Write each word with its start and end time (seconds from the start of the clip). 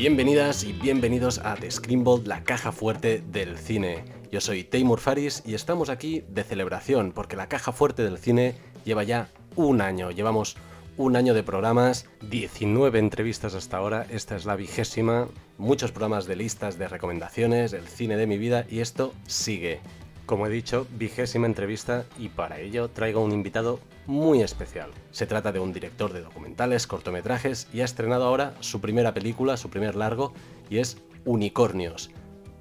Bienvenidas 0.00 0.62
y 0.62 0.72
bienvenidos 0.72 1.40
a 1.40 1.56
The 1.56 1.68
Screenbolt, 1.68 2.28
la 2.28 2.44
caja 2.44 2.70
fuerte 2.70 3.20
del 3.32 3.58
cine. 3.58 4.04
Yo 4.30 4.40
soy 4.40 4.62
Taymur 4.62 5.00
Faris 5.00 5.42
y 5.44 5.54
estamos 5.54 5.88
aquí 5.88 6.22
de 6.28 6.44
celebración 6.44 7.10
porque 7.10 7.34
la 7.34 7.48
caja 7.48 7.72
fuerte 7.72 8.04
del 8.04 8.18
cine 8.18 8.54
lleva 8.84 9.02
ya 9.02 9.28
un 9.56 9.80
año. 9.80 10.12
Llevamos 10.12 10.56
un 10.96 11.16
año 11.16 11.34
de 11.34 11.42
programas, 11.42 12.06
19 12.30 12.96
entrevistas 12.96 13.56
hasta 13.56 13.78
ahora, 13.78 14.06
esta 14.08 14.36
es 14.36 14.44
la 14.44 14.54
vigésima, 14.54 15.26
muchos 15.58 15.90
programas 15.90 16.26
de 16.26 16.36
listas 16.36 16.78
de 16.78 16.86
recomendaciones, 16.86 17.72
el 17.72 17.88
cine 17.88 18.16
de 18.16 18.28
mi 18.28 18.38
vida 18.38 18.66
y 18.70 18.78
esto 18.78 19.12
sigue. 19.26 19.80
Como 20.28 20.46
he 20.46 20.50
dicho, 20.50 20.86
vigésima 20.90 21.46
entrevista 21.46 22.04
y 22.18 22.28
para 22.28 22.60
ello 22.60 22.88
traigo 22.88 23.24
un 23.24 23.32
invitado 23.32 23.80
muy 24.06 24.42
especial. 24.42 24.90
Se 25.10 25.26
trata 25.26 25.52
de 25.52 25.58
un 25.58 25.72
director 25.72 26.12
de 26.12 26.20
documentales, 26.20 26.86
cortometrajes 26.86 27.66
y 27.72 27.80
ha 27.80 27.86
estrenado 27.86 28.24
ahora 28.24 28.52
su 28.60 28.82
primera 28.82 29.14
película, 29.14 29.56
su 29.56 29.70
primer 29.70 29.94
largo, 29.94 30.34
y 30.68 30.80
es 30.80 30.98
Unicornios. 31.24 32.10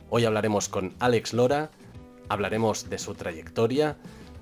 Hoy 0.10 0.24
hablaremos 0.24 0.70
con 0.70 0.96
Alex 1.00 1.34
Lora, 1.34 1.70
hablaremos 2.30 2.90
de 2.90 3.00
su 3.00 3.16
trayectoria, 3.16 3.98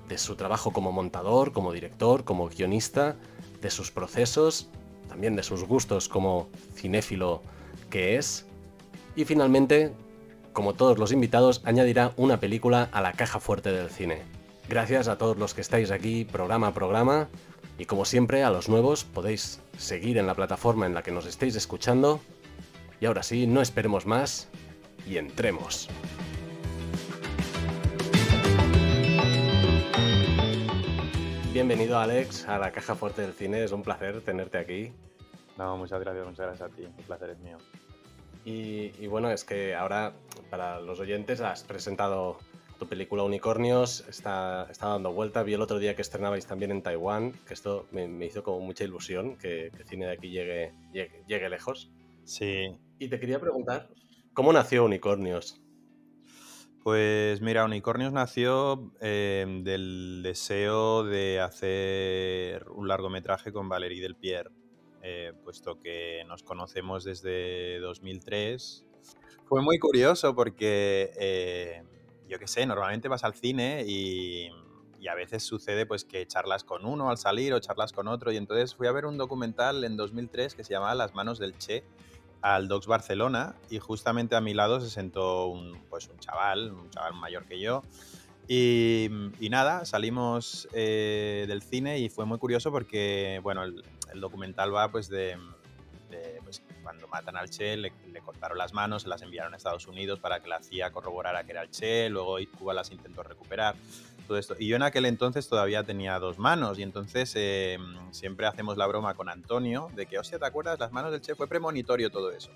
de 0.08 0.18
su 0.18 0.36
trabajo 0.36 0.72
como 0.72 0.92
montador, 0.92 1.50
como 1.50 1.72
director, 1.72 2.22
como 2.22 2.48
guionista, 2.48 3.16
de 3.60 3.70
sus 3.70 3.90
procesos, 3.90 4.68
también 5.08 5.34
de 5.34 5.42
sus 5.42 5.64
gustos 5.64 6.08
como 6.08 6.48
cinéfilo 6.76 7.42
que 7.90 8.18
es, 8.18 8.46
y 9.16 9.24
finalmente 9.24 9.90
como 10.56 10.72
todos 10.72 10.96
los 10.96 11.12
invitados, 11.12 11.60
añadirá 11.66 12.14
una 12.16 12.40
película 12.40 12.88
a 12.90 13.02
la 13.02 13.12
caja 13.12 13.40
fuerte 13.40 13.72
del 13.72 13.90
cine. 13.90 14.22
Gracias 14.70 15.06
a 15.06 15.18
todos 15.18 15.36
los 15.36 15.52
que 15.52 15.60
estáis 15.60 15.90
aquí, 15.90 16.24
programa 16.24 16.68
a 16.68 16.72
programa, 16.72 17.28
y 17.78 17.84
como 17.84 18.06
siempre, 18.06 18.42
a 18.42 18.48
los 18.48 18.70
nuevos 18.70 19.04
podéis 19.04 19.60
seguir 19.76 20.16
en 20.16 20.26
la 20.26 20.34
plataforma 20.34 20.86
en 20.86 20.94
la 20.94 21.02
que 21.02 21.10
nos 21.10 21.26
estéis 21.26 21.56
escuchando. 21.56 22.20
Y 23.02 23.04
ahora 23.04 23.22
sí, 23.22 23.46
no 23.46 23.60
esperemos 23.60 24.06
más 24.06 24.48
y 25.06 25.18
entremos. 25.18 25.90
Bienvenido 31.52 31.98
Alex 31.98 32.48
a 32.48 32.56
la 32.56 32.72
caja 32.72 32.94
fuerte 32.94 33.20
del 33.20 33.34
cine, 33.34 33.62
es 33.62 33.72
un 33.72 33.82
placer 33.82 34.22
tenerte 34.22 34.56
aquí. 34.56 34.90
No, 35.58 35.76
muchas 35.76 36.00
gracias, 36.00 36.24
muchas 36.24 36.46
gracias 36.46 36.72
a 36.72 36.74
ti, 36.74 36.84
el 36.84 37.04
placer 37.04 37.28
es 37.28 37.38
mío. 37.40 37.58
Y, 38.48 39.08
bueno, 39.08 39.28
es 39.32 39.44
que 39.44 39.74
ahora 39.74 40.14
para 40.50 40.80
los 40.80 41.00
oyentes 41.00 41.40
has 41.40 41.64
presentado 41.64 42.38
tu 42.78 42.86
película 42.86 43.24
Unicornios, 43.24 44.04
está, 44.08 44.68
está 44.70 44.86
dando 44.86 45.12
vuelta. 45.12 45.42
Vi 45.42 45.54
el 45.54 45.62
otro 45.62 45.80
día 45.80 45.96
que 45.96 46.02
estrenabais 46.02 46.46
también 46.46 46.70
en 46.70 46.80
Taiwán, 46.80 47.32
que 47.44 47.54
esto 47.54 47.88
me, 47.90 48.24
hizo 48.24 48.44
como 48.44 48.60
mucha 48.60 48.84
ilusión, 48.84 49.36
que, 49.36 49.66
el 49.66 49.84
cine 49.88 50.06
de 50.06 50.12
aquí 50.12 50.30
llegue, 50.30 50.72
llegue, 50.92 51.48
lejos. 51.48 51.90
Sí. 52.22 52.78
Y 53.00 53.08
te 53.08 53.18
quería 53.18 53.40
preguntar, 53.40 53.88
¿cómo 54.32 54.52
nació 54.52 54.84
Unicornios? 54.84 55.60
Pues 56.84 57.40
mira, 57.40 57.64
Unicornios 57.64 58.12
nació 58.12 58.92
em, 59.00 59.64
del 59.64 60.20
deseo 60.22 61.02
de 61.02 61.40
hacer 61.40 62.64
un 62.70 62.86
largometraje 62.86 63.52
con 63.52 63.68
Valérie 63.68 64.00
Del 64.00 64.14
Pierre. 64.14 64.52
Eh, 65.08 65.32
puesto 65.44 65.78
que 65.78 66.24
nos 66.26 66.42
conocemos 66.42 67.04
desde 67.04 67.78
2003. 67.78 68.84
Fue 69.44 69.62
muy 69.62 69.78
curioso 69.78 70.34
porque, 70.34 71.12
eh, 71.16 71.84
yo 72.28 72.40
qué 72.40 72.48
sé, 72.48 72.66
normalmente 72.66 73.06
vas 73.06 73.22
al 73.22 73.34
cine 73.34 73.84
y, 73.86 74.50
a 75.08 75.14
veces 75.14 75.44
sucede 75.44 75.86
pues 75.86 76.04
que 76.04 76.26
charlas 76.26 76.64
con 76.64 76.84
uno 76.84 77.08
al 77.08 77.18
salir 77.18 77.54
o 77.54 77.60
charlas 77.60 77.92
con 77.92 78.08
otro. 78.08 78.32
Y 78.32 78.36
entonces 78.36 78.74
fui 78.74 78.88
a 78.88 78.92
ver 78.92 79.06
un 79.06 79.16
documental 79.16 79.84
en 79.84 79.96
2003 79.96 80.56
que 80.56 80.64
se 80.64 80.72
llamaba 80.72 80.96
Las 80.96 81.14
manos 81.14 81.38
del 81.38 81.56
Che 81.56 81.84
al 82.40 82.66
Docs 82.66 82.88
Barcelona. 82.88 83.54
Y 83.70 83.78
justamente 83.78 84.34
a 84.34 84.40
mi 84.40 84.54
lado 84.54 84.80
se 84.80 84.90
sentó 84.90 85.46
un, 85.46 85.80
pues 85.88 86.08
un 86.08 86.18
chaval, 86.18 86.72
un 86.72 86.90
chaval 86.90 87.14
mayor 87.14 87.44
que 87.44 87.60
yo. 87.60 87.84
Y, 88.48 89.08
nada, 89.50 89.84
salimos 89.84 90.68
eh, 90.72 91.44
del 91.46 91.62
cine 91.62 92.00
y 92.00 92.08
fue 92.08 92.24
muy 92.26 92.38
curioso 92.38 92.72
porque, 92.72 93.38
bueno, 93.44 93.62
el, 93.62 93.84
documental 94.20 94.74
va 94.74 94.90
pues 94.90 95.08
de, 95.08 95.36
pues, 96.44 96.62
cuando 96.82 97.08
matan 97.08 97.36
al 97.36 97.50
Che, 97.50 97.76
le, 97.76 97.92
cortaron 98.24 98.58
las 98.58 98.72
manos, 98.72 99.02
se 99.02 99.08
las 99.08 99.22
enviaron 99.22 99.54
a 99.54 99.56
Estados 99.56 99.86
Unidos 99.86 100.20
para 100.20 100.40
que 100.40 100.48
la 100.48 100.62
CIA 100.62 100.90
corroborara 100.90 101.44
que 101.44 101.52
era 101.52 101.62
el 101.62 101.70
Che, 101.70 102.08
luego 102.08 102.36
Cuba 102.58 102.74
las 102.74 102.90
intentó 102.90 103.22
recuperar, 103.22 103.74
todo 104.26 104.38
esto. 104.38 104.56
Y 104.58 104.68
yo 104.68 104.76
en 104.76 104.82
aquel 104.82 105.06
entonces 105.06 105.48
todavía 105.48 105.84
tenía 105.84 106.18
dos 106.18 106.38
manos 106.38 106.78
y 106.78 106.82
entonces 106.82 107.32
em, 107.36 108.12
siempre 108.12 108.46
hacemos 108.46 108.76
la 108.76 108.86
broma 108.86 109.14
con 109.14 109.28
Antonio 109.28 109.88
de 109.94 110.06
que, 110.06 110.18
hostia, 110.18 110.38
¿te 110.38 110.46
acuerdas? 110.46 110.78
Las 110.78 110.92
manos 110.92 111.12
del 111.12 111.20
Che 111.20 111.34
fue 111.34 111.46
premonitorio 111.46 112.10
todo 112.10 112.30
eso. 112.32 112.50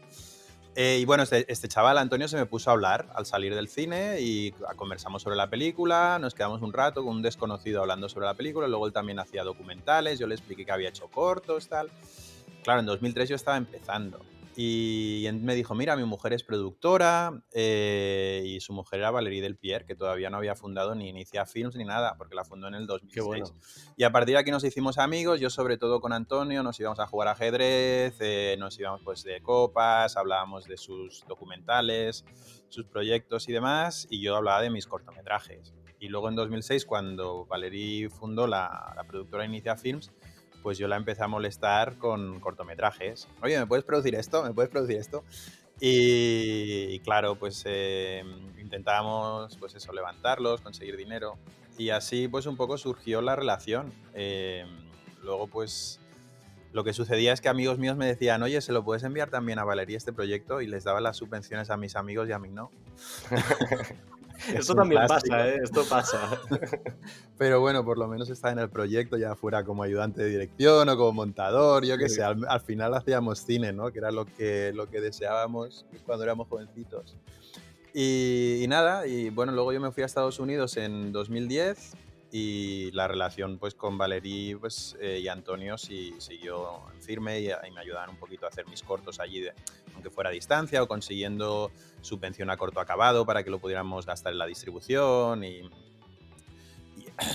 Eh, 0.77 0.99
y 1.01 1.05
bueno, 1.05 1.25
este, 1.25 1.51
este, 1.51 1.67
chaval, 1.67 1.99
Antonio, 1.99 2.29
se 2.29 2.37
me 2.37 2.47
puso 2.47 2.71
a 2.71 2.75
hablar 2.75 3.11
al 3.15 3.27
salir 3.27 3.55
del 3.55 3.69
cine 3.69 4.21
y 4.21 4.53
conversamos 4.77 5.23
sobre 5.23 5.37
la 5.37 5.51
película, 5.51 6.19
nos 6.21 6.35
quedamos 6.35 6.63
un 6.63 6.73
rato 6.73 7.05
con 7.05 7.17
un 7.17 7.23
desconocido 7.23 7.81
hablando 7.81 8.09
sobre 8.09 8.27
la 8.27 8.35
película, 8.35 8.69
luego 8.69 8.87
él 8.87 8.93
también 8.93 9.19
hacía 9.19 9.43
documentales, 9.43 10.19
yo 10.19 10.29
le 10.29 10.37
expliqué 10.37 10.65
que 10.65 10.73
había 10.73 10.89
hecho 10.89 11.09
cortos, 11.09 11.69
tal. 11.69 11.91
Claro, 12.63 12.81
en 12.81 12.87
2003 12.87 13.29
yo 13.31 13.37
estaba 13.37 13.57
empezando 13.57 14.21
y 14.63 15.27
me 15.33 15.55
dijo, 15.55 15.75
mira, 15.75 15.97
mi 15.97 16.05
mujer 16.05 16.35
es 16.35 16.45
productora 16.45 17.43
eh, 17.51 18.43
y 18.45 18.61
su 18.61 18.75
mujer 18.75 18.99
era 18.99 19.11
Valerie 19.11 19.41
Del 19.41 19.57
Pierre, 19.57 19.87
que 19.87 19.95
todavía 19.95 20.29
no 20.29 20.37
había 20.37 20.55
fundado 20.55 20.95
ni 20.95 21.09
Inicia 21.09 21.47
Films 21.47 21.77
ni 21.77 21.87
nada, 21.87 22.17
porque 22.19 22.35
la 22.35 22.45
fundó 22.45 22.69
en 22.69 22.75
el 22.75 22.87
2006. 22.87 23.55
Y 23.97 24.05
a 24.05 24.13
partir 24.13 24.35
de 24.35 24.41
aquí 24.41 24.51
nos 24.51 24.63
hicimos 24.63 24.99
amigos, 24.99 25.41
yo 25.41 25.49
sobre 25.49 25.79
todo 25.79 26.03
con 26.03 26.13
Antonio, 26.13 26.63
nos 26.63 26.79
íbamos 26.79 27.01
a 27.01 27.07
jugar 27.07 27.29
ajedrez, 27.29 28.19
eh, 28.21 28.57
nos 28.59 28.79
íbamos 28.79 29.01
pues 29.03 29.23
de 29.23 29.41
copas, 29.41 30.19
hablábamos 30.19 30.67
de 30.67 30.77
sus 30.77 31.25
documentales, 31.27 32.27
sus 32.69 32.85
proyectos 32.85 33.49
y 33.49 33.53
demás, 33.53 34.09
y 34.11 34.21
yo 34.21 34.37
hablaba 34.37 34.61
de 34.61 34.69
mis 34.69 34.87
cortometrajes. 34.87 35.73
Y 35.99 36.09
luego 36.09 36.29
en 36.29 36.35
2006, 36.35 36.85
cuando 36.85 37.47
Valerie 37.47 38.11
fundó 38.11 38.47
la, 38.47 38.93
la 38.95 39.05
productora 39.05 39.47
Inicia 39.47 39.77
Films, 39.77 40.13
pues 40.63 40.79
yo 40.79 40.89
la 40.89 40.97
empecé 40.97 41.23
a 41.23 41.29
molestar 41.29 41.97
con 41.99 42.41
cortometrajes. 42.41 43.29
Oye, 43.43 43.59
¿me 43.59 43.67
puedes 43.67 43.85
producir 43.85 44.15
esto? 44.15 44.43
¿Me 44.43 44.53
puedes 44.53 44.71
producir 44.71 44.97
esto? 44.97 45.25
Y, 45.81 46.99
claro, 47.01 47.37
pues 47.37 47.63
eh, 47.65 48.23
intentábamos, 48.59 49.57
pues 49.57 49.75
eso, 49.75 49.93
levantarlos, 49.93 50.61
conseguir 50.61 50.97
dinero. 50.97 51.39
Y 51.79 51.91
así, 51.91 52.29
pues 52.29 52.45
un 52.45 52.57
poco 52.57 52.77
surgió 52.77 53.23
la 53.23 53.35
relación. 53.35 53.93
Eh, 54.13 54.67
luego, 55.23 55.47
pues 55.47 56.01
lo 56.73 56.85
que 56.85 56.93
sucedía 56.93 57.33
es 57.33 57.41
que 57.41 57.49
amigos 57.49 57.79
míos 57.79 57.97
me 57.97 58.07
decían, 58.07 58.43
oye, 58.43 58.61
¿se 58.61 58.73
lo 58.73 58.85
puedes 58.85 59.03
enviar 59.03 59.31
también 59.31 59.59
a 59.59 59.65
Valeria 59.65 59.97
este 59.97 60.13
proyecto? 60.13 60.61
Y 60.61 60.67
les 60.67 60.85
daba 60.85 61.01
las 61.01 61.17
subvenciones 61.17 61.71
a 61.71 61.79
mis 61.79 61.97
amigos 61.97 62.29
y 62.29 62.33
a 62.33 62.39
mí 62.39 62.51
no. 62.51 62.71
Esto 64.55 64.75
también 64.75 65.07
pasa, 65.07 65.49
¿eh? 65.49 65.61
Esto 65.63 65.85
pasa. 65.89 66.41
Pero 67.39 67.61
bueno, 67.61 67.85
por 67.85 67.99
lo 67.99 68.09
menos 68.09 68.31
está 68.31 68.51
en 68.51 68.59
el 68.59 68.71
proyecto, 68.71 69.17
ya 69.17 69.35
fuera 69.35 69.65
como 69.65 69.83
ayudante 69.83 70.23
de 70.23 70.31
dirección 70.31 70.89
o 70.89 70.97
como 70.97 71.13
montador, 71.13 71.85
yo 71.85 71.99
qué 71.99 72.09
sé. 72.09 72.23
Al, 72.23 72.61
final 72.61 72.95
hacíamos 72.95 73.41
cine, 73.41 73.73
¿no? 73.73 73.91
Que 73.93 73.99
era 73.99 74.11
lo 74.11 74.27
que, 74.27 74.73
lo 74.75 74.89
que 74.89 75.01
deseábamos 75.01 75.87
cuando 76.07 76.25
éramos 76.25 76.49
jovencitos. 76.49 77.17
Y, 77.93 78.61
y, 78.63 78.69
nada, 78.69 79.07
y 79.07 79.31
bueno, 79.31 79.53
luego 79.53 79.73
yo 79.73 79.81
me 79.81 79.91
fui 79.91 80.03
a 80.03 80.07
Estados 80.07 80.39
Unidos 80.39 80.77
en 80.77 81.13
2010 81.13 81.95
y 82.33 82.91
la 82.93 83.09
relación 83.09 83.59
pues 83.59 83.75
con 83.75 83.99
Valerí 83.99 84.55
pues, 84.55 84.97
eh, 85.01 85.21
y 85.23 85.29
Antonio 85.29 85.77
sí, 85.77 86.15
siguió 86.19 86.81
firme 87.01 87.41
y, 87.41 87.49
me 87.73 87.81
ayudaban 87.81 88.11
un 88.11 88.17
poquito 88.17 88.47
a 88.47 88.49
hacer 88.49 88.69
mis 88.69 88.83
cortos 88.83 89.19
allí, 89.21 89.45
aunque 89.95 90.11
fuera 90.11 90.31
a 90.31 90.33
distancia 90.33 90.83
o 90.83 90.89
consiguiendo 90.89 91.71
subvención 92.01 92.51
a 92.51 92.57
corto 92.57 92.81
acabado 92.81 93.27
para 93.27 93.43
que 93.43 93.51
lo 93.51 93.59
pudiéramos 93.59 94.07
gastar 94.07 94.33
en 94.33 94.39
la 94.39 94.47
distribución 94.47 95.43
y, 95.45 95.69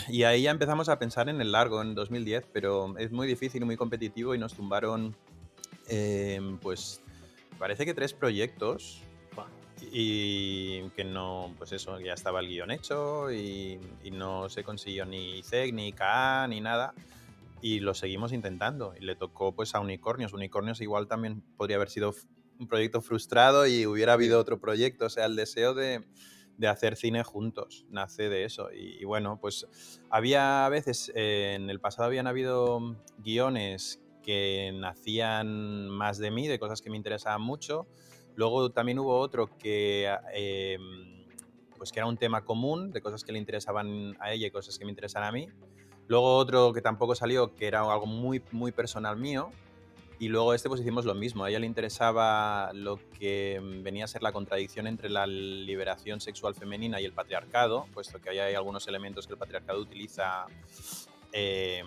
y, 0.07 0.23
ahí 0.23 0.43
ya 0.43 0.51
empezamos 0.51 0.87
a 0.89 0.97
pensar 0.97 1.27
en 1.29 1.41
el 1.41 1.51
largo 1.51 1.81
en 1.81 1.93
2010, 1.93 2.45
pero 2.53 2.97
es 2.97 3.11
muy 3.11 3.27
difícil 3.27 3.63
y 3.63 3.65
muy 3.65 3.77
competitivo 3.77 4.33
y 4.33 4.37
nos 4.37 4.53
tumbaron 4.53 5.15
eh, 5.87 6.57
pues 6.61 7.01
parece 7.59 7.85
que 7.85 7.93
tres 7.93 8.13
proyectos 8.13 9.01
y 9.91 10.89
que 10.95 11.03
no, 11.03 11.53
pues 11.57 11.71
eso, 11.71 11.99
ya 11.99 12.13
estaba 12.13 12.39
el 12.39 12.47
guion 12.47 12.71
hecho 12.71 13.31
y, 13.31 13.79
no 14.11 14.49
se 14.49 14.63
consiguió 14.63 15.05
ni 15.05 15.43
CEG, 15.43 15.73
ni 15.73 15.91
KA, 15.91 16.47
ni 16.47 16.61
nada. 16.61 16.93
Y 17.61 17.79
lo 17.79 17.93
seguimos 17.93 18.31
intentando. 18.31 18.93
Y 18.99 19.03
le 19.03 19.15
tocó 19.15 19.53
pues 19.53 19.75
a 19.75 19.79
Unicornios. 19.79 20.33
Unicornios 20.33 20.81
igual 20.81 21.07
también 21.07 21.41
podría 21.57 21.77
haber 21.77 21.89
sido 21.89 22.13
un 22.59 22.67
proyecto 22.67 23.01
frustrado 23.01 23.67
y 23.67 23.85
hubiera 23.85 24.13
habido 24.13 24.39
otro 24.39 24.59
proyecto. 24.59 25.05
O 25.05 25.09
sea, 25.09 25.25
el 25.25 25.35
deseo 25.35 25.73
de, 25.73 26.05
de 26.57 26.67
hacer 26.67 26.95
cine 26.95 27.23
juntos 27.23 27.85
nace 27.89 28.29
de 28.29 28.45
eso. 28.45 28.71
Y, 28.71 29.01
y 29.01 29.05
bueno, 29.05 29.39
pues 29.41 29.67
había 30.09 30.65
a 30.65 30.69
veces, 30.69 31.11
eh, 31.15 31.53
en 31.55 31.69
el 31.69 31.79
pasado 31.79 32.07
habían 32.07 32.27
habido 32.27 32.95
guiones 33.17 34.01
que 34.23 34.71
nacían 34.73 35.89
más 35.89 36.17
de 36.17 36.31
mí, 36.31 36.47
de 36.47 36.59
cosas 36.59 36.81
que 36.81 36.89
me 36.89 36.97
interesaban 36.97 37.41
mucho 37.41 37.87
Luego 38.35 38.69
también 38.71 38.99
hubo 38.99 39.17
otro 39.17 39.49
que, 39.57 40.13
em, 40.33 41.25
pues 41.77 41.91
que 41.91 41.99
era 41.99 42.07
un 42.07 42.17
tema 42.17 42.43
común, 42.43 42.91
de 42.91 43.01
cosas 43.01 43.23
que 43.23 43.31
le 43.31 43.39
interesaban 43.39 44.17
a 44.19 44.31
ella 44.31 44.47
y 44.47 44.51
cosas 44.51 44.77
que 44.77 44.85
me 44.85 44.91
interesan 44.91 45.23
a 45.23 45.31
mí. 45.31 45.47
Luego 46.07 46.35
otro 46.37 46.73
que 46.73 46.81
tampoco 46.81 47.15
salió, 47.15 47.55
que 47.55 47.67
era 47.67 47.79
algo 47.79 48.05
muy, 48.05 48.41
muy 48.51 48.71
personal 48.71 49.17
mío. 49.17 49.51
Y 50.17 50.29
luego 50.29 50.53
este 50.53 50.69
pues 50.69 50.79
hicimos 50.79 51.03
lo 51.03 51.13
mismo. 51.13 51.43
A 51.43 51.49
ella 51.49 51.59
le 51.59 51.65
interesaba 51.65 52.71
lo 52.73 52.99
que 53.19 53.59
venía 53.83 54.05
a 54.05 54.07
ser 54.07 54.23
la 54.23 54.31
contradicción 54.31 54.87
entre 54.87 55.09
la 55.09 55.27
liberación 55.27 56.21
sexual 56.21 56.55
femenina 56.55 57.01
y 57.01 57.05
el 57.05 57.11
patriarcado, 57.11 57.85
puesto 57.93 58.21
que 58.21 58.29
hay 58.29 58.55
algunos 58.55 58.87
elementos 58.87 59.27
que 59.27 59.33
el 59.33 59.39
patriarcado 59.39 59.81
utiliza 59.81 60.45
eh, 61.33 61.83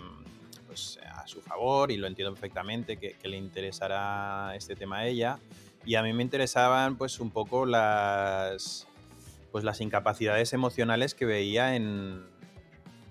pues, 0.67 0.99
a 1.11 1.27
su 1.27 1.41
favor 1.41 1.91
y 1.91 1.97
lo 1.97 2.05
entiendo 2.05 2.31
perfectamente 2.31 2.97
que, 2.97 3.15
le 3.27 3.37
interesará 3.37 4.53
este 4.55 4.75
tema 4.75 4.99
a 4.99 5.07
ella. 5.07 5.39
Y 5.89 5.95
a 5.95 6.03
mí 6.03 6.13
me 6.13 6.21
interesaban 6.21 6.97
pues 6.97 7.19
un 7.19 7.31
poco 7.31 7.65
las, 7.65 8.85
pues, 9.51 9.63
las 9.63 9.81
incapacidades 9.81 10.53
emocionales 10.53 11.15
que 11.15 11.25
veía 11.25 11.75
en, 11.75 12.27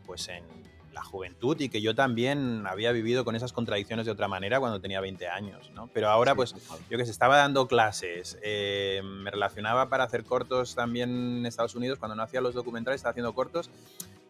pues, 0.06 0.28
en 0.28 0.44
la 0.92 1.02
juventud 1.02 1.60
y 1.60 1.70
que 1.70 1.80
yo 1.80 1.96
también 1.96 2.68
había 2.68 2.92
vivido 2.92 3.24
con 3.24 3.34
esas 3.34 3.52
contradicciones 3.52 4.06
de 4.06 4.12
otra 4.12 4.28
manera 4.28 4.60
cuando 4.60 4.80
tenía 4.80 5.00
20 5.00 5.26
años, 5.26 5.72
¿no? 5.74 5.90
Pero 5.92 6.08
ahora, 6.08 6.36
pues, 6.36 6.54
yo 6.88 6.96
que 6.96 7.04
sé, 7.04 7.10
estaba 7.10 7.38
dando 7.38 7.66
clases, 7.66 8.38
eh, 8.44 9.02
me 9.02 9.32
relacionaba 9.32 9.88
para 9.88 10.04
hacer 10.04 10.22
cortos 10.22 10.76
también 10.76 11.38
en 11.38 11.46
Estados 11.46 11.74
Unidos, 11.74 11.98
cuando 11.98 12.14
no 12.14 12.22
hacía 12.22 12.40
los 12.40 12.54
documentales, 12.54 13.00
estaba 13.00 13.10
haciendo 13.10 13.34
cortos, 13.34 13.70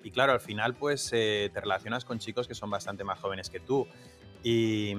y 0.03 0.11
claro, 0.11 0.33
al 0.33 0.41
final 0.41 0.73
pues 0.73 1.11
eh, 1.13 1.51
te 1.53 1.61
relacionas 1.61 2.07
con 2.07 2.19
chicos 2.19 2.49
que 2.49 2.55
son 2.55 2.71
bastante 2.71 3.05
más 3.05 3.19
jóvenes 3.19 3.51
que 3.51 3.61
tú. 3.61 3.87
Y, 4.43 4.95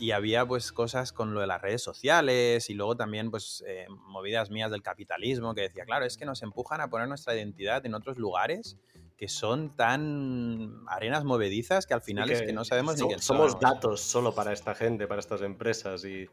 y, 0.00 0.10
había 0.12 0.46
pues 0.46 0.72
cosas 0.72 1.12
con 1.12 1.34
lo 1.34 1.40
de 1.40 1.46
las 1.46 1.60
redes 1.60 1.82
sociales 1.82 2.70
y 2.70 2.74
luego 2.74 2.96
también 2.96 3.30
pues 3.30 3.62
eh, 3.66 3.86
movidas 3.88 4.50
mías 4.50 4.70
del 4.70 4.82
capitalismo 4.82 5.54
que 5.54 5.62
decía, 5.62 5.84
claro, 5.84 6.04
es 6.04 6.16
que 6.16 6.24
nos 6.24 6.42
empujan 6.42 6.80
a 6.80 6.88
poner 6.88 7.08
nuestra 7.08 7.34
identidad 7.34 7.84
en 7.86 7.94
otros 7.94 8.18
lugares 8.18 8.76
que 9.16 9.28
son 9.28 9.76
tan 9.76 10.82
arenas 10.86 11.24
movedizas 11.24 11.86
que 11.86 11.92
al 11.92 12.00
final 12.00 12.30
es 12.30 12.40
que 12.40 12.54
no 12.54 12.64
sabemos 12.64 12.96
ni 12.96 13.06
quién 13.06 13.20
somos. 13.20 13.52
Somos 13.52 13.60
datos 13.60 14.00
solo 14.00 14.34
para 14.34 14.52
esta 14.52 14.74
gente, 14.74 15.06
para 15.06 15.20
estas 15.20 15.42
empresas 15.42 16.04
y... 16.04 16.26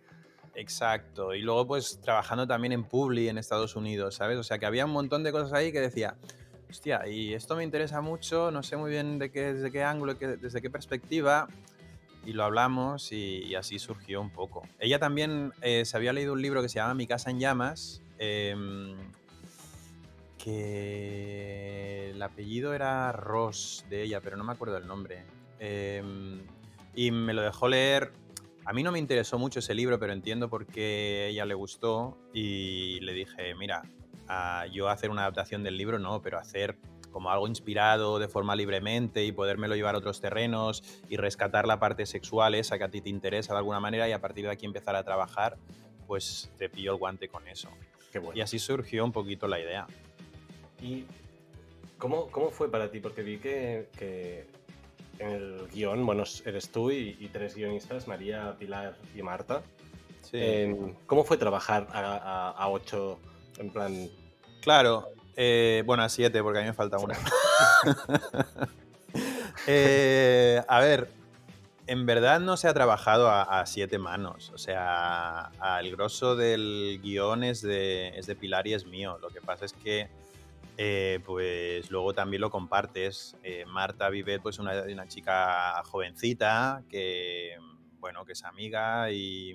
Exacto. 0.55 1.35
Y 1.35 1.41
luego 1.41 1.67
pues 1.67 1.99
trabajando 2.01 2.47
también 2.47 2.71
en 2.71 2.83
Publi 2.85 3.27
en 3.27 3.37
Estados 3.37 3.75
Unidos, 3.75 4.15
¿sabes? 4.15 4.37
O 4.37 4.43
sea 4.43 4.57
que 4.57 4.65
había 4.65 4.85
un 4.85 4.91
montón 4.91 5.23
de 5.23 5.31
cosas 5.31 5.53
ahí 5.53 5.71
que 5.71 5.81
decía, 5.81 6.15
hostia, 6.69 7.07
y 7.07 7.33
esto 7.33 7.55
me 7.55 7.63
interesa 7.63 8.01
mucho, 8.01 8.51
no 8.51 8.63
sé 8.63 8.77
muy 8.77 8.89
bien 8.89 9.19
de 9.19 9.31
qué, 9.31 9.53
desde 9.53 9.71
qué 9.71 9.83
ángulo, 9.83 10.15
desde 10.15 10.61
qué 10.61 10.69
perspectiva, 10.69 11.47
y 12.27 12.33
lo 12.33 12.43
hablamos 12.43 13.13
y, 13.13 13.55
así 13.55 13.79
surgió 13.79 14.19
un 14.19 14.29
poco. 14.29 14.67
Ella 14.79 14.99
también 14.99 15.53
eh, 15.61 15.85
se 15.85 15.95
había 15.95 16.11
leído 16.11 16.33
un 16.33 16.41
libro 16.41 16.61
que 16.61 16.67
se 16.67 16.75
llama 16.75 16.93
Mi 16.93 17.07
casa 17.07 17.29
en 17.29 17.39
llamas, 17.39 18.01
em, 18.19 18.97
que 20.37 22.11
el 22.11 22.21
apellido 22.21 22.73
era 22.73 23.13
Ross 23.13 23.85
de 23.89 24.03
ella, 24.03 24.19
pero 24.19 24.35
no 24.35 24.43
me 24.43 24.51
acuerdo 24.51 24.75
el 24.75 24.85
nombre. 24.85 25.23
Em, 25.59 26.41
y 26.93 27.11
me 27.11 27.33
lo 27.33 27.43
dejó 27.43 27.69
leer. 27.69 28.11
A 28.65 28.73
mí 28.73 28.83
no 28.83 28.91
me 28.91 28.99
interesó 28.99 29.39
mucho 29.39 29.59
ese 29.59 29.73
libro, 29.73 29.97
pero 29.97 30.11
entiendo 30.11 30.49
por 30.49 30.65
qué 30.65 31.27
a 31.27 31.29
ella 31.29 31.45
le 31.45 31.53
gustó 31.53 32.17
y 32.33 32.99
le 32.99 33.13
dije, 33.13 33.55
mira, 33.55 33.83
yo 34.73 34.89
hacer 34.89 35.11
una 35.11 35.21
adaptación 35.21 35.63
del 35.63 35.77
libro, 35.77 35.97
no, 35.97 36.21
pero 36.21 36.37
hacer 36.37 36.77
como 37.17 37.31
algo 37.31 37.47
inspirado 37.47 38.19
de 38.19 38.27
forma 38.27 38.55
libremente 38.55 39.25
y 39.25 39.31
podérmelo 39.31 39.75
llevar 39.75 39.95
a 39.95 39.97
otros 39.97 40.21
terrenos 40.21 40.83
y 41.09 41.17
rescatar 41.17 41.65
la 41.65 41.79
parte 41.79 42.05
sexual 42.05 42.53
esa 42.53 42.77
que 42.77 42.83
a 42.83 42.91
ti 42.91 43.01
te 43.01 43.09
interesa 43.09 43.53
de 43.53 43.57
alguna 43.57 43.79
manera 43.79 44.07
y 44.07 44.11
a 44.11 44.21
partir 44.21 44.45
de 44.45 44.51
aquí 44.51 44.67
empezar 44.67 44.95
a 44.95 45.03
trabajar, 45.03 45.57
pues 46.05 46.51
te 46.59 46.69
pillo 46.69 46.91
el 46.91 46.99
guante 46.99 47.27
con 47.27 47.47
eso. 47.47 47.69
Y 48.35 48.41
así 48.41 48.59
surgió 48.59 49.03
un 49.03 49.11
poquito 49.11 49.47
la 49.47 49.59
idea. 49.59 49.87
¿Y 50.79 51.05
cómo, 51.97 52.27
cómo 52.27 52.51
fue 52.51 52.69
para 52.69 52.91
ti? 52.91 52.99
Porque 52.99 53.23
vi 53.23 53.39
que, 53.39 53.89
que 53.97 54.45
en 55.17 55.27
el 55.27 55.67
guion, 55.69 56.05
bueno, 56.05 56.23
eres 56.45 56.69
tú 56.69 56.91
y, 56.91 57.31
tres 57.33 57.55
guionistas, 57.55 58.07
María, 58.07 58.55
Pilar 58.59 58.95
y 59.15 59.23
Marta. 59.23 59.63
Sí. 60.21 60.39
¿Cómo 61.07 61.23
fue 61.23 61.37
trabajar 61.37 61.87
a, 61.91 62.51
a 62.51 62.69
ocho 62.69 63.17
en 63.57 63.71
plan. 63.71 64.07
Claro, 64.61 65.07
eh, 65.39 65.83
bueno, 65.85 66.01
a 66.01 66.09
siete, 66.09 66.41
porque 66.41 66.57
a 66.57 66.61
mí 66.63 66.67
me 66.67 66.73
falta 66.73 66.97
una. 66.97 67.15
Eh, 69.69 70.63
a 70.69 70.79
ver, 70.79 71.09
en 71.87 72.05
verdad 72.05 72.39
no 72.39 72.55
se 72.55 72.69
ha 72.69 72.73
trabajado 72.73 73.29
a, 73.29 73.65
siete 73.65 73.97
manos. 73.97 74.49
O 74.55 74.57
sea, 74.57 75.51
el 75.81 75.91
grosso 75.91 76.37
del 76.37 77.01
guion 77.03 77.43
es 77.43 77.63
de, 77.63 78.17
es 78.17 78.27
de 78.27 78.35
Pilar 78.37 78.65
y 78.67 78.75
es 78.75 78.85
mío. 78.85 79.17
Lo 79.21 79.27
que 79.27 79.41
pasa 79.41 79.65
es 79.65 79.73
que, 79.73 80.07
eh, 80.77 81.19
pues 81.25 81.91
luego 81.91 82.13
también 82.13 82.39
lo 82.39 82.49
compartes. 82.49 83.35
Marta 83.65 84.07
vive, 84.07 84.39
pues, 84.39 84.57
una, 84.57 84.83
una 84.83 85.07
chica 85.09 85.83
jovencita 85.83 86.81
que, 86.89 87.57
bueno, 87.99 88.23
que 88.23 88.33
es 88.33 88.45
amiga 88.45 89.11
y 89.11 89.53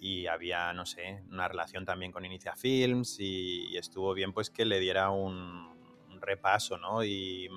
y 0.00 0.26
había, 0.26 0.72
no 0.72 0.86
sé, 0.86 1.22
una 1.30 1.48
relación 1.48 1.84
también 1.84 2.12
con 2.12 2.24
Inicia 2.24 2.54
Films 2.54 3.18
y, 3.20 3.76
estuvo 3.76 4.14
bien 4.14 4.32
pues 4.32 4.50
que 4.50 4.64
le 4.64 4.80
diera 4.80 5.10
un, 5.10 5.76
repaso, 6.20 6.76
¿no? 6.78 7.04
Y 7.04 7.48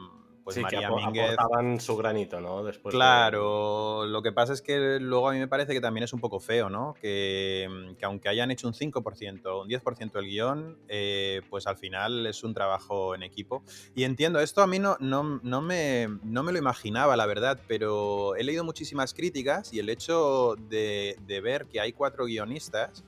pues 0.44 0.58
María 0.58 0.90
que 1.14 1.22
aportaban 1.22 1.80
su 1.80 1.96
granito, 1.96 2.42
¿no? 2.42 2.64
Después 2.64 2.94
claro, 2.94 4.06
lo 4.06 4.22
que 4.22 4.32
pasa 4.32 4.54
es 4.54 4.62
que 4.62 5.00
luego 5.00 5.30
a 5.30 5.34
mí 5.34 5.40
me 5.40 5.48
parece 5.48 5.74
que 5.74 5.82
también 5.82 6.04
es 6.04 6.14
un 6.14 6.20
poco 6.20 6.40
feo, 6.40 6.70
¿no? 6.70 6.96
Que, 7.00 7.68
mm, 7.70 8.04
aunque 8.04 8.30
hayan 8.30 8.52
hecho 8.52 8.68
un 8.68 8.74
5%, 8.74 9.62
un 9.62 9.68
10% 9.68 10.20
del 10.20 10.26
guion, 10.26 10.78
eh, 10.88 11.42
pues 11.50 11.68
al 11.68 11.78
final 11.78 12.26
es 12.26 12.44
un 12.44 12.54
trabajo 12.54 13.14
en 13.16 13.24
equipo. 13.24 13.64
Y 13.96 14.04
entiendo, 14.04 14.40
esto 14.40 14.62
a 14.62 14.68
mí 14.68 14.80
no, 14.80 14.98
no, 15.00 15.40
no, 15.44 15.62
me, 15.62 16.08
no 16.24 16.44
me 16.44 16.52
lo 16.52 16.58
imaginaba, 16.58 17.16
la 17.16 17.26
verdad, 17.26 17.60
pero 17.68 18.36
he 18.36 18.44
leído 18.44 18.64
muchísimas 18.64 19.14
críticas 19.14 19.74
y 19.74 19.80
el 19.80 19.90
hecho 19.90 20.56
de, 20.70 21.18
de 21.28 21.42
ver 21.42 21.68
que 21.68 21.80
hay 21.80 21.94
cuatro 21.94 22.26
guionistas 22.26 23.04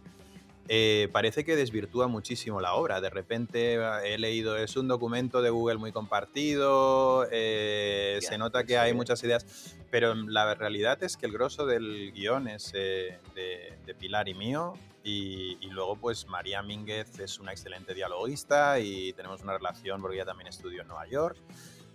eh, 0.69 1.09
parece 1.11 1.43
que 1.43 1.55
desvirtúa 1.57 2.07
muchísimo 2.07 2.61
la 2.61 2.75
obra. 2.75 3.01
De 3.01 3.09
repente 3.09 3.83
ah, 3.83 4.01
he 4.05 4.17
leído, 4.17 4.57
es 4.57 4.77
un 4.77 4.87
documento 4.87 5.41
de 5.41 5.49
Google 5.49 5.77
muy 5.77 5.91
compartido, 5.91 7.27
eh, 7.31 8.19
se 8.21 8.37
nota 8.37 8.63
que 8.63 8.77
hay 8.77 8.93
muchas 8.93 9.23
ideas, 9.23 9.75
pero 9.91 10.15
la 10.15 10.55
realidad 10.55 11.03
es 11.03 11.17
que 11.17 11.25
el 11.25 11.33
grosso 11.33 11.65
del 11.65 12.13
guion 12.13 12.47
es 12.47 12.71
eh, 12.75 13.19
de, 13.35 13.93
Pilar 13.99 14.27
y 14.27 14.33
mío. 14.33 14.73
Y, 15.05 15.57
luego, 15.69 15.97
pues 15.97 16.27
María 16.27 16.61
Mínguez 16.61 17.19
es 17.19 17.37
una 17.37 17.51
excelente 17.51 17.93
dialoguista 17.93 18.79
y 18.79 19.11
tenemos 19.13 19.41
una 19.41 19.53
relación 19.53 20.01
porque 20.01 20.15
ella 20.15 20.25
también 20.25 20.47
estudió 20.47 20.81
en 20.81 20.87
Nueva 20.87 21.05
York. 21.07 21.37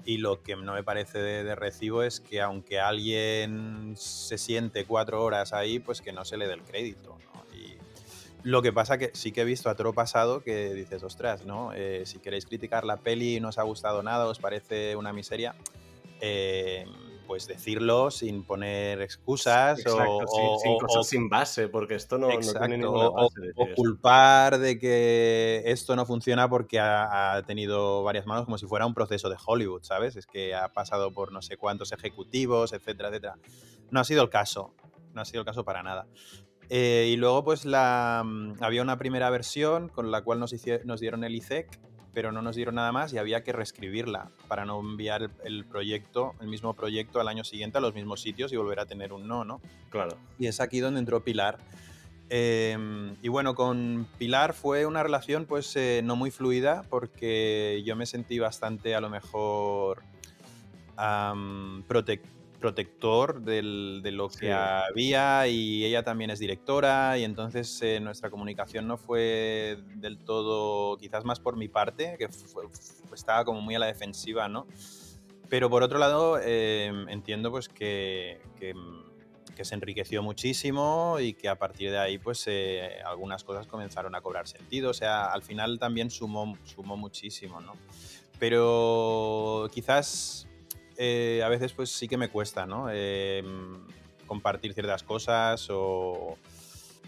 Y 0.05 0.19
lo 0.19 0.43
que 0.43 0.57
no 0.57 0.75
me 0.75 0.83
parece 0.83 1.19
de, 1.19 1.55
recibo 1.55 2.03
es 2.03 2.21
que 2.21 2.43
aunque 2.43 2.81
alguien 2.81 3.95
se 3.97 4.37
siente 4.37 4.85
cuatro 4.85 5.23
horas 5.25 5.55
ahí, 5.55 5.79
pues 5.79 6.03
que 6.03 6.13
no 6.13 6.25
se 6.27 6.37
le 6.37 6.47
dé 6.47 6.55
el 6.55 6.63
crédito. 6.63 7.19
Lo 8.45 8.63
que 8.63 8.73
pasa 8.73 8.99
que 8.99 9.11
sí 9.15 9.33
que 9.33 9.43
he 9.43 9.45
visto 9.45 9.69
a 9.69 9.75
toro 9.75 9.93
pasado 9.93 10.43
que 10.43 10.73
dices, 10.75 11.03
ostras, 11.03 11.45
¿no? 11.45 11.73
Eh, 11.75 12.03
si 12.07 12.21
queréis 12.21 12.47
criticar 12.47 12.85
la 12.85 12.99
peli 12.99 13.37
y 13.37 13.41
no 13.41 13.49
os 13.49 13.59
ha 13.59 13.63
gustado 13.63 14.03
nada, 14.03 14.27
os 14.27 14.39
parece 14.39 14.95
una 14.97 15.13
miseria, 15.13 15.57
eh, 16.21 16.87
pues 17.27 17.47
decirlo 17.47 18.11
sin 18.11 18.43
poner 18.43 19.03
excusas 19.03 19.85
o, 19.87 20.59
sin, 20.63 20.79
cosas 20.79 21.07
sin 21.07 21.29
base, 21.29 21.69
porque 21.69 21.97
esto 21.97 22.17
no, 22.17 22.29
tiene 22.29 22.79
ninguna 22.79 23.11
base. 23.11 23.53
o, 23.55 23.67
culpar 23.75 24.59
de 24.59 24.79
que 24.79 25.63
esto 25.67 25.95
no 25.95 26.07
funciona 26.07 26.49
porque 26.49 26.81
ha, 26.81 27.43
tenido 27.47 28.03
varias 28.03 28.25
manos, 28.25 28.47
como 28.47 28.57
si 28.57 28.67
fuera 28.67 28.87
un 28.87 28.95
proceso 28.95 29.29
de 29.29 29.37
Hollywood, 29.45 29.83
¿sabes? 29.83 30.17
Es 30.17 30.27
que 30.27 30.55
ha 30.55 30.73
pasado 30.73 31.13
por 31.13 31.33
no 31.33 31.43
sé 31.43 31.57
cuántos 31.57 31.93
ejecutivos, 31.93 32.73
etcétera, 32.73 33.11
etcétera. 33.11 33.37
No 33.91 34.01
ha 34.01 34.05
sido 34.05 34.23
el 34.23 34.31
caso, 34.31 34.75
no 35.13 35.21
ha 35.21 35.25
sido 35.25 35.41
el 35.41 35.47
caso 35.47 35.65
para 35.65 35.83
nada. 35.83 36.07
Eh, 36.71 37.09
y 37.13 37.17
luego, 37.17 37.45
pues 37.45 37.65
la, 37.65 38.23
mm, 38.25 38.63
había 38.63 38.83
una 38.83 38.99
primera 38.99 39.31
versión 39.31 39.89
con 39.89 40.11
la 40.11 40.23
cual 40.23 40.39
nos, 40.39 40.55
nos 40.85 41.01
dieron 41.01 41.25
el 41.25 41.35
ICEC, 41.35 41.79
pero 42.13 42.33
no 42.33 42.43
nos 42.43 42.57
dieron 42.57 42.75
nada 42.75 42.93
más 42.93 43.13
y 43.13 43.19
había 43.19 43.45
que 43.45 43.53
reescribirla 43.53 44.31
para 44.49 44.65
no 44.65 44.81
enviar 44.81 45.31
el, 45.45 45.65
proyecto, 45.65 46.35
el 46.41 46.49
mismo 46.49 46.75
proyecto 46.75 47.21
al 47.21 47.29
año 47.29 47.45
siguiente 47.45 47.79
a 47.79 47.81
los 47.81 47.95
mismos 47.95 48.21
sitios 48.21 48.53
y 48.53 48.57
volver 48.57 48.81
a 48.81 48.87
tener 48.87 49.13
un 49.13 49.29
no, 49.29 49.45
¿no? 49.45 49.61
Claro. 49.91 50.17
Y 50.39 50.47
es 50.47 50.61
aquí 50.61 50.81
donde 50.81 51.01
entró 51.01 51.23
Pilar. 51.23 51.59
Em, 52.31 53.15
y 53.23 53.29
bueno, 53.29 53.55
con 53.55 54.07
Pilar 54.19 54.53
fue 54.53 54.85
una 54.85 55.03
relación 55.03 55.47
pues 55.47 55.75
eh, 55.77 56.03
no 56.05 56.17
muy 56.17 56.31
fluida 56.31 56.85
porque 56.91 57.83
yo 57.87 57.97
me 57.97 58.05
sentí 58.05 58.39
bastante 58.39 58.95
a 58.95 59.01
lo 59.01 59.09
mejor 59.09 60.03
um, 60.99 61.83
protector 61.85 62.38
de 62.61 64.11
lo 64.13 64.29
que 64.29 64.53
había 64.53 65.47
y 65.49 65.85
ella 65.85 66.03
también 66.03 66.31
es 66.31 66.39
directora 66.39 67.17
y 67.19 67.25
entonces 67.25 67.81
eh, 67.83 68.01
nuestra 68.01 68.31
comunicación 68.31 68.87
no 68.87 68.97
fue 68.97 69.79
del 69.97 70.19
todo, 70.19 70.97
quizás 70.99 71.25
más 71.25 71.41
por 71.41 71.57
mi 71.57 71.69
parte, 71.69 72.17
que 72.19 72.29
estaba 73.15 73.45
como 73.45 73.61
muy 73.61 73.75
a 73.75 73.79
la 73.79 73.87
defensiva, 73.87 74.49
¿no? 74.49 74.67
Pero 75.49 75.71
por 75.71 75.83
otro 75.83 75.99
lado, 75.99 76.39
em, 76.41 77.09
entiendo 77.09 77.51
pues 77.51 77.69
que, 77.69 78.41
que, 78.59 78.75
se 79.65 79.75
enriqueció 79.75 80.23
muchísimo 80.23 81.17
y 81.19 81.35
que 81.35 81.49
a 81.49 81.57
partir 81.57 81.91
de 81.91 81.99
ahí 81.99 82.17
pues 82.17 82.45
eh, 82.47 83.01
algunas 83.05 83.43
cosas 83.43 83.67
comenzaron 83.67 84.15
a 84.15 84.21
cobrar 84.21 84.47
sentido, 84.47 84.91
o 84.91 84.95
sea, 84.95 85.27
al 85.33 85.43
final 85.43 85.81
también 85.81 86.11
sumó, 86.11 86.57
sumó 86.65 86.97
muchísimo, 86.97 87.61
¿no? 87.61 87.73
Pero 88.39 89.69
quizás 89.73 90.48
eh, 90.99 91.43
a 91.43 91.49
veces 91.49 91.73
pues 91.73 91.91
sí 91.91 92.09
que 92.09 92.17
me 92.17 92.29
cuesta, 92.29 92.67
¿no? 92.67 92.91
Em, 92.91 93.87
compartir 94.27 94.75
ciertas 94.75 95.03
cosas 95.03 95.69
o... 95.71 96.37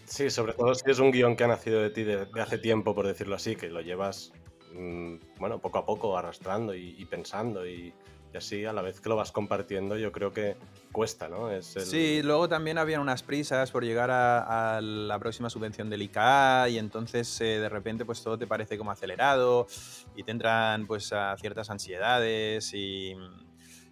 Sí, 0.07 0.31
sobre 0.31 0.55
todo 0.55 0.75
si 0.75 0.91
es 0.91 0.99
un 0.99 1.11
guion 1.11 1.37
que 1.37 1.45
ha 1.45 1.49
nacido 1.49 1.81
de 1.83 1.91
ti 1.91 2.03
de, 2.03 2.27
hace 2.41 2.59
tiempo, 2.59 2.95
por 2.95 3.07
decirlo 3.07 3.37
así, 3.37 3.55
que 3.55 3.69
lo 3.69 3.81
llevas, 3.81 4.33
mm, 4.73 5.17
bueno, 5.39 5.61
poco 5.61 5.79
a 5.79 5.85
poco 5.85 6.17
arrastrando 6.17 6.75
y 6.75 7.05
pensando 7.05 7.67
y, 7.67 7.93
y 8.33 8.37
así, 8.37 8.65
a 8.65 8.73
la 8.73 8.83
vez 8.83 9.01
que 9.01 9.09
lo 9.09 9.17
vas 9.17 9.33
compartiendo, 9.33 9.97
yo 9.97 10.13
creo 10.13 10.33
que 10.33 10.57
cuesta, 10.93 11.29
¿no? 11.29 11.51
Es 11.51 11.67
Sí, 11.67 12.23
luego 12.23 12.49
también 12.49 12.79
había 12.79 13.01
unas 13.01 13.23
prisas 13.23 13.71
por 13.71 13.85
llegar 13.85 14.11
a, 14.13 14.81
la 14.81 15.19
próxima 15.19 15.51
subvención 15.51 15.91
del 15.91 16.03
ICA 16.03 16.69
y 16.69 16.79
entonces 16.79 17.41
eh, 17.41 17.59
de 17.59 17.69
repente 17.69 18.05
pues 18.05 18.23
todo 18.23 18.39
te 18.39 18.47
parece 18.47 18.79
como 18.79 18.91
acelerado 18.91 19.67
y 20.15 20.23
te 20.23 20.31
entran 20.31 20.87
pues 20.87 21.13
a 21.13 21.37
ciertas 21.39 21.71
ansiedades 21.71 22.73
y... 22.75 23.17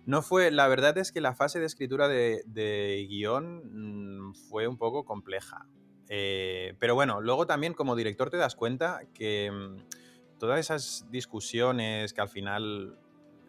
No 0.08 0.22
fue, 0.22 0.50
la 0.50 0.66
verdad 0.68 0.96
es 0.96 1.12
que 1.12 1.20
la 1.20 1.34
fase 1.34 1.60
de 1.60 1.66
escritura 1.66 2.08
de, 2.08 3.06
guion 3.10 4.28
mm, 4.30 4.34
fue 4.48 4.66
un 4.66 4.78
poco 4.78 5.04
compleja. 5.04 5.66
Eh, 6.08 6.74
pero 6.78 6.94
bueno, 6.94 7.20
luego 7.20 7.46
también 7.46 7.74
como 7.74 7.94
director 7.94 8.30
te 8.30 8.38
das 8.38 8.56
cuenta 8.56 9.02
que 9.12 9.50
mm, 9.52 10.38
todas 10.38 10.60
esas 10.60 11.06
discusiones 11.10 12.14
que 12.14 12.22
al 12.22 12.30
final 12.30 12.98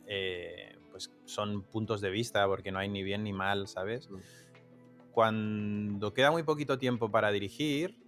eh, 0.05 0.77
pues, 0.91 1.09
son 1.23 1.63
puntos 1.63 2.01
de 2.01 2.09
vista, 2.09 2.45
porque 2.45 2.73
no 2.73 2.79
hay 2.79 2.89
ni 2.89 3.03
bien 3.03 3.23
ni 3.23 3.31
mal, 3.31 3.69
¿sabes? 3.69 4.09
Mm. 4.09 4.17
Cuando 5.13 6.13
queda 6.13 6.29
muy 6.29 6.43
poquito 6.43 6.77
tiempo 6.77 7.09
para 7.09 7.31
dirigir, 7.31 7.99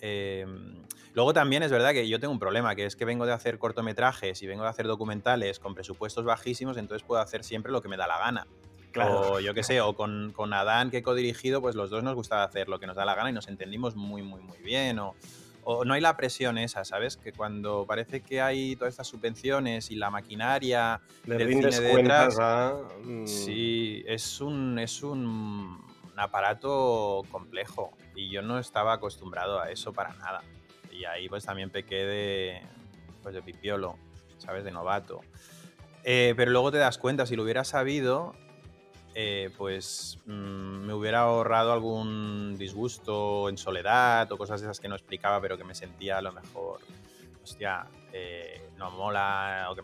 em, 0.00 0.84
luego 1.14 1.32
también 1.32 1.62
es 1.62 1.70
verdad 1.70 1.92
que 1.92 2.08
yo 2.08 2.20
tengo 2.20 2.32
un 2.32 2.38
problema, 2.38 2.74
que 2.74 2.84
es 2.84 2.96
que 2.96 3.04
vengo 3.04 3.26
de 3.26 3.32
hacer 3.32 3.58
cortometrajes 3.58 4.42
y 4.42 4.46
vengo 4.46 4.64
de 4.64 4.70
hacer 4.70 4.86
documentales 4.86 5.58
con 5.58 5.74
presupuestos 5.74 6.24
bajísimos, 6.24 6.76
entonces 6.76 7.06
puedo 7.06 7.20
hacer 7.20 7.44
siempre 7.44 7.72
lo 7.72 7.82
que 7.82 7.88
me 7.88 7.96
da 7.96 8.06
la 8.06 8.18
gana. 8.18 8.46
Claro. 8.92 9.32
O 9.32 9.40
yo 9.40 9.52
qué 9.54 9.62
sé, 9.62 9.80
o 9.80 9.94
con, 9.94 10.32
con 10.34 10.52
Adán 10.52 10.90
que 10.90 10.98
he 10.98 11.02
codirigido, 11.02 11.60
pues 11.60 11.74
los 11.76 11.90
dos 11.90 12.02
nos 12.02 12.14
gustaba 12.14 12.44
hacer 12.44 12.68
lo 12.68 12.80
que 12.80 12.86
nos 12.86 12.96
da 12.96 13.04
la 13.04 13.14
gana 13.14 13.30
y 13.30 13.32
nos 13.32 13.48
entendimos 13.48 13.96
muy, 13.96 14.22
muy, 14.22 14.40
muy 14.40 14.58
bien. 14.58 14.98
O, 14.98 15.14
o 15.70 15.84
no 15.84 15.92
hay 15.92 16.00
la 16.00 16.16
presión 16.16 16.56
esa, 16.56 16.82
¿sabes? 16.82 17.18
Que 17.18 17.30
cuando 17.30 17.84
parece 17.86 18.22
que 18.22 18.40
hay 18.40 18.74
todas 18.74 18.94
estas 18.94 19.06
subvenciones 19.06 19.90
y 19.90 19.96
la 19.96 20.08
maquinaria 20.10 20.98
Le 21.26 21.36
del 21.36 21.72
cine 21.72 21.80
detrás, 21.80 22.38
mm. 23.04 23.26
sí, 23.26 24.02
es 24.06 24.40
un 24.40 24.78
es 24.78 25.02
un, 25.02 25.78
aparato 26.20 27.22
complejo 27.30 27.92
y 28.14 28.30
yo 28.30 28.42
no 28.42 28.58
estaba 28.58 28.94
acostumbrado 28.94 29.60
a 29.60 29.70
eso 29.70 29.92
para 29.92 30.14
nada. 30.14 30.42
Y 30.90 31.04
ahí 31.04 31.28
pues 31.28 31.44
también 31.44 31.70
pequé 31.70 32.04
de 32.04 32.62
pues 33.22 33.34
de 33.34 33.42
pipiolo, 33.42 33.96
¿sabes? 34.38 34.64
De 34.64 34.70
novato. 34.70 35.20
Eh, 36.04 36.34
pero 36.36 36.50
luego 36.50 36.70
te 36.70 36.78
das 36.78 36.98
cuenta, 36.98 37.26
si 37.26 37.36
lo 37.36 37.42
hubiera 37.42 37.64
sabido, 37.64 38.34
eh, 39.14 39.50
pues 39.56 40.18
mm, 40.26 40.86
me 40.86 40.94
hubiera 40.94 41.20
ahorrado 41.20 41.72
algún 41.72 42.56
disgusto 42.56 43.48
en 43.48 43.58
soledad 43.58 44.30
o 44.30 44.38
cosas 44.38 44.60
de 44.60 44.66
esas 44.66 44.80
que 44.80 44.88
no 44.88 44.94
explicaba, 44.94 45.40
pero 45.40 45.58
que 45.58 45.64
me 45.64 45.74
sentía 45.74 46.18
a 46.18 46.22
lo 46.22 46.32
mejor, 46.32 46.80
hostia, 47.42 47.86
eh, 48.12 48.70
no 48.76 48.90
mola 48.90 49.68
o 49.70 49.74
que, 49.74 49.82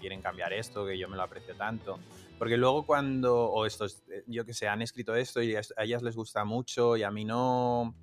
quieren 0.00 0.22
cambiar 0.22 0.52
esto, 0.52 0.86
que 0.86 0.96
yo 0.96 1.08
me 1.08 1.16
lo 1.16 1.22
aprecio 1.24 1.54
tanto. 1.56 1.98
Porque 2.40 2.56
luego 2.56 2.86
cuando, 2.86 3.36
o 3.36 3.66
estos, 3.66 4.02
eh, 4.08 4.24
yo 4.26 4.46
que 4.46 4.54
sé, 4.54 4.66
han 4.66 4.80
escrito 4.80 5.14
esto 5.14 5.42
y 5.42 5.54
a 5.54 5.60
ellas 5.76 6.02
les 6.02 6.16
gusta 6.16 6.42
mucho 6.46 6.96
y 6.96 7.02
a 7.02 7.10
mí 7.10 7.26
no... 7.26 7.94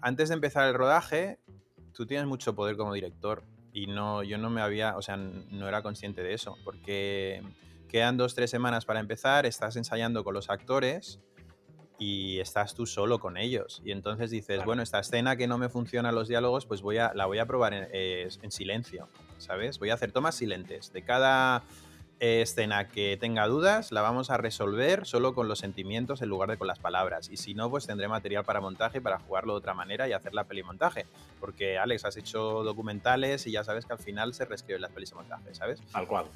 antes 0.00 0.28
de 0.28 0.34
empezar 0.34 0.66
el 0.66 0.74
rodaje, 0.74 1.38
tú 1.92 2.04
tienes 2.04 2.26
mucho 2.26 2.56
poder 2.56 2.76
como 2.76 2.92
director 2.92 3.44
y 3.72 3.86
no, 3.86 4.24
yo 4.24 4.38
no 4.38 4.50
me 4.50 4.60
había, 4.60 4.96
o 4.96 5.02
sea, 5.02 5.16
no 5.16 5.68
era 5.68 5.82
consciente 5.82 6.24
de 6.24 6.34
eso, 6.34 6.56
porque 6.64 7.42
quedan 7.88 8.16
dos, 8.16 8.34
tres 8.34 8.50
semanas 8.50 8.84
para 8.84 8.98
empezar, 8.98 9.46
estás 9.46 9.76
ensayando 9.76 10.24
con 10.24 10.34
los 10.34 10.50
actores 10.50 11.20
y 11.98 12.40
estás 12.40 12.74
tú 12.74 12.86
solo 12.86 13.20
con 13.20 13.36
ellos. 13.36 13.80
Y 13.84 13.92
entonces 13.92 14.30
dices, 14.30 14.64
bueno, 14.64 14.82
esta 14.82 14.98
escena 14.98 15.36
que 15.36 15.46
no 15.46 15.58
me 15.58 15.68
funciona 15.68 16.10
los 16.10 16.26
diálogos, 16.26 16.66
pues 16.66 16.82
voy 16.82 16.98
a, 16.98 17.12
la 17.14 17.26
voy 17.26 17.38
a 17.38 17.46
probar 17.46 17.72
en, 17.72 17.88
eh, 17.92 18.28
silencio, 18.48 19.08
¿sabes? 19.38 19.78
Voy 19.78 19.90
a 19.90 19.94
hacer 19.94 20.10
tomas 20.10 20.34
silentes. 20.34 20.92
De 20.92 21.02
cada 21.02 21.58
eh, 21.58 21.60
escena 22.20 22.88
que 22.88 23.16
tenga 23.16 23.46
dudas, 23.46 23.92
la 23.92 24.02
vamos 24.02 24.30
a 24.30 24.36
resolver 24.36 25.06
solo 25.06 25.34
con 25.34 25.48
los 25.48 25.58
sentimientos 25.58 26.22
en 26.22 26.28
lugar 26.28 26.50
de 26.50 26.56
con 26.56 26.66
las 26.66 26.78
palabras. 26.78 27.28
Y 27.30 27.36
si 27.36 27.54
no, 27.54 27.70
pues 27.70 27.86
tendré 27.86 28.08
material 28.08 28.44
para 28.44 28.60
montaje, 28.60 29.00
para 29.00 29.18
jugarlo 29.18 29.54
de 29.54 29.58
otra 29.58 29.74
manera 29.74 30.08
y 30.08 30.12
hacer 30.12 30.34
la 30.34 30.44
peli 30.44 30.62
montaje. 30.62 31.06
Porque, 31.40 31.78
Alex, 31.78 32.04
has 32.04 32.16
hecho 32.16 32.62
documentales 32.62 33.46
y 33.46 33.52
ya 33.52 33.64
sabes 33.64 33.86
que 33.86 33.92
al 33.92 33.98
final 33.98 34.34
se 34.34 34.44
reescriben 34.44 34.82
las 34.82 34.92
pelis 34.92 35.10
de 35.10 35.16
montaje, 35.16 35.54
¿sabes? 35.54 35.80
Tal 35.92 36.06
cual. 36.06 36.26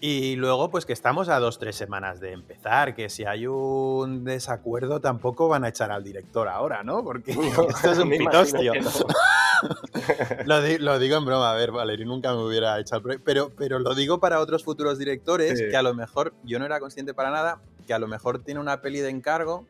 Y 0.00 0.36
luego, 0.36 0.70
pues 0.70 0.86
que 0.86 0.92
estamos 0.92 1.28
a 1.28 1.40
dos, 1.40 1.58
tres 1.58 1.74
semanas 1.74 2.20
de 2.20 2.32
empezar, 2.32 2.94
que 2.94 3.08
si 3.08 3.24
hay 3.24 3.48
un 3.48 4.22
desacuerdo 4.22 5.00
tampoco 5.00 5.48
van 5.48 5.64
a 5.64 5.68
echar 5.68 5.90
al 5.90 6.04
director 6.04 6.46
ahora, 6.46 6.84
¿no? 6.84 7.02
Porque 7.02 7.32
esto 7.68 7.92
es 7.92 7.98
un 7.98 8.10
pitostio. 8.10 8.74
lo, 10.44 10.98
digo 10.98 11.16
en 11.16 11.24
broma, 11.24 11.50
a 11.50 11.54
ver, 11.54 11.72
Valerio 11.72 12.06
nunca 12.06 12.32
me 12.32 12.44
hubiera 12.44 12.78
echado 12.78 13.10
el 13.10 13.20
pero, 13.20 13.50
pero 13.56 13.80
lo 13.80 13.96
digo 13.96 14.20
para 14.20 14.38
otros 14.38 14.62
futuros 14.62 14.98
directores 14.98 15.60
que 15.60 15.76
a 15.76 15.82
lo 15.82 15.94
mejor, 15.94 16.32
yo 16.44 16.60
no 16.60 16.64
era 16.64 16.78
consciente 16.78 17.12
para 17.12 17.30
nada, 17.30 17.60
que 17.86 17.92
a 17.92 17.98
lo 17.98 18.06
mejor 18.06 18.38
tiene 18.38 18.60
una 18.60 18.80
peli 18.80 19.00
de 19.00 19.10
encargo 19.10 19.66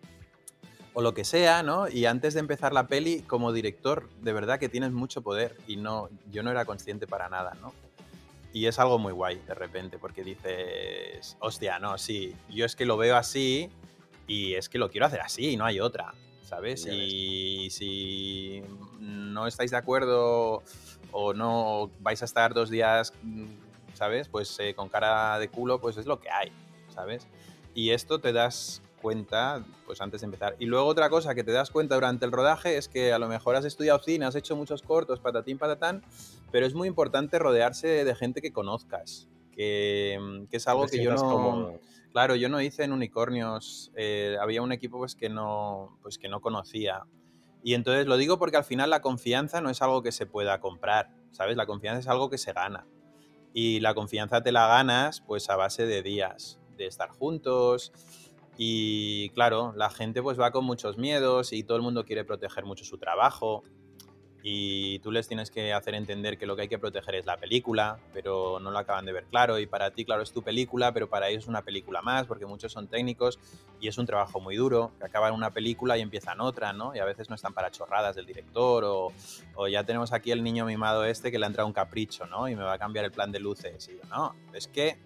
o 0.93 1.01
lo 1.01 1.15
que 1.15 1.25
sea, 1.25 1.63
¿no? 1.63 1.89
Y 1.89 2.05
antes 2.05 2.35
de 2.35 2.41
empezar 2.41 2.75
la 2.75 2.87
peli, 2.87 3.23
como 3.23 3.53
director, 3.53 4.09
de 4.21 4.33
verdad 4.35 4.59
que 4.59 4.69
tienes 4.69 4.93
mucho 4.93 5.23
poder 5.23 5.57
y 5.67 5.77
no, 5.77 6.11
yo 6.31 6.43
no 6.43 6.51
era 6.51 6.67
consciente 6.67 7.07
para 7.07 7.31
nada, 7.31 7.57
¿no? 7.63 7.73
Y 8.53 8.67
es 8.67 8.79
algo 8.79 8.99
muy 8.99 9.13
guay 9.13 9.41
de 9.47 9.55
repente, 9.55 9.99
porque 9.99 10.25
dices, 10.25 11.37
hostia, 11.41 11.79
no, 11.79 11.99
sí, 11.99 12.35
yo 12.49 12.65
es 12.65 12.77
que 12.77 12.87
lo 12.87 12.97
veo 12.97 13.17
así 13.17 13.71
y 14.27 14.55
es 14.55 14.69
que 14.69 14.79
lo 14.79 14.91
quiero 14.91 15.07
hacer 15.07 15.21
así, 15.21 15.51
y 15.51 15.57
no 15.57 15.65
hay 15.65 15.81
otra, 15.81 16.15
¿sabes? 16.43 16.87
Y 16.87 17.69
si 17.71 18.63
no 19.01 19.47
estáis 19.47 19.71
de 19.71 19.77
acuerdo 19.77 20.63
o 21.13 21.35
no 21.35 21.91
vais 22.01 22.23
a 22.23 22.25
estar 22.25 22.55
dos 22.55 22.71
días, 22.71 23.13
¿sabes? 23.95 24.29
Pues 24.29 24.59
eh, 24.61 24.75
con 24.75 24.89
cara 24.89 25.39
de 25.39 25.49
culo, 25.49 25.81
pues 25.81 25.97
es 25.97 26.07
lo 26.07 26.21
que 26.21 26.31
hay, 26.31 26.53
¿sabes? 26.89 27.27
Y 27.75 27.91
esto 27.91 28.19
te 28.19 28.33
das 28.33 28.83
cuenta, 28.99 29.65
pues 29.87 30.01
antes 30.01 30.21
de 30.21 30.27
empezar. 30.27 30.57
Y 30.59 30.67
luego 30.67 30.87
otra 30.87 31.09
cosa 31.09 31.35
que 31.35 31.45
te 31.45 31.53
das 31.53 31.71
cuenta 31.71 31.95
durante 31.95 32.25
el 32.25 32.33
rodaje 32.33 32.77
es 32.77 32.89
que 32.89 33.13
a 33.13 33.19
lo 33.19 33.29
mejor 33.29 33.57
has 33.57 33.65
estudiado 33.65 33.99
cine, 34.01 34.27
has 34.27 34.35
hecho 34.35 34.57
muchos 34.57 34.83
cortos, 34.83 35.21
patatín, 35.21 35.59
patatán, 35.59 36.03
pero 36.51 36.67
es 36.67 36.75
muy 36.75 36.89
importante 36.89 37.39
rodearse 37.39 38.05
de 38.05 38.15
gente 38.15 38.43
que 38.43 38.53
conozcas, 38.53 39.29
que, 39.53 40.47
es 40.51 40.69
algo 40.69 40.87
que 40.87 41.03
yo 41.03 41.15
no... 41.15 41.79
Claro, 42.13 42.35
yo 42.37 42.49
no 42.49 42.61
hice 42.61 42.85
en 42.85 42.93
Unicornios, 42.93 43.93
eh, 43.95 44.37
había 44.41 44.63
un 44.63 44.73
equipo 44.73 44.99
pues 44.99 45.15
que 45.15 45.29
no, 45.29 45.99
pues 46.03 46.19
que 46.19 46.29
no 46.29 46.41
conocía. 46.41 47.05
Y 47.63 47.75
entonces 47.75 48.07
lo 48.07 48.17
digo 48.17 48.39
porque 48.39 48.57
al 48.57 48.65
final 48.65 48.91
la 48.91 49.03
confianza 49.03 49.61
no 49.61 49.71
es 49.71 49.83
algo 49.83 50.03
que 50.03 50.11
se 50.11 50.27
pueda 50.27 50.59
comprar, 50.59 51.11
¿sabes? 51.33 51.57
La 51.57 51.67
confianza 51.67 52.01
es 52.01 52.09
algo 52.09 52.31
que 52.31 52.39
se 52.39 52.53
gana. 52.53 52.87
Y 53.53 53.81
la 53.81 53.95
confianza 53.95 54.43
te 54.43 54.53
la 54.53 54.67
ganas 54.67 55.21
pues 55.21 55.51
a 55.51 55.57
base 55.57 55.87
de 55.87 56.03
días, 56.03 56.59
de 56.77 56.87
estar 56.87 57.11
juntos, 57.11 57.93
y 58.61 59.29
claro, 59.31 59.73
la 59.77 59.89
gente 59.89 60.21
pues 60.21 60.39
va 60.39 60.51
con 60.51 60.65
muchos 60.65 60.99
miedos 60.99 61.53
y 61.53 61.63
todo 61.63 61.77
el 61.77 61.83
mundo 61.85 62.05
quiere 62.05 62.25
proteger 62.25 62.65
mucho 62.65 62.85
su 62.85 62.99
trabajo. 62.99 63.63
Y 64.43 64.99
tú 65.01 65.11
les 65.11 65.29
tienes 65.29 65.51
que 65.51 65.73
hacer 65.73 65.95
entender 65.95 66.39
que 66.39 66.47
lo 66.47 66.57
que 66.57 66.63
hay 66.63 66.69
que 66.69 66.79
proteger 66.79 67.17
es 67.17 67.27
la 67.27 67.37
película, 67.37 67.99
pero 68.13 68.59
no 68.61 68.71
lo 68.71 68.79
acaban 68.79 69.05
de 69.05 69.13
ver 69.13 69.27
claro. 69.27 69.59
Y 69.59 69.67
para 69.67 69.93
ti, 69.93 70.05
claro, 70.05 70.23
es 70.23 70.33
tu 70.33 70.43
película, 70.43 70.93
pero 70.93 71.09
para 71.09 71.29
ellos 71.29 71.45
es 71.45 71.49
una 71.49 71.63
película 71.63 72.03
más, 72.03 72.27
porque 72.27 72.47
muchos 72.47 72.73
son 72.73 72.89
técnicos 72.89 73.39
y 73.81 73.89
es 73.89 73.99
un 73.99 74.07
trabajo 74.07 74.41
muy 74.41 74.57
duro, 74.57 74.93
que 74.99 75.07
acaban 75.07 75.35
una 75.35 75.53
película 75.53 75.99
y 75.99 76.03
empiezan 76.03 76.41
otra, 76.41 76.73
¿no? 76.73 76.95
Y 76.97 76.99
a 76.99 77.05
veces 77.05 77.29
no 77.29 77.37
están 77.37 77.53
para 77.53 77.71
chorradas 77.71 78.17
del 78.17 78.27
director, 78.27 78.85
o, 78.85 79.13
o 79.55 79.69
ya 79.69 79.85
tenemos 79.85 80.13
aquí 80.13 80.31
el 80.33 80.43
niño 80.43 80.67
mimado 80.67 81.05
este 81.05 81.31
que 81.31 81.39
le 81.39 81.45
ha 81.45 81.49
entrado 81.49 81.67
un 81.67 81.75
capricho, 81.75 82.27
¿no? 82.27 82.49
Y 82.49 82.57
me 82.57 82.63
va 82.63 82.73
a 82.75 82.79
cambiar 82.79 83.05
el 83.05 83.13
plan 83.13 83.31
de 83.31 83.41
luces. 83.41 83.89
Y 83.89 83.97
yo, 83.99 84.09
no, 84.09 84.35
es 84.53 84.67
que 84.67 84.99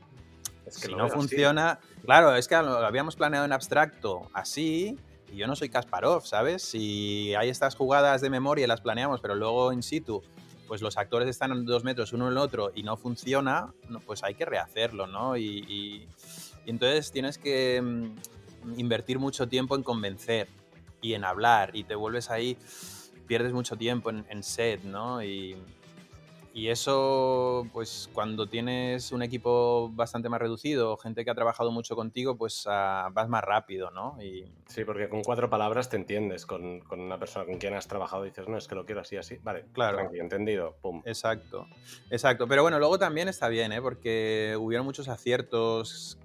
es 0.66 0.78
que 0.78 0.88
si 0.88 0.94
no 0.94 1.08
funciona, 1.08 1.80
claro, 2.04 2.34
es 2.36 2.48
que 2.48 2.56
lo 2.56 2.78
habíamos 2.78 3.16
planeado 3.16 3.44
en 3.44 3.52
abstracto 3.52 4.28
así, 4.32 4.98
y 5.32 5.36
yo 5.36 5.46
no 5.46 5.56
soy 5.56 5.68
Kasparov, 5.68 6.26
¿sabes? 6.26 6.62
Si 6.62 7.34
hay 7.34 7.48
estas 7.48 7.74
jugadas 7.74 8.20
de 8.20 8.30
memoria 8.30 8.66
las 8.66 8.80
planeamos, 8.80 9.20
pero 9.20 9.34
luego 9.34 9.72
in 9.72 9.82
situ, 9.82 10.22
pues 10.68 10.82
los 10.82 10.96
actores 10.96 11.28
están 11.28 11.52
a 11.52 11.54
dos 11.56 11.84
metros 11.84 12.12
uno 12.12 12.26
en 12.26 12.32
el 12.32 12.38
otro 12.38 12.70
y 12.74 12.82
no 12.82 12.96
funciona, 12.96 13.72
pues 14.06 14.22
hay 14.22 14.34
que 14.34 14.44
rehacerlo, 14.44 15.06
¿no? 15.06 15.36
Y, 15.36 16.06
entonces 16.66 17.10
tienes 17.10 17.38
que 17.38 17.82
mm, 17.82 18.78
invertir 18.78 19.18
mucho 19.18 19.48
tiempo 19.48 19.74
en 19.74 19.82
convencer 19.82 20.48
y 21.00 21.14
en 21.14 21.24
hablar, 21.24 21.74
y 21.74 21.82
te 21.82 21.96
vuelves 21.96 22.30
ahí, 22.30 22.56
pierdes 23.26 23.52
mucho 23.52 23.76
tiempo 23.76 24.10
en, 24.10 24.24
en 24.28 24.42
set, 24.42 24.84
¿no? 24.84 25.22
Y, 25.24 25.56
y 26.54 26.68
eso, 26.68 27.66
pues 27.72 28.10
cuando 28.12 28.46
tienes 28.46 29.10
un 29.12 29.22
equipo 29.22 29.90
bastante 29.94 30.28
más 30.28 30.40
reducido, 30.40 30.98
gente 30.98 31.24
que 31.24 31.30
ha 31.30 31.34
trabajado 31.34 31.70
mucho 31.70 31.96
contigo, 31.96 32.36
pues 32.36 32.64
ah, 32.66 33.08
vas 33.12 33.28
más 33.28 33.42
rápido, 33.42 33.90
¿no? 33.90 34.22
Y... 34.22 34.44
Sí, 34.66 34.84
porque 34.84 35.08
con 35.08 35.22
cuatro 35.22 35.48
palabras 35.48 35.88
te 35.88 35.96
entiendes 35.96 36.44
con, 36.44 36.80
con, 36.80 37.00
una 37.00 37.18
persona 37.18 37.46
con 37.46 37.56
quien 37.56 37.74
has 37.74 37.88
trabajado 37.88 38.24
dices, 38.24 38.48
no, 38.48 38.58
es 38.58 38.68
que 38.68 38.74
lo 38.74 38.84
quiero 38.84 39.00
así, 39.00 39.16
así. 39.16 39.38
Vale, 39.42 39.64
claro. 39.72 40.10
entendido, 40.12 40.76
pum. 40.82 41.02
Exacto, 41.06 41.66
exacto. 42.10 42.46
Pero 42.46 42.62
bueno, 42.62 42.78
luego 42.78 42.98
también 42.98 43.28
está 43.28 43.48
bien, 43.48 43.72
¿eh? 43.72 43.80
Porque 43.80 44.54
hubieron 44.60 44.84
muchos 44.84 45.08
aciertos, 45.08 46.18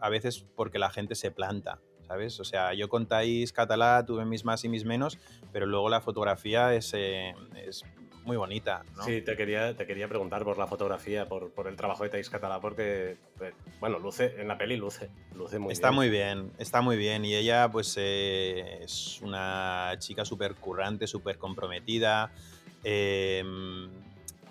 a 0.00 0.10
veces 0.10 0.44
porque 0.54 0.78
la 0.78 0.90
gente 0.90 1.14
se 1.14 1.30
planta 1.30 1.80
¿sabes? 2.06 2.40
O 2.40 2.44
sea, 2.44 2.74
yo 2.74 2.90
con 2.90 3.06
Thais 3.06 3.52
Catalá 3.52 4.04
tuve 4.04 4.26
mis 4.26 4.44
más 4.44 4.64
y 4.64 4.68
mis 4.68 4.84
menos, 4.84 5.18
pero 5.50 5.64
luego 5.64 5.88
la 5.88 6.02
fotografía 6.02 6.74
es, 6.74 6.92
eh, 6.94 7.34
es 7.56 7.84
muy 8.24 8.36
bonita. 8.36 8.84
¿no? 8.96 9.04
Sí, 9.04 9.20
te 9.22 9.36
quería, 9.36 9.76
te 9.76 9.86
quería 9.86 10.08
preguntar 10.08 10.44
por 10.44 10.58
la 10.58 10.66
fotografía, 10.66 11.28
por, 11.28 11.50
por 11.50 11.66
el 11.68 11.76
trabajo 11.76 12.04
de 12.04 12.10
Thais 12.10 12.30
Catalá, 12.30 12.60
porque, 12.60 13.16
eh, 13.40 13.52
bueno, 13.80 13.98
luce, 13.98 14.34
en 14.38 14.48
la 14.48 14.56
peli 14.58 14.76
luce, 14.76 15.10
luce 15.34 15.58
muy 15.58 15.72
está 15.72 15.88
bien. 15.88 15.96
muy 15.96 16.08
bien, 16.10 16.52
está 16.58 16.80
muy 16.80 16.96
bien. 16.96 17.24
Y 17.24 17.34
ella, 17.34 17.70
pues, 17.70 17.94
eh, 17.98 18.78
es 18.82 19.20
una 19.22 19.94
chica 19.98 20.24
súper 20.24 20.54
currante, 20.54 21.06
súper 21.06 21.38
comprometida. 21.38 22.32
eh, 22.84 23.42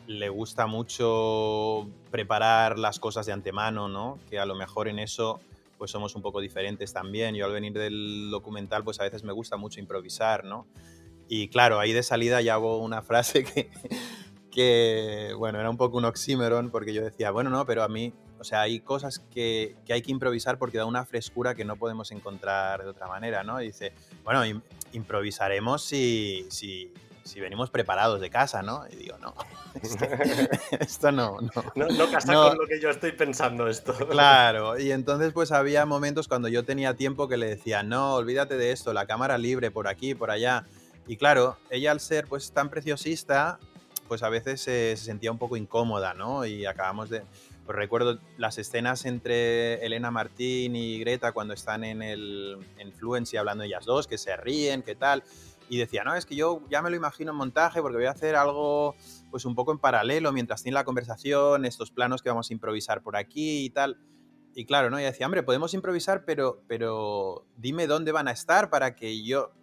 le 0.07 0.29
gusta 0.29 0.67
mucho 0.67 1.87
preparar 2.09 2.77
las 2.77 2.99
cosas 2.99 3.25
de 3.27 3.31
antemano, 3.31 3.87
¿no? 3.87 4.19
Que 4.29 4.39
a 4.39 4.45
lo 4.45 4.55
mejor 4.55 4.87
en 4.87 4.99
eso 4.99 5.39
pues 5.77 5.89
somos 5.91 6.15
un 6.15 6.21
poco 6.21 6.41
diferentes 6.41 6.91
también. 6.93 7.33
Yo 7.33 7.45
al 7.45 7.53
venir 7.53 7.73
del 7.73 8.29
documental 8.29 8.83
pues 8.83 8.99
a 8.99 9.03
veces 9.03 9.23
me 9.23 9.31
gusta 9.31 9.57
mucho 9.57 9.79
improvisar, 9.79 10.43
¿no? 10.43 10.67
Y 11.33 11.47
claro, 11.47 11.79
ahí 11.79 11.93
de 11.93 12.03
salida 12.03 12.41
ya 12.41 12.55
hago 12.55 12.79
una 12.79 13.01
frase 13.01 13.43
que, 13.45 13.71
que, 14.51 15.33
bueno, 15.37 15.61
era 15.61 15.69
un 15.69 15.77
poco 15.77 15.97
un 15.97 16.03
oxímeron 16.03 16.69
porque 16.71 16.93
yo 16.93 17.01
decía, 17.01 17.31
bueno, 17.31 17.49
no, 17.49 17.65
pero 17.65 17.83
a 17.83 17.87
mí, 17.87 18.13
o 18.37 18.43
sea, 18.43 18.61
hay 18.61 18.81
cosas 18.81 19.19
que, 19.33 19.77
que 19.85 19.93
hay 19.93 20.01
que 20.01 20.11
improvisar 20.11 20.57
porque 20.57 20.77
da 20.77 20.83
una 20.85 21.05
frescura 21.05 21.55
que 21.55 21.63
no 21.63 21.77
podemos 21.77 22.11
encontrar 22.11 22.83
de 22.83 22.89
otra 22.89 23.07
manera, 23.07 23.43
¿no? 23.45 23.61
Y 23.61 23.67
dice, 23.67 23.93
bueno, 24.25 24.45
im- 24.45 24.61
improvisaremos 24.91 25.81
si, 25.81 26.45
si, 26.49 26.91
si 27.23 27.39
venimos 27.39 27.69
preparados 27.69 28.19
de 28.19 28.29
casa, 28.29 28.61
¿no? 28.61 28.83
Y 28.91 28.97
digo, 28.97 29.17
no, 29.19 29.33
esto, 29.81 30.05
esto 30.81 31.11
no, 31.13 31.37
no. 31.39 31.63
No, 31.77 31.87
no 31.87 32.09
casa 32.11 32.33
No. 32.33 32.49
con 32.49 32.57
lo 32.57 32.67
que 32.67 32.81
yo 32.81 32.89
estoy 32.89 33.13
pensando 33.13 33.69
esto. 33.69 33.93
Claro, 34.09 34.77
y 34.77 34.91
entonces 34.91 35.31
pues 35.31 35.53
había 35.53 35.85
momentos 35.85 36.27
cuando 36.27 36.49
yo 36.49 36.65
tenía 36.65 36.93
tiempo 36.97 37.29
que 37.29 37.37
le 37.37 37.47
decía, 37.47 37.83
no, 37.83 38.15
olvídate 38.15 38.57
de 38.57 38.73
esto, 38.73 38.91
la 38.91 39.05
cámara 39.05 39.37
libre, 39.37 39.71
por 39.71 39.87
aquí, 39.87 40.13
por 40.13 40.29
allá. 40.29 40.65
Y 41.07 41.17
claro, 41.17 41.57
ella 41.69 41.91
al 41.91 41.99
ser 41.99 42.27
pues 42.27 42.51
tan 42.51 42.69
preciosista, 42.69 43.59
pues 44.07 44.23
a 44.23 44.29
veces 44.29 44.61
se 44.61 44.95
sentía 44.97 45.31
un 45.31 45.37
poco 45.37 45.57
incómoda, 45.57 46.13
¿no? 46.13 46.45
Y 46.45 46.65
acabamos 46.65 47.09
de... 47.09 47.23
Pues 47.65 47.77
recuerdo 47.77 48.17
las 48.37 48.57
escenas 48.57 49.05
entre 49.05 49.85
Elena 49.85 50.09
Martín 50.09 50.75
y 50.75 50.99
Greta 50.99 51.31
cuando 51.31 51.53
están 51.53 51.83
en 51.83 52.01
el 52.01 52.57
en 52.79 52.91
Fluency 52.91 53.37
hablando 53.37 53.63
ellas 53.63 53.85
dos, 53.85 54.07
que 54.07 54.17
se 54.17 54.35
ríen, 54.35 54.81
qué 54.81 54.95
tal. 54.95 55.23
Y 55.69 55.77
decía, 55.77 56.03
no, 56.03 56.15
es 56.15 56.25
que 56.25 56.35
yo 56.35 56.63
ya 56.69 56.81
me 56.81 56.89
lo 56.89 56.95
imagino 56.95 57.31
en 57.31 57.37
montaje 57.37 57.81
porque 57.81 57.97
voy 57.97 58.07
a 58.07 58.11
hacer 58.11 58.35
algo 58.35 58.95
pues 59.29 59.45
un 59.45 59.55
poco 59.55 59.71
en 59.71 59.79
paralelo 59.79 60.33
mientras 60.33 60.63
tiene 60.63 60.73
la 60.73 60.83
conversación, 60.83 61.63
estos 61.65 61.91
planos 61.91 62.21
que 62.21 62.29
vamos 62.29 62.49
a 62.49 62.53
improvisar 62.53 63.01
por 63.01 63.15
aquí 63.15 63.63
y 63.65 63.69
tal. 63.69 63.97
Y 64.53 64.65
claro, 64.65 64.89
¿no? 64.89 64.99
Y 64.99 65.03
decía, 65.03 65.25
hombre, 65.25 65.43
podemos 65.43 65.73
improvisar, 65.73 66.25
pero, 66.25 66.61
pero 66.67 67.45
dime 67.55 67.87
dónde 67.87 68.11
van 68.11 68.27
a 68.27 68.31
estar 68.31 68.69
para 68.69 68.95
que 68.95 69.23
yo 69.23 69.53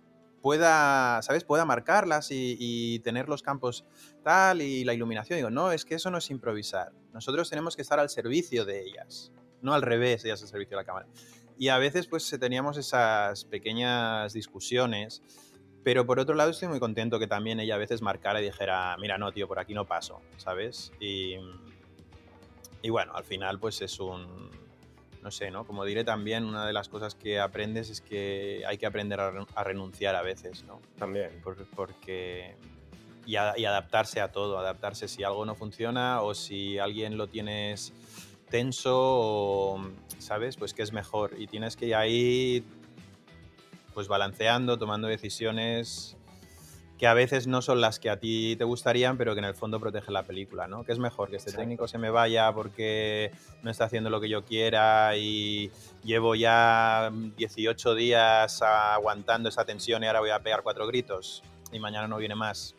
pueda, 0.43 1.21
¿sabes? 1.23 1.45
Pueda 1.45 1.65
marcarlas 1.65 2.29
y, 2.31 3.01
tener 3.01 3.29
los 3.29 3.43
campos 3.43 3.85
tal 4.23 4.63
y 4.63 4.85
la 4.85 4.95
iluminación. 4.95 5.37
Digo, 5.39 5.51
no, 5.51 5.73
es 5.73 5.85
que 5.85 5.95
eso 5.95 6.11
no 6.11 6.19
es 6.19 6.31
improvisar. 6.31 6.93
Nosotros 7.13 7.49
tenemos 7.49 7.77
que 7.77 7.83
estar 7.83 7.99
al 7.99 8.09
servicio 8.11 8.65
de 8.65 8.83
ellas, 8.83 9.33
no 9.63 9.75
al 9.75 9.83
revés, 9.83 10.25
ellas 10.25 10.43
al 10.43 10.49
servicio 10.49 10.77
de 10.77 10.83
la 10.83 10.87
cámara. 10.87 11.07
Y 11.59 11.69
a 11.69 11.79
veces 11.79 12.07
pues 12.07 12.29
teníamos 12.39 12.77
esas 12.77 13.45
pequeñas 13.45 14.33
discusiones, 14.33 15.23
pero 15.83 16.07
por 16.07 16.21
otro 16.21 16.35
lado 16.35 16.51
estoy 16.51 16.69
muy 16.69 16.81
contento 16.81 17.19
que 17.19 17.27
también 17.27 17.61
ella 17.61 17.75
a 17.75 17.79
veces 17.79 18.03
marcara 18.03 18.41
y 18.41 18.45
dijera, 18.45 18.97
mira, 19.01 19.19
no, 19.19 19.33
tío, 19.33 19.49
por 19.49 19.59
aquí 19.59 19.75
no 19.75 19.87
paso, 19.87 20.21
¿sabes? 20.37 20.93
Y, 21.01 21.37
y 22.83 22.91
bueno, 22.91 23.13
al 23.15 23.25
final 23.25 23.59
pues 23.59 23.81
es 23.83 23.99
un, 23.99 24.51
no 25.29 25.33
sé, 25.33 25.51
¿no? 25.51 25.67
Como 25.67 25.85
diré 25.85 26.05
también, 26.05 26.45
una 26.45 26.67
de 26.67 26.73
las 26.73 26.89
cosas 26.89 27.15
que 27.15 27.39
aprendes 27.39 27.91
es 27.91 28.01
que 28.01 28.63
hay 28.67 28.79
que 28.79 28.87
aprender 28.87 29.21
a, 29.21 29.31
re- 29.31 29.45
a 29.55 29.63
renunciar 29.63 30.17
a 30.17 30.23
veces, 30.23 30.65
¿no? 30.65 30.81
También. 30.99 31.39
Por- 31.45 31.67
porque... 31.77 32.57
Y, 33.27 33.37
a- 33.37 33.53
y 33.59 33.67
adaptarse 33.67 34.23
a 34.23 34.33
todo, 34.33 34.59
adaptarse 34.59 35.07
si 35.07 35.25
algo 35.25 35.45
no 35.45 35.55
funciona 35.55 36.23
o 36.23 36.33
si 36.33 36.79
alguien 36.79 37.19
lo 37.19 37.27
tienes 37.27 37.93
tenso 38.49 38.95
o, 38.99 39.87
¿sabes? 40.19 40.57
Pues 40.57 40.73
que 40.73 40.81
es 40.83 40.95
mejor. 40.95 41.35
Y 41.39 41.47
tienes 41.47 41.77
que 41.77 41.89
ir 41.89 41.95
ahí, 41.95 42.65
pues 43.93 44.09
balanceando, 44.09 44.79
tomando 44.79 45.09
decisiones 45.09 46.17
que 46.99 47.07
a 47.07 47.15
veces 47.15 47.47
no 47.47 47.63
son 47.63 47.81
las 47.81 48.01
que 48.01 48.11
a 48.11 48.19
ti 48.19 48.57
te 48.57 48.65
gustarían, 48.65 49.17
pero 49.17 49.35
que 49.35 49.39
en 49.39 49.45
el 49.45 49.55
fondo 49.55 49.79
protegen 49.79 50.13
la 50.13 50.25
película, 50.25 50.67
¿no? 50.67 50.85
Que 50.85 50.93
es 50.93 50.99
mejor 50.99 51.31
que 51.31 51.37
este 51.37 51.51
Exacto. 51.51 51.63
técnico 51.63 51.89
se 51.89 51.97
me 51.97 52.11
vaya 52.11 52.53
porque 52.53 53.31
no 53.63 53.71
está 53.71 53.85
haciendo 53.85 54.11
lo 54.11 54.21
que 54.21 54.29
yo 54.29 54.45
quiera 54.45 55.17
y 55.17 55.71
llevo 56.03 56.35
ya 56.35 57.13
18 57.37 57.95
días 57.95 58.63
aguantando 58.63 59.49
esa 59.49 59.65
tensión 59.65 60.03
y 60.03 60.07
ahora 60.07 60.21
voy 60.21 60.31
a 60.31 60.41
pegar 60.41 60.63
cuatro 60.63 60.87
gritos 60.89 61.45
y 61.71 61.79
mañana 61.79 62.09
no 62.09 62.19
viene 62.19 62.35
más. 62.35 62.75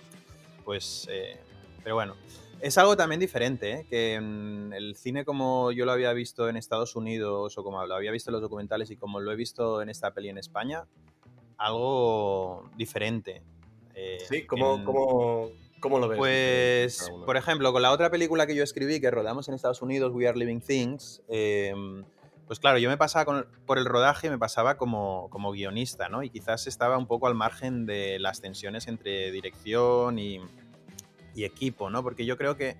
Pues, 0.65 1.07
eh, 1.09 1.37
pero 1.81 1.95
bueno, 1.95 2.15
es 2.59 2.77
algo 2.77 2.97
también 2.97 3.21
diferente, 3.21 3.71
¿eh? 3.71 3.85
que 3.89 4.19
mm, 4.19 4.73
el 4.73 4.97
cine 4.97 5.23
como 5.23 5.71
yo 5.71 5.85
lo 5.85 5.93
había 5.93 6.11
visto 6.11 6.49
en 6.49 6.57
Estados 6.57 6.97
Unidos 6.97 7.57
o 7.57 7.63
como 7.63 7.85
lo 7.85 7.95
había 7.95 8.11
visto 8.11 8.31
en 8.31 8.33
los 8.33 8.41
documentales 8.41 8.91
y 8.91 8.97
como 8.97 9.21
lo 9.21 9.31
he 9.31 9.37
visto 9.37 9.81
en 9.81 9.87
esta 9.87 10.11
peli 10.11 10.27
en 10.27 10.37
España, 10.37 10.83
algo 11.57 12.69
diferente. 12.75 13.41
Eh, 14.01 14.17
Sí, 14.29 14.45
¿cómo, 14.45 14.75
en- 14.75 14.83
cómo, 14.85 15.49
cómo 15.81 15.99
lo 15.99 16.07
ves? 16.07 16.17
pues, 16.17 17.11
por 17.25 17.35
ejemplo, 17.35 17.73
con 17.73 17.81
la 17.81 17.91
otra 17.91 18.09
película 18.09 18.47
que 18.47 18.55
yo 18.55 18.63
escribí, 18.63 19.01
que 19.01 19.11
rodamos 19.11 19.49
en 19.49 19.55
Estados 19.55 19.81
Unidos, 19.81 20.13
We 20.13 20.27
Are 20.27 20.37
Living 20.37 20.61
Things, 20.61 21.21
eh, 21.27 21.73
pues 22.47 22.59
claro, 22.59 22.77
yo 22.79 22.89
me 22.89 22.97
pasaba 22.97 23.25
con- 23.25 23.45
por 23.65 23.77
el 23.77 23.85
rodaje, 23.85 24.29
me 24.29 24.37
pasaba 24.39 24.77
como, 24.77 25.27
como 25.29 25.51
guionista, 25.51 26.07
¿no? 26.07 26.23
Y 26.23 26.29
quizás 26.29 26.65
estaba 26.67 26.97
un 26.97 27.07
poco 27.07 27.27
al 27.27 27.35
margen 27.35 27.85
de 27.85 28.19
las 28.19 28.39
tensiones 28.41 28.87
entre 28.87 29.31
dirección 29.31 30.17
y, 30.17 30.39
y 31.35 31.43
equipo, 31.43 31.89
¿no? 31.89 32.01
Porque 32.01 32.25
yo 32.25 32.37
creo 32.37 32.55
que 32.55 32.77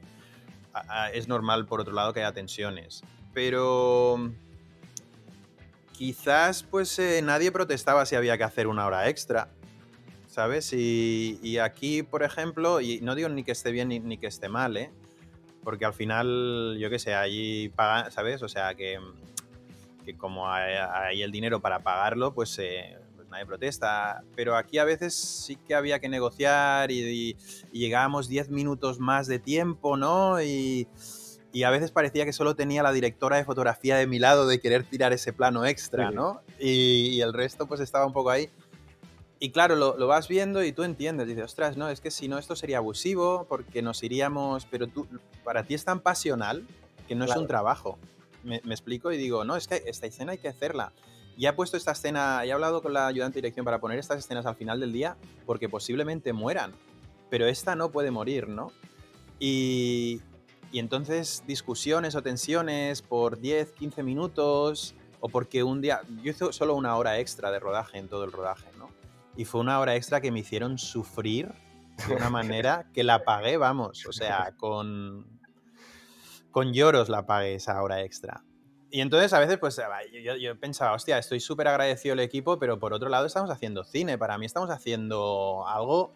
a- 0.74 1.04
a- 1.04 1.12
es 1.12 1.28
normal, 1.28 1.66
por 1.66 1.82
otro 1.82 1.94
lado, 1.94 2.14
que 2.14 2.22
haya 2.22 2.32
tensiones. 2.34 3.04
Pero 3.34 4.32
quizás, 5.92 6.64
pues, 6.64 6.98
eh, 7.00 7.22
nadie 7.22 7.52
protestaba 7.52 8.06
si 8.06 8.16
había 8.16 8.38
que 8.38 8.44
hacer 8.46 8.68
una 8.68 8.86
hora 8.86 9.10
extra. 9.10 9.50
¿Sabes? 10.39 10.71
Y, 10.71 11.38
y 11.43 11.58
aquí, 11.58 12.02
por 12.02 12.23
ejemplo, 12.23 12.80
y 12.80 13.02
no 13.02 13.13
digo 13.13 13.28
ni 13.28 13.43
que 13.43 13.52
esté 13.52 13.71
bien 13.73 13.89
ni, 13.89 13.99
ni 13.99 14.17
que 14.17 14.28
esté 14.28 14.47
mal, 14.47 14.78
¿eh? 14.78 14.89
Porque 15.65 15.84
al 15.84 15.91
final, 15.93 16.78
yo 16.80 16.89
qué 16.89 16.97
sé, 16.97 17.13
allí 17.13 17.67
pagan, 17.67 18.10
¿sabes? 18.10 18.41
O 18.41 18.47
sea, 18.47 18.73
que, 18.73 18.99
que 20.06 20.15
como 20.15 20.49
hay, 20.49 20.75
hay 20.75 21.21
el 21.23 21.32
dinero 21.34 21.60
para 21.60 21.80
pagarlo, 21.80 22.34
pues, 22.34 22.58
eh, 22.60 22.97
pues 23.17 23.28
nadie 23.28 23.45
protesta. 23.45 24.23
Pero 24.38 24.56
aquí 24.56 24.78
a 24.78 24.86
veces 24.86 25.13
sí 25.13 25.58
que 25.58 25.75
había 25.75 25.99
que 25.99 26.08
negociar 26.08 26.89
y, 26.89 27.02
y- 27.02 27.38
y 27.73 27.80
llegábamos 27.80 28.30
10 28.30 28.49
minutos 28.49 28.97
más 28.97 29.28
de 29.28 29.39
tiempo, 29.39 29.97
¿no? 29.97 30.41
Y, 30.41 30.88
y 31.52 31.63
a 31.63 31.69
veces 31.69 31.91
parecía 31.91 32.23
que 32.23 32.32
solo 32.32 32.56
tenía 32.56 32.82
la 32.82 32.93
directora 32.93 33.36
de 33.36 33.43
fotografía 33.43 33.97
de 33.97 34.08
mi 34.08 34.19
lado 34.19 34.47
de 34.47 34.62
querer 34.62 34.86
tirar 34.86 35.12
ese 35.12 35.34
plano 35.34 35.65
extra. 35.65 36.06
¿no? 36.15 36.41
Y, 36.60 37.10
y 37.17 37.21
el 37.21 37.34
resto 37.34 37.67
pues 37.67 37.82
estaba 37.82 38.06
un 38.06 38.13
poco 38.13 38.30
ahí. 38.30 38.49
Y 39.39 39.52
claro, 39.52 39.75
lo, 39.75 39.97
lo 39.97 40.08
vas 40.08 40.28
viendo 40.28 40.63
y 40.63 40.73
tú 40.73 40.84
entiendes, 40.84 41.28
dices, 41.28 41.45
ostras, 41.45 41.78
no, 41.78 41.89
es 41.89 42.02
que 42.02 42.12
si 42.12 42.28
no 42.28 42.38
esto 42.38 42.56
sería 42.58 42.78
abusivo 42.80 43.45
porque 43.47 43.82
nos 43.82 44.04
iríamos, 44.04 44.65
pero 44.65 44.88
tú, 44.88 45.08
para 45.45 45.63
ti 45.63 45.75
es 45.75 45.86
tan 45.86 46.02
pasional 46.02 46.67
que 47.08 47.15
no 47.15 47.23
es 47.23 47.30
Claro. 47.30 47.41
un 47.41 47.47
trabajo. 47.47 47.97
Me, 48.43 48.62
me 48.65 48.73
explico 48.73 49.12
y 49.13 49.17
digo, 49.17 49.45
no, 49.45 49.56
es 49.56 49.67
que 49.67 49.82
esta 49.86 50.08
escena 50.08 50.34
hay 50.34 50.39
que 50.39 50.49
hacerla. 50.49 50.91
Ya 51.38 51.52
he 51.52 51.54
puesto 51.54 51.78
esta 51.78 51.93
escena, 51.93 52.43
he 52.43 52.52
hablado 52.52 52.82
con 52.82 52.91
la 52.91 53.08
ayudante 53.08 53.36
de 53.36 53.43
dirección 53.43 53.63
para 53.63 53.80
poner 53.80 53.97
estas 53.97 54.19
escenas 54.19 54.45
al 54.45 54.56
final 54.56 54.82
del 54.82 54.91
día 54.91 55.15
porque 55.45 55.69
posiblemente 55.69 56.34
mueran, 56.34 56.73
pero 57.30 57.47
esta 57.47 57.75
no 57.75 57.91
puede 57.91 58.12
morir, 58.12 58.49
¿no? 58.49 58.73
Y, 59.39 60.19
y 60.73 60.80
entonces 60.80 61.43
discusiones 61.47 62.13
o 62.15 62.21
tensiones 62.21 63.02
por 63.02 63.39
10, 63.39 63.71
15 63.71 64.04
minutos 64.04 64.95
o 65.21 65.30
porque 65.30 65.63
un 65.63 65.80
día, 65.80 66.02
yo 66.23 66.32
hice 66.32 66.52
solo 66.52 66.75
una 66.75 66.97
hora 66.97 67.19
extra 67.19 67.52
de 67.52 67.60
rodaje 67.60 67.97
en 67.99 68.10
todo 68.10 68.25
el 68.25 68.34
rodaje, 68.34 68.67
¿no? 68.78 68.89
Y 69.39 69.45
fue 69.45 69.62
una 69.62 69.80
hora 69.80 69.95
extra 69.95 70.19
que 70.19 70.34
me 70.34 70.39
hicieron 70.39 70.78
sufrir 70.78 71.54
de 72.10 72.13
una 72.13 72.30
manera 72.30 72.89
que 72.93 73.06
la 73.06 73.23
pagué, 73.23 73.56
vamos, 73.56 74.06
o 74.06 74.12
sea, 74.12 74.54
con, 74.58 75.39
con 76.52 76.73
lloros 76.73 77.08
la 77.08 77.25
pagué 77.25 77.56
esa 77.56 77.82
hora 77.82 78.02
extra. 78.02 78.43
Y 78.91 78.99
entonces 78.99 79.32
a 79.32 79.39
veces 79.39 79.58
pues 79.58 79.80
yo, 80.25 80.36
yo 80.36 80.60
pensaba, 80.60 80.91
hostia, 80.91 81.17
estoy 81.17 81.39
súper 81.39 81.69
agradecido 81.69 82.12
al 82.12 82.19
equipo, 82.19 82.60
pero 82.60 82.80
por 82.80 82.91
otro 82.91 83.08
lado 83.08 83.28
estamos 83.28 83.49
haciendo 83.49 83.86
cine, 83.86 84.17
para 84.17 84.38
mí 84.38 84.45
estamos 84.45 84.71
haciendo 84.71 85.65
algo 85.65 86.12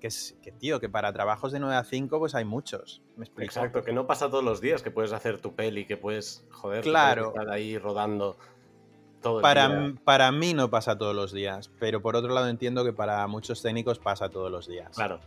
que, 0.00 0.08
es, 0.08 0.36
que 0.42 0.50
tío, 0.50 0.80
que 0.80 0.88
para 0.88 1.12
trabajos 1.12 1.52
de 1.52 1.60
9 1.60 1.76
a 1.76 1.84
5 1.84 2.18
pues 2.18 2.34
hay 2.34 2.44
muchos. 2.44 3.02
Exacto, 3.36 3.84
que 3.84 3.92
no 3.92 4.08
pasa 4.08 4.28
todos 4.28 4.42
los 4.42 4.60
días, 4.60 4.82
que 4.82 4.90
puedes 4.90 5.12
hacer 5.12 5.40
tu 5.40 5.54
peli, 5.54 5.86
que 5.86 5.96
puedes, 5.96 6.44
joder, 6.50 6.82
que 6.82 6.90
Claro. 6.90 7.30
puedes 7.30 7.38
estar 7.40 7.54
ahí 7.54 7.78
rodando 7.78 8.36
todo 9.22 9.40
Para, 9.40 9.92
para 10.04 10.32
mí 10.32 10.54
no 10.54 10.70
pasa 10.70 10.96
todos 10.96 11.14
los 11.14 11.32
días, 11.32 11.70
pero 11.78 12.00
por 12.00 12.16
otro 12.16 12.32
lado 12.32 12.48
entiendo 12.48 12.84
que 12.84 12.92
para 12.92 13.26
muchos 13.26 13.62
técnicos 13.62 13.98
pasa 13.98 14.28
todos 14.28 14.50
los 14.50 14.66
días. 14.66 14.90
Claro, 14.94 15.20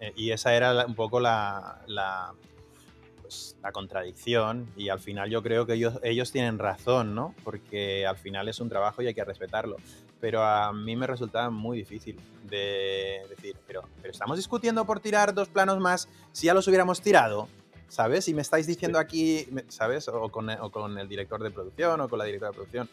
eh, 0.00 0.12
Y 0.16 0.30
esa 0.30 0.54
era 0.54 0.86
un 0.86 0.94
poco 0.94 1.20
la, 1.20 1.80
la, 1.86 2.32
pues, 3.22 3.56
la 3.62 3.72
contradicción 3.72 4.68
y 4.76 4.90
al 4.90 5.00
final 5.00 5.30
yo 5.30 5.42
creo 5.42 5.66
que 5.66 5.74
ellos, 5.74 5.98
ellos 6.02 6.30
tienen 6.30 6.58
razón, 6.58 7.14
¿no? 7.14 7.34
Porque 7.42 8.06
al 8.06 8.16
final 8.16 8.48
es 8.48 8.60
un 8.60 8.68
trabajo 8.68 9.02
y 9.02 9.06
hay 9.06 9.14
que 9.14 9.24
respetarlo. 9.24 9.76
Pero 10.20 10.42
a 10.42 10.72
mí 10.72 10.94
me 10.96 11.06
resultaba 11.06 11.50
muy 11.50 11.78
difícil 11.78 12.18
de 12.44 13.22
decir, 13.28 13.56
pero, 13.66 13.82
pero 14.00 14.12
estamos 14.12 14.36
discutiendo 14.36 14.84
por 14.84 15.00
tirar 15.00 15.34
dos 15.34 15.48
planos 15.48 15.78
más 15.80 16.08
si 16.32 16.46
ya 16.46 16.54
los 16.54 16.68
hubiéramos 16.68 17.00
tirado. 17.00 17.48
¿Sabes? 17.94 18.26
Y 18.26 18.34
me 18.34 18.42
estáis 18.42 18.66
diciendo 18.66 18.98
aquí, 18.98 19.46
¿sabes? 19.68 20.08
O 20.08 20.28
con, 20.28 20.50
el 20.98 21.08
director 21.08 21.40
de 21.40 21.52
producción 21.52 22.00
o 22.00 22.08
con 22.08 22.18
la 22.18 22.24
directora 22.24 22.50
de 22.50 22.54
producción. 22.54 22.90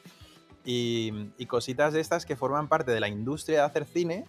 Y, 0.63 1.45
cositas 1.47 1.93
de 1.93 1.99
estas 2.01 2.23
que 2.23 2.35
forman 2.35 2.67
parte 2.67 2.91
de 2.91 2.99
la 2.99 3.09
industria 3.09 3.61
de 3.61 3.65
hacer 3.65 3.85
cine 3.85 4.25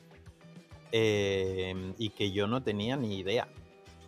eh, 0.91 1.93
y 1.99 2.09
que 2.11 2.33
yo 2.33 2.47
no 2.47 2.63
tenía 2.63 2.97
ni 2.97 3.19
idea, 3.19 3.49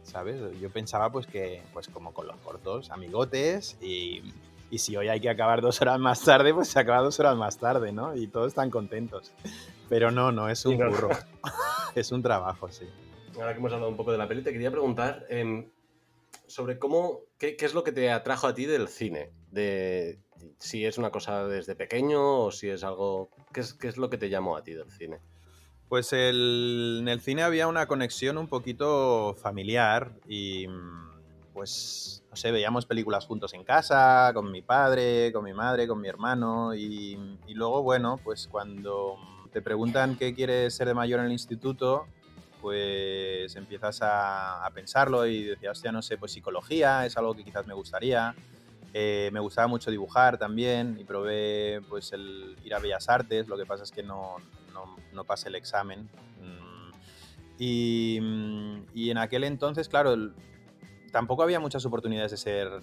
¿sabes? 0.02 0.58
Yo 0.58 0.70
pensaba 0.70 1.12
pues 1.12 1.26
que, 1.26 1.62
pues 1.74 1.88
como 1.88 2.14
con 2.14 2.26
los 2.26 2.36
cortos, 2.38 2.90
amigotes 2.90 3.76
y, 3.82 4.22
y 4.70 4.78
si 4.78 4.96
hoy 4.96 5.08
hay 5.08 5.20
que 5.20 5.28
acabar 5.28 5.60
dos 5.60 5.82
horas 5.82 5.98
más 5.98 6.22
tarde, 6.22 6.54
pues 6.54 6.68
se 6.68 6.80
acaba 6.80 7.02
dos 7.02 7.20
horas 7.20 7.36
más 7.36 7.58
tarde, 7.58 7.92
¿no? 7.92 8.16
Y 8.16 8.26
todos 8.26 8.48
están 8.48 8.70
contentos. 8.70 9.32
Pero 9.90 10.10
no, 10.10 10.32
no, 10.32 10.48
es 10.48 10.64
un 10.64 10.78
burro. 10.78 11.10
es 11.94 12.10
un 12.10 12.22
trabajo, 12.22 12.70
sí. 12.70 12.86
Ahora 13.36 13.52
que 13.52 13.58
hemos 13.58 13.72
hablado 13.72 13.90
un 13.90 13.98
poco 13.98 14.12
de 14.12 14.18
la 14.18 14.26
peli, 14.26 14.42
te 14.42 14.52
quería 14.52 14.70
preguntar, 14.70 15.26
em, 15.28 15.68
sobre 16.46 16.78
cómo, 16.78 17.20
qué, 17.38 17.56
es 17.58 17.74
lo 17.74 17.84
que 17.84 17.92
te 17.92 18.10
atrajo 18.10 18.46
a 18.46 18.54
ti 18.54 18.66
del 18.66 18.88
cine. 18.88 19.30
De 19.50 20.18
si 20.58 20.84
es 20.84 20.98
una 20.98 21.10
cosa 21.10 21.46
desde 21.46 21.74
pequeño 21.74 22.44
o 22.44 22.50
si 22.50 22.68
es 22.68 22.84
algo. 22.84 23.30
¿Qué 23.52 23.60
es, 23.60 23.74
qué 23.74 23.88
es 23.88 23.96
lo 23.96 24.10
que 24.10 24.18
te 24.18 24.28
llamó 24.28 24.56
a 24.56 24.62
ti 24.62 24.72
del 24.72 24.90
cine? 24.90 25.20
Pues 25.88 26.12
en 26.12 27.06
el 27.08 27.20
cine 27.20 27.42
había 27.42 27.68
una 27.68 27.86
conexión 27.86 28.38
un 28.38 28.48
poquito 28.48 29.34
familiar 29.34 30.14
y 30.26 30.66
pues, 31.52 32.24
no 32.30 32.36
sé, 32.36 32.50
veíamos 32.50 32.84
películas 32.84 33.26
juntos 33.26 33.54
en 33.54 33.64
casa, 33.64 34.32
con 34.34 34.50
mi 34.50 34.60
padre, 34.60 35.32
con 35.32 35.44
mi 35.44 35.52
madre, 35.52 35.86
con 35.86 36.00
mi 36.00 36.08
hermano 36.08 36.74
y, 36.74 37.38
y 37.46 37.54
luego, 37.54 37.82
bueno, 37.82 38.18
pues 38.24 38.48
cuando 38.48 39.16
te 39.52 39.62
preguntan 39.62 40.16
qué 40.16 40.34
quieres 40.34 40.74
ser 40.74 40.88
de 40.88 40.94
mayor 40.94 41.20
en 41.20 41.26
el 41.26 41.32
instituto, 41.32 42.06
pues 42.64 43.54
empiezas 43.56 43.98
a, 44.00 44.66
pensarlo 44.72 45.26
y 45.26 45.42
decías, 45.42 45.72
hostia, 45.72 45.92
no 45.92 46.00
sé, 46.00 46.16
pues 46.16 46.32
psicología 46.32 47.04
es 47.04 47.14
algo 47.18 47.34
que 47.34 47.44
quizás 47.44 47.66
me 47.66 47.74
gustaría. 47.74 48.34
Eh, 48.94 49.28
me 49.34 49.40
gustaba 49.40 49.68
mucho 49.68 49.90
dibujar 49.90 50.38
también 50.38 50.96
y 50.98 51.04
probé 51.04 51.82
pues 51.90 52.14
el 52.14 52.56
ir 52.64 52.72
a 52.72 52.78
Bellas 52.78 53.10
Artes, 53.10 53.48
lo 53.48 53.58
que 53.58 53.66
pasa 53.66 53.82
es 53.82 53.90
que 53.90 54.02
no, 54.02 54.36
no, 55.12 55.24
pasé 55.24 55.50
el 55.50 55.56
examen. 55.56 56.08
Mm, 56.40 56.92
y, 57.58 58.18
y, 58.94 59.10
en 59.10 59.18
aquel 59.18 59.44
entonces, 59.44 59.90
claro, 59.90 60.16
tampoco 61.12 61.42
había 61.42 61.60
muchas 61.60 61.84
oportunidades 61.84 62.30
de 62.30 62.38
ser 62.38 62.80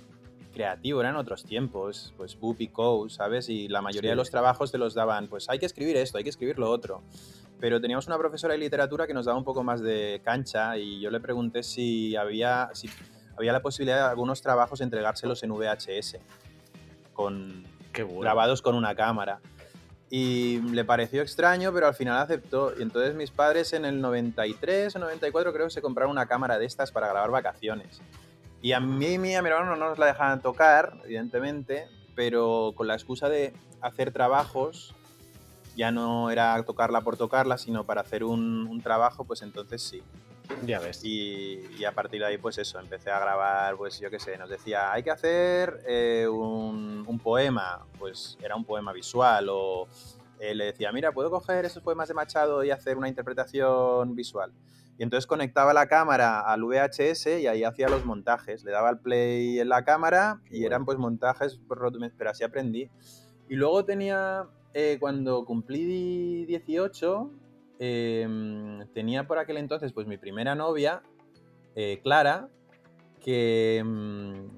creativo, 0.53 1.01
eran 1.01 1.15
otros 1.15 1.43
tiempos, 1.43 2.13
pues 2.17 2.39
Boop 2.39 2.61
y 2.61 2.67
Co, 2.67 3.09
¿sabes? 3.09 3.49
Y 3.49 3.67
la 3.67 3.81
mayoría 3.81 4.11
de 4.11 4.15
los 4.15 4.29
trabajos 4.29 4.71
te 4.71 4.77
los 4.77 4.93
daban, 4.93 5.27
pues 5.27 5.49
hay 5.49 5.57
que 5.57 5.65
escribir 5.65 5.97
esto, 5.97 6.19
hay 6.19 6.23
que 6.23 6.29
escribir 6.29 6.59
lo 6.59 6.69
otro 6.69 7.01
pero 7.61 7.79
teníamos 7.79 8.07
una 8.07 8.17
profesora 8.17 8.53
de 8.53 8.57
literatura 8.57 9.05
que 9.05 9.13
nos 9.13 9.25
daba 9.25 9.37
un 9.37 9.43
poco 9.43 9.63
más 9.63 9.81
de 9.81 10.19
cancha 10.25 10.77
y 10.77 10.99
yo 10.99 11.11
le 11.11 11.19
pregunté 11.19 11.61
si 11.61 12.15
había, 12.15 12.71
si 12.73 12.89
había 13.37 13.53
la 13.53 13.61
posibilidad 13.61 13.97
de 13.97 14.09
algunos 14.09 14.41
trabajos 14.41 14.81
entregárselos 14.81 15.43
en 15.43 15.51
VHS, 15.51 16.17
con, 17.13 17.63
grabados 17.93 18.63
con 18.63 18.73
una 18.73 18.95
cámara. 18.95 19.39
Y 20.09 20.59
le 20.71 20.83
pareció 20.83 21.21
extraño, 21.21 21.71
pero 21.71 21.87
al 21.87 21.93
final 21.93 22.17
aceptó. 22.17 22.73
Y 22.77 22.81
entonces 22.81 23.13
mis 23.15 23.29
padres 23.29 23.71
en 23.73 23.85
el 23.85 24.01
93 24.01 24.93
o 24.95 24.99
94 24.99 25.53
creo 25.53 25.67
que 25.67 25.71
se 25.71 25.81
compraron 25.81 26.11
una 26.11 26.25
cámara 26.25 26.57
de 26.57 26.65
estas 26.65 26.91
para 26.91 27.07
grabar 27.07 27.29
vacaciones. 27.29 28.01
Y 28.61 28.73
a 28.73 28.79
mí 28.79 29.05
y 29.05 29.35
a 29.35 29.41
mi 29.41 29.49
hermano 29.49 29.77
no 29.77 29.89
nos 29.89 29.99
la 29.99 30.07
dejaban 30.07 30.41
tocar, 30.41 30.97
evidentemente, 31.05 31.87
pero 32.15 32.73
con 32.75 32.87
la 32.87 32.95
excusa 32.95 33.29
de 33.29 33.53
hacer 33.81 34.11
trabajos 34.11 34.95
ya 35.75 35.91
no 35.91 36.29
era 36.29 36.61
tocarla 36.63 37.01
por 37.01 37.17
tocarla, 37.17 37.57
sino 37.57 37.85
para 37.85 38.01
hacer 38.01 38.23
un, 38.23 38.81
trabajo, 38.81 39.23
pues 39.23 39.41
entonces 39.41 39.81
sí. 39.81 40.01
Ya 40.65 40.79
ves. 40.79 41.03
Y, 41.03 41.83
a 41.85 41.93
partir 41.93 42.19
de 42.19 42.27
ahí, 42.27 42.37
pues 42.37 42.57
eso, 42.57 42.79
empecé 42.79 43.09
a 43.09 43.19
grabar, 43.19 43.77
pues 43.77 43.99
yo 43.99 44.09
qué 44.09 44.19
sé, 44.19 44.37
nos 44.37 44.49
decía, 44.49 44.91
hay 44.91 45.03
que 45.03 45.11
hacer 45.11 45.81
eh, 45.87 46.27
un, 46.27 47.19
poema, 47.23 47.85
pues 47.99 48.37
era 48.41 48.55
un 48.55 48.65
poema 48.65 48.91
visual, 48.91 49.47
o 49.49 49.87
eh, 50.39 50.55
le 50.55 50.65
decía, 50.65 50.91
mira, 50.91 51.11
puedo 51.11 51.29
coger 51.29 51.65
esos 51.65 51.83
poemas 51.83 52.07
de 52.07 52.15
Machado 52.15 52.63
y 52.63 52.71
hacer 52.71 52.97
una 52.97 53.07
interpretación 53.07 54.15
visual. 54.15 54.51
Y 54.97 55.03
entonces 55.03 55.25
conectaba 55.25 55.73
la 55.73 55.87
cámara 55.87 56.41
al 56.41 56.63
VHS 56.63 57.25
y 57.41 57.47
ahí 57.47 57.63
hacía 57.63 57.89
los 57.89 58.05
montajes. 58.05 58.63
Le 58.63 58.71
daba 58.71 58.89
el 58.89 58.99
play 58.99 59.59
en 59.59 59.69
la 59.69 59.83
cámara 59.83 60.41
y 60.49 60.65
eran 60.65 60.85
pues 60.85 60.97
montajes, 60.97 61.59
pero 62.17 62.29
así 62.29 62.43
aprendí. 62.43 62.89
Y 63.49 63.55
luego 63.55 63.83
tenía 63.83 64.47
eh, 64.73 64.97
cuando 64.99 65.45
cumplí 65.45 66.45
18, 66.45 67.31
em, 67.79 68.87
tenía 68.93 69.27
por 69.27 69.37
aquel 69.37 69.57
entonces 69.57 69.91
pues 69.93 70.07
mi 70.07 70.17
primera 70.17 70.55
novia, 70.55 71.01
eh, 71.75 71.99
Clara, 72.03 72.49
que, 73.19 73.77
em, 73.77 74.49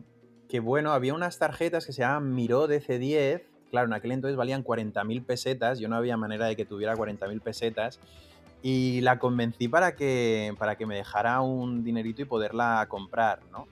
que 0.47 0.59
bueno, 0.59 0.91
había 0.91 1.13
unas 1.13 1.39
tarjetas 1.39 1.85
que 1.85 1.93
se 1.93 2.01
llamaban 2.01 2.33
Miro 2.33 2.67
DC10, 2.67 3.43
claro, 3.71 3.87
en 3.87 3.93
aquel 3.93 4.11
entonces 4.11 4.37
valían 4.37 4.63
40.000 4.63 5.23
pesetas, 5.23 5.79
yo 5.79 5.89
no 5.89 5.95
había 5.95 6.15
manera 6.17 6.45
de 6.45 6.55
que 6.55 6.65
tuviera 6.65 6.95
40.000 6.95 7.41
pesetas, 7.41 7.99
y 8.61 9.01
la 9.01 9.19
convencí 9.19 9.67
para 9.67 9.95
que, 9.95 10.55
para 10.57 10.77
que 10.77 10.85
me 10.85 10.95
dejara 10.95 11.41
un 11.41 11.83
dinerito 11.83 12.21
y 12.21 12.25
poderla 12.25 12.85
comprar, 12.87 13.41
¿no? 13.51 13.67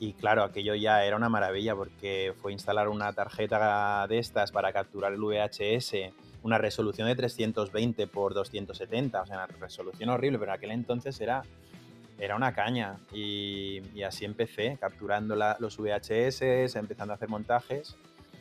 Y 0.00 0.14
claro, 0.14 0.42
aquello 0.42 0.74
ya 0.74 1.04
era 1.04 1.14
una 1.14 1.28
maravilla 1.28 1.76
porque 1.76 2.32
fue 2.40 2.52
instalar 2.52 2.88
una 2.88 3.12
tarjeta 3.12 4.06
de 4.08 4.18
estas 4.18 4.50
para 4.50 4.72
capturar 4.72 5.12
el 5.12 5.20
VHS, 5.20 6.14
una 6.42 6.56
resolución 6.56 7.06
de 7.06 7.16
320 7.16 8.06
por 8.06 8.32
270, 8.32 9.20
o 9.20 9.26
sea, 9.26 9.36
una 9.36 9.46
resolución 9.46 10.08
horrible, 10.08 10.38
pero 10.38 10.52
en 10.52 10.56
aquel 10.56 10.70
entonces 10.70 11.20
era, 11.20 11.42
era 12.18 12.34
una 12.34 12.54
caña. 12.54 12.96
Y, 13.12 13.82
así 14.02 14.24
empecé, 14.24 14.78
capturando 14.80 15.36
los 15.36 15.76
VHS, 15.76 16.76
empezando 16.76 17.12
a 17.12 17.16
hacer 17.16 17.28
montajes. 17.28 17.94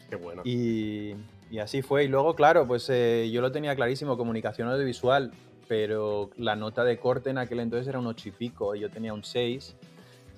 Qué 0.09 0.15
bueno. 0.15 0.43
Y, 0.45 1.17
así 1.61 1.81
fue. 1.81 2.05
Y 2.05 2.07
luego, 2.07 2.35
claro, 2.35 2.67
pues 2.67 2.89
eh, 2.89 3.29
yo 3.33 3.41
lo 3.41 3.51
tenía 3.51 3.75
clarísimo, 3.75 4.15
comunicación 4.15 4.69
audiovisual, 4.69 5.33
pero 5.67 6.29
la 6.37 6.55
nota 6.55 6.85
de 6.85 6.97
corte 6.97 7.31
en 7.31 7.37
aquel 7.37 7.59
entonces 7.59 7.89
era 7.89 7.99
un 7.99 8.07
8 8.07 8.29
y 8.29 8.31
pico, 8.31 8.75
y 8.75 8.79
yo 8.79 8.89
tenía 8.89 9.13
un 9.13 9.25
6 9.25 9.75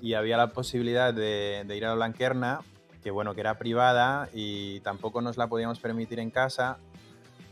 y 0.02 0.16
había 0.16 0.36
la 0.36 0.48
posibilidad 0.48 1.14
de, 1.14 1.66
ir 1.70 1.86
a 1.86 1.90
la 1.90 1.96
Blanquerna, 1.96 2.62
que 3.04 3.12
bueno, 3.12 3.34
que 3.36 3.42
era 3.42 3.58
privada 3.58 4.30
y 4.34 4.80
tampoco 4.82 5.22
nos 5.22 5.38
la 5.38 5.48
podíamos 5.48 5.80
permitir 5.80 6.20
en 6.20 6.32
casa, 6.32 6.78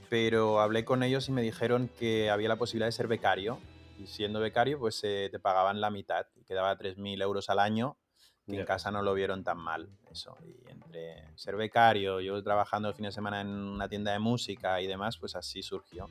pero 0.10 0.60
hablé 0.60 0.84
con 0.84 1.04
ellos 1.04 1.30
y 1.30 1.32
me 1.32 1.42
dijeron 1.42 1.90
que 2.00 2.30
había 2.30 2.50
la 2.50 2.56
posibilidad 2.56 2.88
de 2.88 2.94
ser 2.94 3.08
becario. 3.08 3.60
Y 4.00 4.08
siendo 4.08 4.40
becario, 4.40 4.80
pues 4.80 5.00
eh, 5.04 5.30
te 5.32 5.40
pagaban 5.40 5.82
la 5.82 5.92
mitad 5.92 6.26
y 6.36 6.44
quedaba 6.44 6.78
3.000 6.78 7.22
euros 7.22 7.50
al 7.50 7.60
año, 7.60 7.98
y 8.48 8.58
en 8.58 8.66
casa 8.66 8.90
no 8.90 9.04
lo 9.04 9.14
vieron 9.14 9.44
tan 9.44 9.58
mal. 9.58 9.90
Eso. 10.10 10.36
Y 10.42 10.72
entre 10.72 11.24
ser 11.36 11.56
becario, 11.56 12.20
yo 12.20 12.42
trabajando 12.42 12.90
el 12.90 12.96
fin 12.96 13.06
de 13.06 13.12
semana 13.12 13.42
en 13.42 13.50
una 13.50 13.88
tienda 13.88 14.12
de 14.12 14.20
música 14.20 14.82
y 14.82 14.88
demás, 14.88 15.18
pues 15.18 15.36
así 15.36 15.62
surgió. 15.62 16.08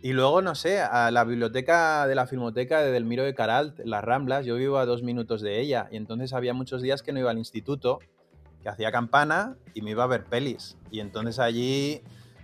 Y 0.00 0.12
luego, 0.12 0.42
no 0.42 0.54
sé, 0.54 0.80
a 0.80 1.10
la 1.10 1.24
biblioteca 1.24 2.06
de 2.06 2.14
la 2.14 2.28
Filmoteca 2.28 2.80
de 2.80 2.92
Delmiro 2.92 3.24
de 3.24 3.34
Caralt, 3.34 3.80
Las 3.80 4.04
Ramblas, 4.04 4.46
yo 4.46 4.54
vivo 4.54 4.78
a 4.78 4.86
dos 4.86 5.02
minutos 5.02 5.40
de 5.40 5.60
ella. 5.60 5.88
Y 5.90 5.96
entonces 5.96 6.32
había 6.32 6.54
muchos 6.54 6.82
días 6.82 7.02
que 7.02 7.12
no 7.12 7.18
iba 7.18 7.32
al 7.32 7.38
instituto, 7.38 7.98
que 8.62 8.68
hacía 8.68 8.92
campana 8.92 9.56
y 9.74 9.82
me 9.82 9.90
iba 9.90 10.04
a 10.04 10.06
ver 10.06 10.24
pelis. 10.24 10.76
Y 10.92 11.00
entonces 11.00 11.40
allí, 11.40 12.02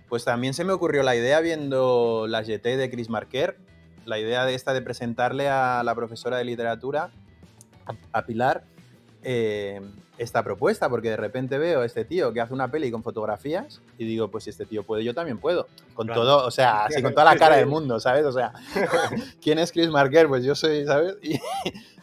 pues 0.09 0.25
también 0.25 0.53
se 0.53 0.65
me 0.65 0.73
ocurrió 0.73 1.01
la 1.03 1.15
idea 1.15 1.39
viendo 1.39 2.25
la 2.27 2.41
GT 2.41 2.75
de 2.75 2.89
Chris 2.89 3.09
Marker, 3.09 3.57
la 4.03 4.19
idea 4.19 4.43
de 4.43 4.53
esta 4.53 4.73
de 4.73 4.81
presentarle 4.81 5.47
a 5.47 5.81
la 5.83 5.95
profesora 5.95 6.37
de 6.37 6.43
literatura, 6.43 7.11
a 8.11 8.25
Pilar, 8.25 8.65
eh, 9.27 9.81
esta 10.19 10.43
propuesta, 10.43 10.87
porque 10.87 11.09
de 11.09 11.17
repente 11.17 11.57
veo 11.57 11.81
a 11.81 11.85
este 11.85 12.05
tío 12.05 12.31
que 12.31 12.41
hace 12.41 12.53
una 12.53 12.69
peli 12.69 12.91
con 12.91 13.01
fotografías 13.01 13.81
y 13.97 14.05
digo, 14.05 14.29
pues 14.29 14.43
si 14.43 14.51
este 14.51 14.67
tío 14.67 14.83
puede, 14.83 15.03
yo 15.03 15.15
también 15.15 15.39
puedo. 15.39 15.67
Con 15.95 16.05
todo, 16.05 16.45
o 16.45 16.51
sea, 16.51 16.85
así 16.85 17.01
con 17.01 17.11
toda 17.11 17.25
la 17.25 17.35
cara 17.35 17.57
del 17.57 17.65
mundo, 17.65 17.99
¿sabes? 17.99 18.23
O 18.23 18.31
sea, 18.31 18.53
¿quién 19.41 19.57
es 19.57 19.71
Chris 19.71 19.89
Marker? 19.89 20.27
Pues 20.27 20.45
yo 20.45 20.53
soy, 20.53 20.85
¿sabes? 20.85 21.17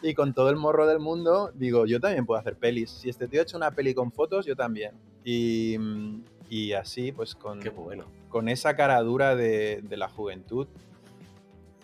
Y, 0.01 0.13
con 0.15 0.33
todo 0.33 0.49
el 0.49 0.57
morro 0.57 0.85
del 0.85 0.99
mundo, 0.99 1.51
digo, 1.55 1.85
yo 1.85 2.01
también 2.01 2.25
puedo 2.25 2.37
hacer 2.37 2.57
pelis. 2.57 2.91
Si 2.91 3.09
este 3.09 3.29
tío 3.29 3.39
ha 3.39 3.43
hecho 3.43 3.55
una 3.55 3.71
peli 3.71 3.93
con 3.93 4.11
fotos, 4.11 4.45
yo 4.45 4.57
también. 4.57 4.91
Y, 5.23 5.77
y 6.49 6.73
así, 6.73 7.13
pues 7.13 7.35
con, 7.35 7.61
bueno. 7.73 8.03
con 8.27 8.49
esa 8.49 8.75
cara 8.75 9.01
dura 9.01 9.37
de, 9.37 9.79
de 9.81 9.95
la 9.95 10.09
juventud, 10.09 10.67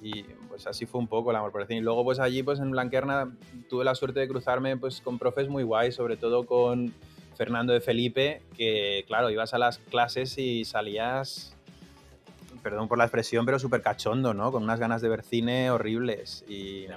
y 0.02 0.26
pues 0.60 0.68
así 0.68 0.86
fue 0.86 1.00
un 1.00 1.08
poco 1.08 1.32
el 1.32 1.38
amor 1.38 1.54
por 1.54 1.62
el 1.62 1.68
cine. 1.68 1.80
Y 1.80 1.84
luego 1.84 2.04
pues 2.04 2.20
allí 2.20 2.44
pues 2.44 2.60
en 2.60 2.72
Blanquerna 2.72 3.32
tuve 3.70 3.86
la 3.86 3.96
suerte 3.96 4.20
de 4.20 4.28
cruzarme 4.28 4.76
pues 4.76 5.00
con 5.00 5.18
profes 5.18 5.48
muy 5.48 5.64
guays, 5.64 5.96
sobre 5.96 6.18
todo 6.18 6.46
con 6.46 6.94
Fernando 7.38 7.72
de 7.72 7.80
Felipe, 7.80 8.42
que 8.58 9.06
claro, 9.08 9.30
ibas 9.30 9.54
a 9.54 9.58
las 9.58 9.78
clases 9.78 10.38
y 10.38 10.66
salías, 10.66 11.56
perdón 12.62 12.90
por 12.90 12.98
la 12.98 13.06
expresión, 13.06 13.46
pero 13.46 13.58
súper 13.58 13.82
cachondo, 13.82 14.34
¿no? 14.34 14.52
Con 14.52 14.64
unas 14.64 14.82
ganas 14.82 15.02
de 15.02 15.08
ver 15.08 15.24
cine 15.24 15.72
horribles. 15.72 16.44
Y, 16.50 16.88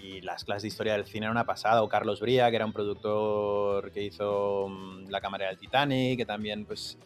y 0.00 0.20
las 0.20 0.44
clases 0.44 0.62
de 0.62 0.68
historia 0.68 0.92
del 0.92 1.04
cine 1.04 1.26
eran 1.26 1.32
una 1.32 1.46
pasada. 1.46 1.82
O 1.82 1.88
Carlos 1.88 2.20
Bría, 2.20 2.48
que 2.50 2.56
era 2.56 2.64
un 2.64 2.72
productor 2.72 3.90
que 3.90 4.04
hizo 4.04 4.68
mm, 4.68 5.08
La 5.08 5.20
Cámara 5.20 5.48
del 5.48 5.58
Titanic, 5.58 6.16
que 6.16 6.26
también 6.26 6.64
pues 6.64 6.96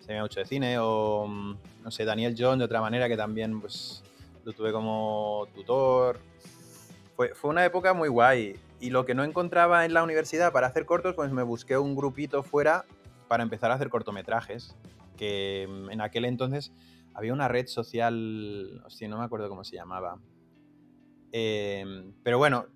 se 0.00 0.20
mucho 0.20 0.40
de 0.40 0.46
cine. 0.46 0.78
O, 0.78 1.26
mm, 1.26 1.56
no 1.84 1.90
sé, 1.90 2.04
Daniel 2.04 2.34
John, 2.38 2.58
de 2.58 2.66
otra 2.66 2.82
manera, 2.82 3.08
que 3.08 3.16
también 3.16 3.58
pues 3.58 4.02
lo 4.44 4.52
tuve 4.52 4.72
como 4.72 5.46
tutor. 5.54 6.20
Fue, 7.16 7.34
fue 7.34 7.50
una 7.50 7.64
época 7.64 7.92
muy 7.94 8.08
guay. 8.08 8.56
Y 8.80 8.90
lo 8.90 9.04
que 9.04 9.14
no 9.14 9.22
encontraba 9.22 9.84
en 9.84 9.94
la 9.94 10.02
universidad 10.02 10.52
para 10.52 10.66
hacer 10.66 10.86
cortos, 10.86 11.14
pues 11.14 11.30
me 11.30 11.42
busqué 11.42 11.78
un 11.78 11.94
grupito 11.94 12.42
fuera 12.42 12.84
para 13.28 13.42
empezar 13.42 13.70
a 13.70 13.74
hacer 13.74 13.88
cortometrajes. 13.90 14.76
Que 15.16 15.66
mm, 15.68 15.90
en 15.90 16.00
aquel 16.00 16.24
entonces 16.24 16.72
había 17.14 17.32
una 17.32 17.48
red 17.48 17.66
social, 17.66 18.82
hostia, 18.84 19.08
no 19.08 19.18
me 19.18 19.24
acuerdo 19.24 19.48
cómo 19.48 19.64
se 19.64 19.76
llamaba. 19.76 20.18
Em, 21.30 22.12
pero 22.22 22.38
bueno, 22.38 22.66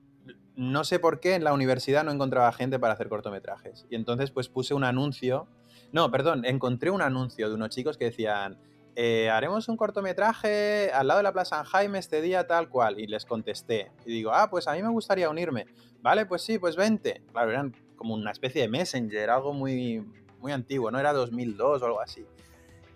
no 0.55 0.85
sé 0.85 0.99
por 0.99 1.21
qué 1.21 1.35
en 1.35 1.45
la 1.45 1.53
universidad 1.53 2.05
no 2.05 2.11
encontraba 2.11 2.53
gente 2.53 2.79
para 2.79 2.95
hacer 2.95 3.09
cortometrajes. 3.09 3.87
Y 3.91 3.97
entonces 3.97 4.31
pues 4.31 4.49
puse 4.49 4.75
un 4.75 4.85
anuncio. 4.85 5.47
No, 5.93 6.11
perdón, 6.11 6.45
encontré 6.45 6.91
un 6.91 7.03
anuncio 7.03 7.49
de 7.49 7.55
unos 7.55 7.71
chicos 7.71 7.97
que 7.97 8.07
decían, 8.07 8.59
eh, 8.99 9.29
haremos 9.29 9.69
un 9.69 9.77
cortometraje 9.77 10.91
al 10.91 11.07
lado 11.07 11.19
de 11.19 11.25
la 11.25 11.33
Plaza 11.33 11.57
San 11.57 11.65
Jaime 11.67 11.99
este 11.99 12.23
día 12.23 12.47
tal 12.47 12.71
cual. 12.71 12.99
Y 12.99 13.07
les 13.07 13.27
contesté. 13.27 13.93
Y 14.07 14.13
digo, 14.13 14.33
ah, 14.33 14.49
pues 14.51 14.67
a 14.67 14.73
mí 14.73 14.83
me 14.83 14.89
gustaría 14.89 15.29
unirme. 15.29 15.67
Vale, 16.01 16.25
pues 16.25 16.43
sí, 16.43 16.59
pues 16.59 16.77
vente. 16.77 17.23
Claro, 17.31 17.51
eran 17.51 17.77
como 17.97 18.15
una 18.15 18.31
especie 18.31 18.63
de 18.63 18.69
messenger, 18.69 19.29
algo 19.29 19.53
muy, 19.53 20.03
muy 20.41 20.53
antiguo, 20.53 20.91
¿no? 20.91 20.99
Era 20.99 21.13
2002 21.13 21.83
o 21.83 21.85
algo 21.85 22.01
así. 22.01 22.25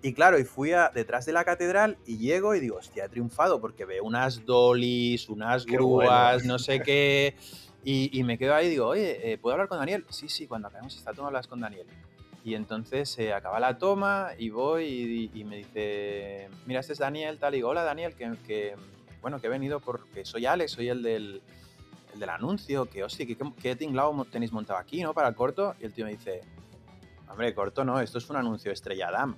Y 0.02 0.14
claro, 0.14 0.38
y 0.38 0.44
fui 0.44 0.72
a, 0.72 0.88
detrás 0.88 1.26
de 1.26 1.34
la 1.34 1.44
catedral 1.44 1.98
y 2.06 2.16
llego 2.16 2.54
y 2.54 2.60
digo, 2.60 2.78
hostia, 2.78 3.04
he 3.04 3.08
triunfado 3.10 3.60
porque 3.60 3.84
veo 3.84 4.02
unas 4.02 4.46
dolis, 4.46 5.28
unas 5.28 5.66
grúas, 5.66 6.44
no 6.46 6.58
sé 6.58 6.80
qué. 6.80 7.36
Y, 7.84 8.22
me 8.24 8.38
quedo 8.38 8.54
ahí 8.54 8.66
y 8.66 8.70
digo, 8.70 8.86
oye, 8.86 9.32
eh, 9.32 9.38
¿puedo 9.38 9.52
hablar 9.52 9.68
con 9.68 9.78
Daniel? 9.78 10.04
Sí, 10.08 10.28
sí, 10.28 10.46
cuando 10.46 10.68
acabemos 10.68 10.96
esta 10.96 11.12
toma 11.12 11.28
hablas 11.28 11.46
con 11.46 11.60
Daniel. 11.60 11.86
Y 12.42 12.54
entonces 12.54 13.10
se 13.10 13.34
acaba 13.34 13.60
la 13.60 13.76
toma 13.76 14.30
y 14.38 14.48
voy 14.48 15.30
y, 15.34 15.44
me 15.44 15.56
dice, 15.58 16.48
mira, 16.66 16.80
este 16.80 16.94
es 16.94 16.98
Daniel, 16.98 17.38
tal. 17.38 17.54
Y 17.54 17.58
digo, 17.58 17.68
hola 17.68 17.82
Daniel, 17.82 18.14
que, 18.14 18.32
que, 18.46 18.76
bueno, 19.20 19.40
que 19.40 19.48
he 19.48 19.50
venido 19.50 19.80
porque 19.80 20.24
soy 20.24 20.46
Alex, 20.46 20.72
soy 20.72 20.88
el 20.88 21.02
del, 21.02 21.42
el 22.14 22.20
del 22.20 22.30
anuncio, 22.30 22.86
que 22.86 23.04
hostia, 23.04 23.26
¿qué, 23.26 23.36
qué 23.60 23.76
tinglado 23.76 24.24
tenéis 24.24 24.52
montado 24.52 24.78
aquí, 24.78 25.02
¿no? 25.02 25.12
Para 25.12 25.28
el 25.28 25.34
corto. 25.34 25.74
Y 25.80 25.84
el 25.84 25.92
tío 25.92 26.06
me 26.06 26.12
dice, 26.12 26.40
hombre, 27.28 27.54
corto 27.54 27.84
no, 27.84 28.00
esto 28.00 28.18
es 28.18 28.30
un 28.30 28.36
anuncio 28.36 28.72
Estrella 28.72 29.10
Damm. 29.10 29.36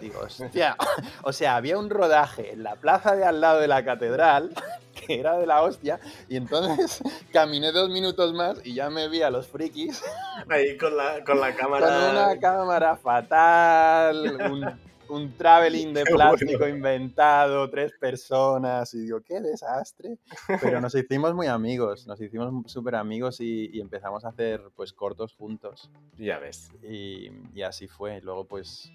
Digo, 0.00 0.20
hostia. 0.20 0.76
O 1.22 1.32
sea, 1.32 1.56
había 1.56 1.78
un 1.78 1.90
rodaje 1.90 2.52
en 2.52 2.62
la 2.62 2.76
plaza 2.76 3.14
de 3.14 3.24
al 3.24 3.40
lado 3.40 3.60
de 3.60 3.68
la 3.68 3.84
catedral, 3.84 4.50
que 4.94 5.20
era 5.20 5.36
de 5.36 5.46
la 5.46 5.62
hostia, 5.62 6.00
y 6.28 6.36
entonces 6.36 7.00
caminé 7.32 7.72
dos 7.72 7.90
minutos 7.90 8.32
más 8.32 8.60
y 8.64 8.74
ya 8.74 8.90
me 8.90 9.08
vi 9.08 9.22
a 9.22 9.30
los 9.30 9.46
frikis. 9.46 10.02
Ahí 10.48 10.76
con 10.76 10.96
la, 10.96 11.24
con 11.24 11.40
la 11.40 11.54
cámara. 11.54 11.86
Con 11.86 12.16
una 12.16 12.38
cámara 12.38 12.96
fatal, 12.96 14.38
un, 14.50 14.78
un 15.08 15.36
traveling 15.36 15.92
de 15.92 16.04
plástico 16.04 16.68
inventado, 16.68 17.68
tres 17.70 17.92
personas, 17.98 18.92
y 18.94 19.00
digo, 19.00 19.20
qué 19.20 19.40
desastre. 19.40 20.18
Pero 20.60 20.80
nos 20.80 20.94
hicimos 20.94 21.34
muy 21.34 21.46
amigos, 21.46 22.06
nos 22.06 22.20
hicimos 22.20 22.70
súper 22.70 22.94
amigos 22.94 23.40
y, 23.40 23.80
empezamos 23.80 24.24
a 24.24 24.28
hacer 24.28 24.62
pues 24.74 24.92
cortos 24.92 25.34
juntos. 25.34 25.90
Ya 26.18 26.38
ves. 26.38 26.70
Y, 26.82 27.30
y 27.54 27.62
así 27.62 27.88
fue. 27.88 28.20
Luego 28.20 28.44
pues 28.44 28.92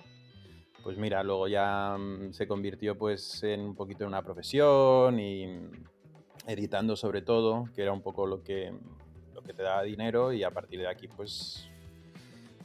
pues 0.84 0.98
mira, 0.98 1.24
luego 1.24 1.48
ya 1.48 1.98
mm, 1.98 2.34
se 2.34 2.48
convirtió 2.48 2.98
pues 2.98 3.42
en 3.44 3.62
un 3.62 3.76
poquito 3.76 4.04
en 4.04 4.10
una 4.10 4.22
profesión 4.22 5.20
y 5.20 5.60
editando 6.46 6.96
sobre 6.96 7.22
todo, 7.22 7.70
que 7.74 7.82
era 7.82 7.94
un 7.94 8.02
poco 8.02 8.28
lo 8.28 8.44
que, 8.44 8.74
lo 9.34 9.42
que 9.42 9.54
te 9.54 9.64
daba 9.64 9.82
dinero 9.84 10.34
y 10.34 10.44
a 10.44 10.52
partir 10.52 10.82
de 10.82 10.88
aquí 10.88 11.08
pues, 11.08 11.70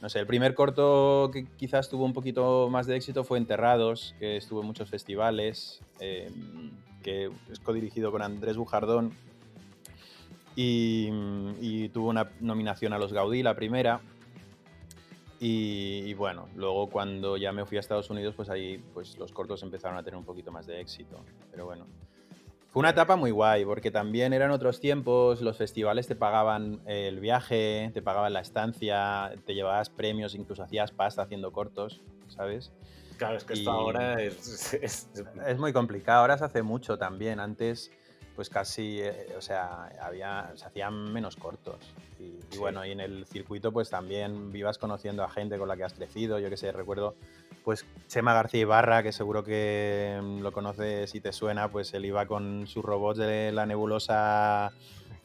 no 0.01 0.09
sé, 0.09 0.19
el 0.19 0.27
primer 0.27 0.53
corto 0.53 1.29
que 1.31 1.45
quizás 1.45 1.89
tuvo 1.89 2.03
un 2.03 2.13
poquito 2.13 2.69
más 2.69 2.87
de 2.87 2.97
éxito 2.97 3.23
fue 3.23 3.37
Enterrados, 3.37 4.13
que 4.19 4.35
estuvo 4.35 4.61
en 4.61 4.67
muchos 4.67 4.89
festivales, 4.89 5.81
em, 5.99 6.71
que 7.01 7.31
es 7.49 7.59
codirigido 7.61 8.11
con 8.11 8.21
Andrés 8.21 8.57
Bujardón 8.57 9.13
y, 10.57 11.09
y 11.61 11.87
tuvo 11.89 12.09
una 12.09 12.29
nominación 12.41 12.91
a 12.91 12.97
los 12.97 13.13
Gaudí, 13.13 13.43
la 13.43 13.55
primera. 13.55 14.01
Y, 15.41 16.13
bueno, 16.15 16.49
luego 16.55 16.89
cuando 16.89 17.37
ya 17.37 17.53
me 17.53 17.65
fui 17.65 17.77
a 17.77 17.79
Estados 17.79 18.09
Unidos, 18.09 18.35
pues 18.35 18.49
ahí 18.49 18.83
pues 18.93 19.17
los 19.17 19.31
cortos 19.31 19.63
empezaron 19.63 19.97
a 19.97 20.03
tener 20.03 20.17
un 20.17 20.25
poquito 20.25 20.51
más 20.51 20.67
de 20.67 20.81
éxito. 20.81 21.23
Pero 21.49 21.65
bueno, 21.65 21.85
fue 22.67 22.81
una 22.81 22.89
etapa 22.89 23.15
muy 23.15 23.31
guay, 23.31 23.63
porque 23.63 23.89
también 23.89 24.33
eran 24.33 24.51
otros 24.51 24.81
tiempos, 24.81 25.41
los 25.41 25.57
festivales 25.57 26.07
te 26.07 26.15
pagaban 26.15 26.81
el 26.85 27.21
viaje, 27.21 27.89
te 27.93 28.01
pagaban 28.01 28.33
la 28.33 28.41
estancia, 28.41 29.31
te 29.45 29.55
llevabas 29.55 29.89
premios, 29.89 30.35
incluso 30.35 30.63
hacías 30.63 30.91
pasta 30.91 31.21
haciendo 31.21 31.53
cortos, 31.53 32.01
¿sabes? 32.27 32.73
Claro, 33.17 33.37
es 33.37 33.45
que 33.45 33.53
esto 33.53 33.71
ahora 33.71 34.21
es, 34.21 34.73
es... 34.73 35.09
Es 35.47 35.57
muy 35.57 35.71
complicado, 35.71 36.19
ahora 36.21 36.37
se 36.37 36.43
hace 36.43 36.63
mucho 36.63 36.97
también. 36.97 37.39
Antes 37.39 37.91
pues 38.39 38.49
casi, 38.49 39.01
eh, 39.01 39.35
o 39.37 39.41
sea, 39.41 39.89
había, 40.01 40.49
se 40.55 40.65
hacían 40.65 41.11
menos 41.11 41.35
cortos. 41.35 41.93
Y, 42.19 42.57
bueno, 42.57 42.85
y 42.85 42.91
en 42.91 42.99
el 42.99 43.25
circuito 43.25 43.71
pues 43.71 43.89
también 43.89 44.51
vivas 44.51 44.77
conociendo 44.77 45.23
a 45.23 45.29
gente 45.29 45.57
con 45.57 45.67
la 45.67 45.77
que 45.77 45.83
has 45.83 45.93
crecido. 45.93 46.39
Yo 46.39 46.49
que 46.49 46.57
sé, 46.57 46.71
recuerdo 46.71 47.15
pues 47.63 47.85
Chema 48.07 48.33
García 48.33 48.61
Ibarra, 48.61 49.03
que 49.03 49.11
seguro 49.11 49.43
que 49.43 50.19
mm, 50.21 50.39
lo 50.41 50.51
conoces 50.51 51.13
y 51.15 51.21
te 51.21 51.31
suena, 51.31 51.69
pues 51.69 51.93
él 51.93 52.05
iba 52.05 52.25
con 52.25 52.67
sus 52.67 52.83
robots 52.83 53.19
de 53.19 53.51
la 53.51 53.65
nebulosa 53.65 54.71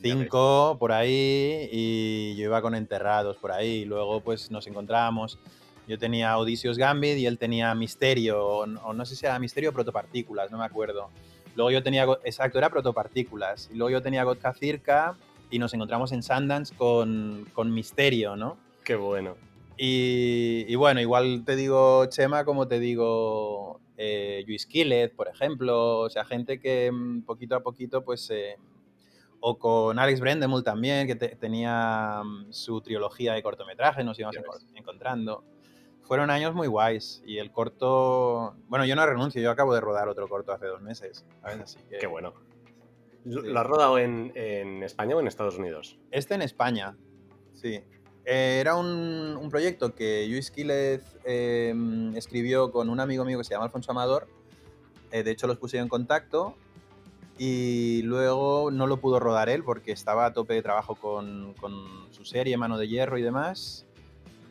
5 0.03 0.77
por 0.79 0.93
ahí 0.93 1.69
y 1.73 2.37
yo 2.37 2.45
iba 2.45 2.63
con 2.63 2.75
enterrados 2.75 3.37
por 3.39 3.53
ahí. 3.53 3.83
Y 3.83 3.85
luego 3.85 4.21
pues 4.21 4.51
nos 4.51 4.67
encontrábamos. 4.67 5.39
Yo 5.87 5.99
tenía 5.99 6.39
Odysseus 6.39 6.79
Gambit 6.79 7.19
y 7.19 7.27
él 7.27 7.39
tenía 7.39 7.75
Misterio, 7.75 8.43
o, 8.43 8.63
o 8.63 8.93
no 8.93 9.05
sé 9.05 9.17
si 9.17 9.27
era 9.27 9.39
Misterio 9.39 9.71
o 9.71 9.73
Protopartículas, 9.73 10.51
no 10.51 10.59
me 10.59 10.65
acuerdo. 10.65 11.11
Luego 11.57 11.71
yo 11.71 11.83
tenía, 11.83 12.07
exacto, 12.25 12.59
era 12.59 12.71
protopartículas. 12.71 13.69
Y 13.73 13.77
luego 13.77 13.91
yo 13.91 14.03
tenía 14.03 14.25
Godka 14.25 14.55
Circa 14.55 15.17
y 15.55 15.59
nos 15.61 15.73
encontramos 15.73 16.11
en 16.11 16.25
Sundance 16.25 16.75
con, 16.75 17.47
con 17.53 17.73
Misterio, 17.73 18.35
¿no? 18.35 18.57
Qué 18.83 18.97
bueno. 18.97 19.37
Y, 19.77 20.75
bueno, 20.75 21.01
igual 21.01 21.45
te 21.47 21.55
digo 21.55 22.07
Chema 22.07 22.45
como 22.45 22.67
te 22.67 22.81
digo 22.81 23.81
eh, 23.97 24.43
Luis 24.49 24.69
por 25.17 25.29
ejemplo. 25.29 26.01
O 26.01 26.11
sea, 26.11 26.25
gente 26.25 26.59
que 26.59 26.91
mm, 26.91 27.23
poquito 27.23 27.55
a 27.55 27.63
poquito, 27.63 28.05
pues... 28.05 28.29
Eh, 28.31 28.57
o 29.47 29.59
con 29.59 29.99
Alex 29.99 30.21
Brendemul 30.21 30.65
también, 30.65 31.07
que 31.07 31.15
tenía 31.15 32.23
mm, 32.25 32.51
su 32.51 32.81
trilogía 32.81 33.35
de 33.35 33.43
cortometrajes, 33.43 34.05
nos 34.05 34.19
íbamos 34.19 34.37
encontrando 34.75 35.45
fueron 36.03 36.31
años 36.31 36.55
muy 36.55 36.67
guays 36.67 37.23
y 37.25 37.39
el 37.39 37.51
corto, 37.51 38.55
bueno, 38.69 38.85
yo 38.85 38.95
no 38.95 39.07
renuncio, 39.07 39.41
yo 39.41 39.51
acabo 39.51 39.73
de 39.75 39.81
rodar 39.81 40.07
otro 40.09 40.29
corto 40.29 40.53
hace 40.53 40.67
dos 40.67 40.83
meses, 40.83 41.25
Así 41.43 41.79
que... 41.89 41.97
Qué 41.97 42.07
bueno. 42.07 42.35
¿Lo 43.25 43.59
has 43.59 43.67
rodado 43.67 43.99
en, 43.99 44.33
España 44.83 45.17
o 45.17 45.21
en 45.21 45.27
Estados 45.27 45.59
Unidos? 45.59 45.99
Este 46.11 46.35
en 46.35 46.43
España, 46.43 46.97
sí. 47.55 47.81
Eh, 48.27 48.59
era 48.61 48.77
un, 48.77 49.49
proyecto 49.51 49.95
que 49.95 50.27
Luis 50.29 50.51
Quílez 50.51 51.03
em, 51.25 52.17
escribió 52.17 52.71
con 52.73 52.89
un 52.89 53.01
amigo 53.01 53.25
mío 53.25 53.39
que 53.39 53.45
se 53.45 53.55
llama 53.55 53.67
Alfonso 53.67 53.93
Amador. 53.93 54.29
Eh, 55.11 55.23
de 55.23 55.31
hecho, 55.31 55.47
los 55.47 55.59
puse 55.59 55.79
en 55.79 55.89
contacto 55.89 56.57
y 57.39 58.03
luego 58.03 58.71
no 58.71 58.87
lo 58.87 58.99
pudo 58.99 59.21
rodar 59.21 59.49
él 59.49 59.65
porque 59.65 59.93
estaba 59.93 60.27
a 60.27 60.33
tope 60.33 60.55
de 60.55 60.63
trabajo 60.63 60.95
con, 60.95 61.55
con 61.55 61.73
su 62.13 62.25
serie 62.25 62.57
Mano 62.57 62.79
de 62.79 62.89
Hierro 62.89 63.19
y 63.19 63.23
demás 63.23 63.87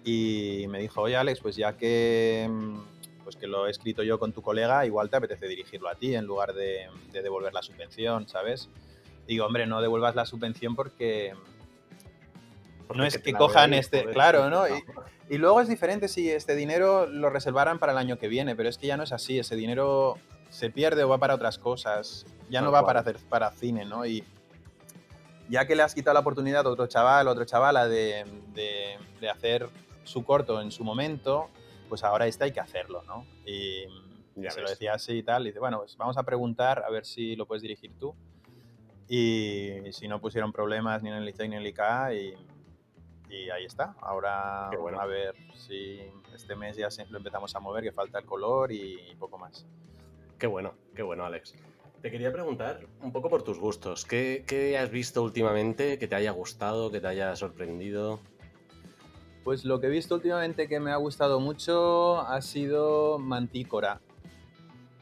y 0.03 0.65
me 0.69 0.79
dijo, 0.79 1.01
oye 1.01 1.15
Alex, 1.15 1.39
pues 1.39 1.55
ya 1.55 1.77
que, 1.77 2.49
mm, 2.49 2.77
pues 3.23 3.36
que 3.36 3.47
lo 3.47 3.67
he 3.67 3.71
escrito 3.71 4.03
yo 4.03 4.19
con 4.19 4.33
tu 4.33 4.41
colega, 4.41 4.86
igual 4.86 5.09
te 5.09 5.17
apetece 5.17 5.47
dirigirlo 5.47 5.89
a 5.89 5.95
ti 5.95 6.15
en 6.15 6.25
lugar 6.25 6.53
de, 6.53 6.88
devolver 7.12 7.53
la 7.53 7.62
subvención, 7.62 8.27
¿sabes? 8.27 8.69
Digo, 9.27 9.45
hombre, 9.45 9.65
no 9.65 9.81
devuelvas 9.81 10.15
la 10.15 10.25
subvención 10.25 10.75
porque, 10.75 11.33
no 12.93 13.05
es 13.05 13.17
que 13.17 13.33
cojan 13.33 13.73
este, 13.73 14.05
claro, 14.05 14.49
¿no? 14.49 14.63
Y, 15.29 15.38
luego 15.38 15.62
es 15.62 15.67
diferente 15.67 16.07
si 16.07 16.29
este 16.29 16.55
dinero 16.55 17.07
lo 17.07 17.29
reservaran 17.29 17.79
para 17.79 17.93
el 17.93 17.97
año 17.97 18.19
que 18.19 18.27
viene, 18.27 18.55
pero 18.55 18.69
es 18.69 18.77
que 18.77 18.88
ya 18.88 18.97
no 18.97 19.03
es 19.03 19.12
así, 19.12 19.39
ese 19.39 19.55
dinero 19.55 20.17
se 20.49 20.69
pierde 20.69 21.03
o 21.03 21.09
va 21.09 21.17
para 21.17 21.36
otras 21.36 21.57
cosas, 21.57 22.25
ya 22.49 22.62
no 22.62 22.71
va 22.71 22.86
para 22.86 22.99
hacer 22.99 23.17
para 23.29 23.49
cine, 23.51 23.86
¿no? 23.86 24.05
Y 24.05 24.23
ya 25.49 25.65
que 25.65 25.75
le 25.75 25.81
has 25.81 25.95
quitado 25.95 26.13
la 26.13 26.19
oportunidad 26.19 26.67
a 26.67 26.69
otro 26.69 26.86
chaval, 26.88 27.27
a 27.27 27.31
otra 27.31 27.45
chavala 27.45 27.88
de, 27.88 28.25
de 28.53 29.29
hacer 29.29 29.69
su 30.03 30.23
corto 30.23 30.62
en 30.62 30.71
su 30.71 30.83
momento, 30.83 31.49
pues 31.89 32.04
ahora 32.04 32.28
este 32.28 32.46
hay 32.46 32.52
que 32.52 32.60
hacerlo, 32.60 33.04
¿no? 33.04 33.26
Y 33.46 33.86
se 34.50 34.62
lo 34.62 34.69
decía 34.69 34.93
así 34.93 35.13
y 35.13 35.24
tal, 35.24 35.43
y 35.43 35.50
dice, 35.50 35.60
bueno, 35.60 35.80
pues 35.80 35.96
vamos 35.98 36.17
a 36.17 36.24
preguntar 36.24 36.84
a 36.86 36.89
ver 36.89 37.06
si 37.06 37.36
lo 37.36 37.46
puedes 37.46 37.62
dirigir 37.62 37.91
tú. 38.00 38.15
Y 39.08 39.91
si 39.91 40.08
no 40.08 40.19
pusieron 40.19 40.52
problemas 40.52 41.04
ni 41.04 41.10
en 41.10 41.15
el 41.15 41.30
ICEC 41.30 41.50
ni 41.50 41.56
en 41.56 41.62
el 41.62 41.67
ICA 41.67 42.13
y, 42.13 42.34
y 43.30 43.50
ahí 43.50 43.65
está. 43.65 43.96
Ahora 44.02 44.72
bueno. 44.80 45.00
a 45.00 45.06
ver 45.06 45.36
si 45.56 46.00
este 46.34 46.56
mes 46.56 46.78
ya 46.78 46.88
lo 47.10 47.17
empezamos 47.17 47.56
a 47.56 47.60
mover, 47.60 47.84
que 47.84 47.91
falta 47.91 48.19
el 48.19 48.26
color 48.26 48.72
y 48.72 49.15
poco 49.19 49.38
más. 49.38 49.65
Qué 50.39 50.48
bueno, 50.48 50.74
qué 50.96 51.04
bueno, 51.04 51.26
Alex. 51.26 51.54
Te 52.02 52.12
quería 52.12 52.34
preguntar 52.34 52.82
un 53.02 53.13
poco 53.13 53.30
por 53.30 53.43
tus 53.43 53.58
gustos. 53.58 54.04
¿Qué, 54.04 54.43
¿Qué, 54.46 54.78
has 54.78 54.91
visto 54.91 55.24
últimamente 55.24 55.98
que 55.98 56.06
te 56.06 56.15
haya 56.15 56.32
gustado, 56.32 56.91
que 56.91 57.00
te 57.00 57.08
haya 57.08 57.34
sorprendido? 57.38 58.19
Pues 59.43 59.65
lo 59.65 59.82
que 59.82 59.88
he 59.88 59.89
visto 59.89 60.15
últimamente 60.15 60.69
que 60.69 60.79
me 60.79 60.91
ha 60.91 60.95
gustado 60.95 61.39
mucho 61.39 62.21
ha 62.21 62.41
sido 62.41 63.19
Mantícora. 63.19 63.99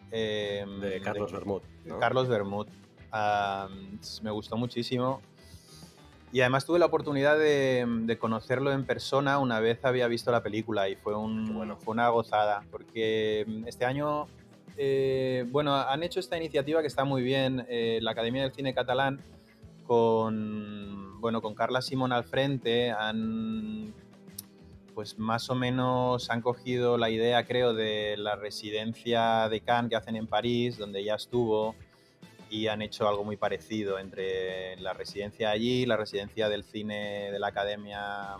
Em, 0.10 0.80
de 0.80 0.99
Carlos 0.99 1.32
Bermud. 1.32 1.62
Carlos 1.99 2.27
Bermud. 2.27 2.67
me 4.23 4.32
gustó 4.32 4.58
muchísimo. 4.58 5.21
Y 6.34 6.41
además 6.41 6.65
tuve 6.65 6.80
la 6.80 6.86
oportunidad 6.86 7.38
de, 7.38 8.17
conocerlo 8.19 8.71
en 8.71 8.86
persona 8.86 9.38
una 9.38 9.60
vez 9.60 9.84
había 9.84 10.08
visto 10.08 10.32
la 10.32 10.41
película 10.41 10.88
y 10.88 10.95
fue, 10.95 11.13
un, 11.15 11.54
bueno. 11.54 11.77
fue 11.77 11.91
una 11.91 12.10
gozada. 12.10 12.63
Porque 12.71 13.45
mm, 13.47 13.67
este 13.67 13.86
año, 13.86 14.27
eh, 14.75 15.45
bueno, 15.49 15.75
han 15.75 16.01
hecho 16.01 16.19
esta 16.19 16.38
iniciativa 16.38 16.82
que 16.82 16.88
está 16.88 17.04
muy 17.04 17.21
bien, 17.21 17.65
eh, 17.69 17.99
la 18.01 18.12
Academia 18.12 18.41
del 18.41 18.54
Cine 18.54 18.73
Catalán, 18.73 19.21
con, 19.86 21.19
bueno, 21.19 21.41
con 21.41 21.54
Carla 21.54 21.82
Simón 21.82 22.12
al 22.12 22.23
frente, 22.23 22.91
han 22.91 23.93
pues 24.93 25.17
más 25.17 25.49
o 25.49 25.56
menos 25.56 26.30
han 26.30 26.41
cogido 26.41 26.97
la 26.97 27.10
idea, 27.10 27.45
creo, 27.45 27.73
de 27.73 28.15
la 28.17 28.36
residencia 28.36 29.47
de 29.49 29.62
Cannes 29.62 29.89
que 29.89 29.95
hacen 29.95 30.15
en 30.15 30.27
París, 30.27 30.77
donde 30.77 31.04
ya 31.04 31.15
estuvo, 31.15 31.75
y 32.49 32.67
han 32.67 32.82
hecho 32.82 33.08
algo 33.08 33.23
muy 33.23 33.38
parecido 33.38 33.97
entre 33.99 34.75
la 34.77 34.93
residencia 34.93 35.51
allí, 35.51 35.86
la 35.86 35.97
residencia 35.97 36.49
del 36.49 36.63
cine 36.63 37.32
de 37.32 37.39
la 37.39 37.47
Academia 37.47 38.36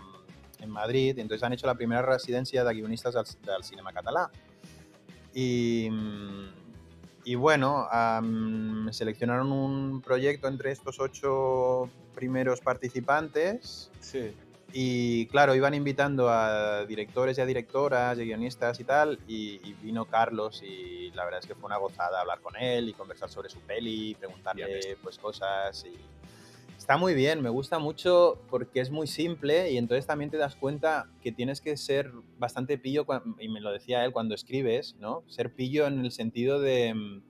en 0.60 0.70
Madrid. 0.70 1.18
Entonces 1.18 1.42
han 1.42 1.52
hecho 1.52 1.66
la 1.66 1.74
primera 1.74 2.02
residencia 2.02 2.62
de 2.64 2.74
guionistas 2.74 3.14
del, 3.14 3.64
cinema 3.64 3.92
catalán. 3.92 4.28
Y, 5.34 5.88
y 7.24 7.34
bueno, 7.36 7.88
seleccionaron 8.90 9.50
un 9.50 10.02
proyecto 10.02 10.48
entre 10.48 10.72
estos 10.72 11.00
ocho 11.00 11.88
primeros 12.14 12.60
participantes. 12.60 13.90
Sí 14.00 14.34
y 14.72 15.26
claro, 15.26 15.54
iban 15.54 15.74
invitando 15.74 16.28
a 16.28 16.84
directores 16.86 17.38
y 17.38 17.40
a 17.40 17.46
directoras, 17.46 18.18
y 18.18 18.24
guionistas 18.24 18.80
y 18.80 18.84
tal, 18.84 19.18
y, 19.26 19.74
vino 19.82 20.04
Carlos 20.04 20.62
y 20.62 21.10
la 21.10 21.24
verdad 21.24 21.40
es 21.40 21.46
que 21.46 21.54
fue 21.54 21.66
una 21.66 21.76
gozada 21.76 22.20
hablar 22.20 22.40
con 22.40 22.56
él 22.56 22.88
y 22.88 22.92
conversar 22.92 23.28
sobre 23.28 23.48
su 23.48 23.58
peli, 23.60 24.14
preguntarle 24.14 24.96
pues 25.02 25.18
cosas 25.18 25.84
y 25.84 25.92
está 26.78 26.96
muy 26.96 27.14
bien, 27.14 27.42
me 27.42 27.48
gusta 27.48 27.78
mucho 27.78 28.40
porque 28.48 28.80
es 28.80 28.90
muy 28.90 29.06
simple 29.06 29.70
y 29.70 29.76
entonces 29.76 30.06
también 30.06 30.30
te 30.30 30.36
das 30.36 30.56
cuenta 30.56 31.08
que 31.20 31.32
tienes 31.32 31.60
que 31.60 31.76
ser 31.76 32.12
bastante 32.38 32.78
pillo, 32.78 33.06
y 33.38 33.48
me 33.48 33.60
lo 33.60 33.72
decía 33.72 34.04
él 34.04 34.12
cuando 34.12 34.34
escribes, 34.34 34.96
¿no? 34.98 35.24
Ser 35.28 35.52
pillo 35.52 35.86
en 35.86 36.00
el 36.00 36.12
sentido 36.12 36.60
de 36.60 36.94
mm, 36.94 37.22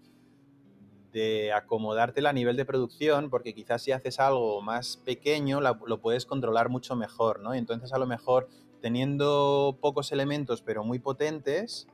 de 1.12 1.52
acomodártela 1.52 2.30
a 2.30 2.32
nivel 2.32 2.56
de 2.56 2.64
producción, 2.64 3.30
porque 3.30 3.54
quizás 3.54 3.82
si 3.82 3.92
haces 3.92 4.18
algo 4.18 4.62
más 4.62 4.96
pequeño 4.96 5.60
lo 5.60 5.98
puedes 6.00 6.26
controlar 6.26 6.68
mucho 6.68 6.96
mejor, 6.96 7.40
¿no? 7.40 7.54
Y 7.54 7.58
entonces 7.58 7.92
a 7.92 7.98
lo 7.98 8.06
mejor 8.06 8.48
teniendo 8.80 9.78
pocos 9.80 10.12
elementos 10.12 10.62
pero 10.62 10.84
muy 10.84 10.98
potentes, 10.98 11.86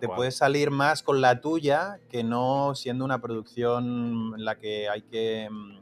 te 0.00 0.08
puedes 0.08 0.36
salir 0.36 0.70
más 0.70 1.02
con 1.02 1.20
la 1.20 1.40
tuya 1.40 1.98
que 2.10 2.24
no 2.24 2.74
siendo 2.74 3.04
una 3.04 3.20
producción 3.20 4.34
en 4.36 4.44
la 4.44 4.58
que 4.58 4.88
hay 4.88 5.02
que... 5.02 5.48
Mm, 5.50 5.78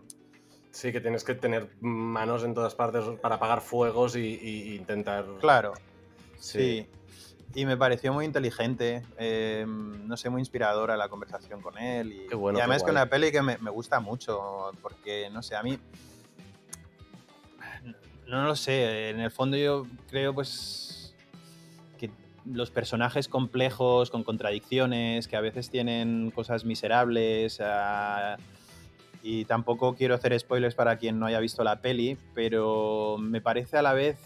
sí, 0.71 0.93
que 0.93 1.01
tienes 1.01 1.25
que 1.25 1.35
tener 1.35 1.71
manos 1.81 2.45
en 2.45 2.55
todas 2.55 2.75
partes 2.75 3.05
para 3.21 3.37
apagar 3.37 3.61
fuegos 3.61 4.17
y, 4.17 4.75
intentar... 4.75 5.25
Claro, 5.41 5.75
sí. 6.38 6.87
Y 7.55 7.67
me 7.67 7.77
pareció 7.77 8.12
muy 8.12 8.25
inteligente, 8.25 9.03
eh, 9.19 9.67
no 9.67 10.17
sé, 10.17 10.31
muy 10.31 10.41
inspiradora 10.41 10.97
la 10.97 11.09
conversación 11.09 11.61
con 11.61 11.77
él. 11.79 12.27
Y, 12.31 12.35
bueno, 12.35 12.59
y 12.59 12.61
además 12.61 12.79
es 12.79 12.85
que 12.85 12.91
una 12.91 13.07
peli 13.07 13.31
que 13.31 13.43
me, 13.43 13.59
me, 13.59 13.71
gusta 13.71 14.01
mucho, 14.01 14.73
porque, 14.81 15.29
no 15.31 15.43
sé, 15.43 15.57
a 15.57 15.62
mí... 15.62 15.79
No 18.27 18.45
lo 18.45 18.57
sé, 18.57 19.11
en 19.11 19.21
el 19.21 19.31
fondo 19.31 19.59
yo 19.59 19.87
creo 20.09 20.33
pues 20.33 21.15
que 21.99 22.11
los 22.47 22.71
personajes 22.71 23.29
complejos, 23.29 24.11
con 24.11 24.25
contradicciones, 24.25 25.29
que 25.29 25.37
a 25.37 25.43
veces 25.43 25.69
tienen 25.69 26.31
cosas 26.31 26.65
miserables, 26.65 27.61
uh, 27.61 28.41
y 29.23 29.45
tampoco 29.45 29.95
quiero 29.95 30.15
hacer 30.15 30.38
spoilers 30.38 30.75
para 30.75 30.97
quien 30.97 31.19
no 31.19 31.27
haya 31.27 31.41
visto 31.41 31.62
la 31.62 31.83
peli, 31.83 32.17
pero 32.35 33.19
me 33.21 33.43
parece 33.43 33.77
a 33.77 33.83
la 33.83 33.93
vez 33.93 34.17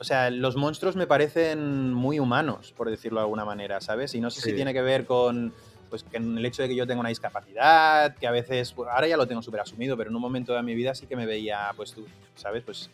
o 0.00 0.04
sea, 0.04 0.30
los 0.30 0.56
monstruos 0.56 0.96
me 0.96 1.06
parecen 1.06 1.92
muy 1.92 2.18
humanos, 2.18 2.72
por 2.74 2.88
decirlo 2.88 3.20
de 3.20 3.24
alguna 3.24 3.44
manera, 3.44 3.82
¿sabes? 3.82 4.14
Y 4.14 4.20
no 4.20 4.30
sé 4.30 4.40
si 4.40 4.54
tiene 4.54 4.72
que 4.72 4.80
ver 4.80 5.04
con 5.04 5.52
pues 5.90 6.06
el 6.12 6.44
hecho 6.46 6.62
de 6.62 6.68
que 6.68 6.74
yo 6.76 6.86
tenga 6.86 7.00
una 7.00 7.10
discapacidad, 7.10 8.16
que 8.16 8.26
a 8.26 8.30
veces, 8.30 8.72
pues, 8.72 8.88
ahora 8.88 9.08
ya 9.08 9.16
lo 9.18 9.26
tengo 9.26 9.42
súper 9.42 9.60
asumido, 9.60 9.96
pero 9.96 10.08
en 10.08 10.16
un 10.16 10.22
momento 10.22 10.54
de 10.54 10.62
mi 10.62 10.74
vida 10.74 10.94
sí 10.94 11.06
que 11.06 11.16
me 11.16 11.26
veía, 11.26 11.70
pues 11.76 11.92
tú, 11.92 12.06
¿sabes? 12.36 12.62
Pues, 12.62 12.88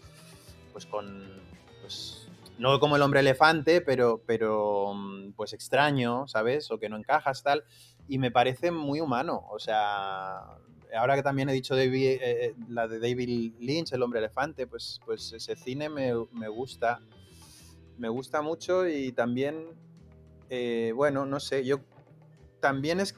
pues 0.72 0.86
con, 0.86 1.22
pues, 1.82 2.26
no 2.58 2.80
como 2.80 2.96
el 2.96 3.02
hombre 3.02 3.20
elefante, 3.20 3.82
pero, 3.82 4.20
pero 4.26 4.92
pues 5.36 5.52
extraño, 5.52 6.26
¿sabes? 6.26 6.70
O 6.72 6.78
que 6.78 6.88
no 6.88 6.96
encajas, 6.96 7.42
tal. 7.44 7.64
Y 8.08 8.18
me 8.18 8.32
parece 8.32 8.72
muy 8.72 9.00
humano, 9.00 9.44
o 9.50 9.60
sea, 9.60 10.40
ahora 10.94 11.16
que 11.16 11.22
también 11.22 11.48
he 11.48 11.52
dicho 11.52 11.74
David, 11.74 12.04
eh, 12.04 12.18
eh, 12.22 12.54
la 12.68 12.88
de 12.88 12.98
David 12.98 13.54
Lynch, 13.60 13.92
El 13.92 14.02
hombre 14.02 14.20
elefante, 14.20 14.66
pues, 14.66 15.00
pues 15.04 15.32
ese 15.32 15.56
cine 15.56 15.88
me, 15.88 16.12
gusta. 16.48 17.00
Me 17.98 18.08
gusta 18.08 18.42
mucho 18.42 18.86
y 18.86 19.12
también, 19.12 19.68
eh, 20.50 20.92
bueno, 20.94 21.24
no 21.24 21.40
sé, 21.40 21.64
yo 21.64 21.80
también 22.60 23.00
es, 23.00 23.14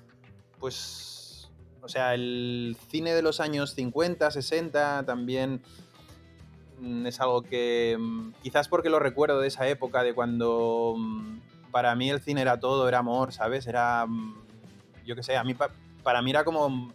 pues, 0.60 1.50
o 1.82 1.88
sea, 1.88 2.14
el 2.14 2.76
cine 2.88 3.12
de 3.12 3.22
los 3.22 3.40
años 3.40 3.74
50, 3.74 4.30
60 4.30 5.04
también 5.04 5.62
mm, 6.78 7.06
es 7.06 7.20
algo 7.20 7.42
que 7.42 7.96
mm, 7.98 8.34
quizás 8.42 8.68
porque 8.68 8.88
lo 8.88 9.00
recuerdo 9.00 9.40
de 9.40 9.48
esa 9.48 9.66
época, 9.68 10.04
de 10.04 10.14
cuando 10.14 10.94
mm, 10.96 11.38
para 11.72 11.94
mí 11.96 12.08
el 12.10 12.20
cine 12.20 12.42
era 12.42 12.60
todo, 12.60 12.88
era 12.88 12.98
amor, 12.98 13.32
¿sabes? 13.32 13.66
Era, 13.66 14.06
yo 15.04 15.16
qué 15.16 15.22
sé, 15.24 15.36
a 15.36 15.42
mí 15.42 15.56
para 16.02 16.22
mí 16.22 16.30
era 16.30 16.44
como 16.44 16.92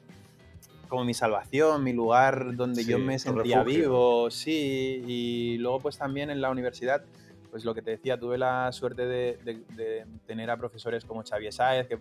como 0.93 1.05
mi 1.05 1.15
salvación, 1.15 1.83
mi 1.83 1.91
lugar 1.91 2.55
donde 2.55 2.85
yo 2.85 2.99
me 2.99 3.17
sentía 3.17 3.63
vivo, 3.63 4.29
sí, 4.29 5.03
y 5.07 5.57
luego 5.57 5.79
pues 5.79 5.97
también 5.97 6.29
en 6.29 6.39
la 6.39 6.51
universidad, 6.51 7.03
pues 7.49 7.65
lo 7.65 7.73
que 7.73 7.81
te 7.81 7.89
decía, 7.89 8.19
tuve 8.19 8.37
la 8.37 8.71
suerte 8.71 9.07
de, 9.07 10.05
tener 10.27 10.51
a 10.51 10.57
profesores 10.57 11.03
como 11.03 11.23
Xavier 11.23 11.51
Sáez, 11.51 11.87
que 11.87 11.97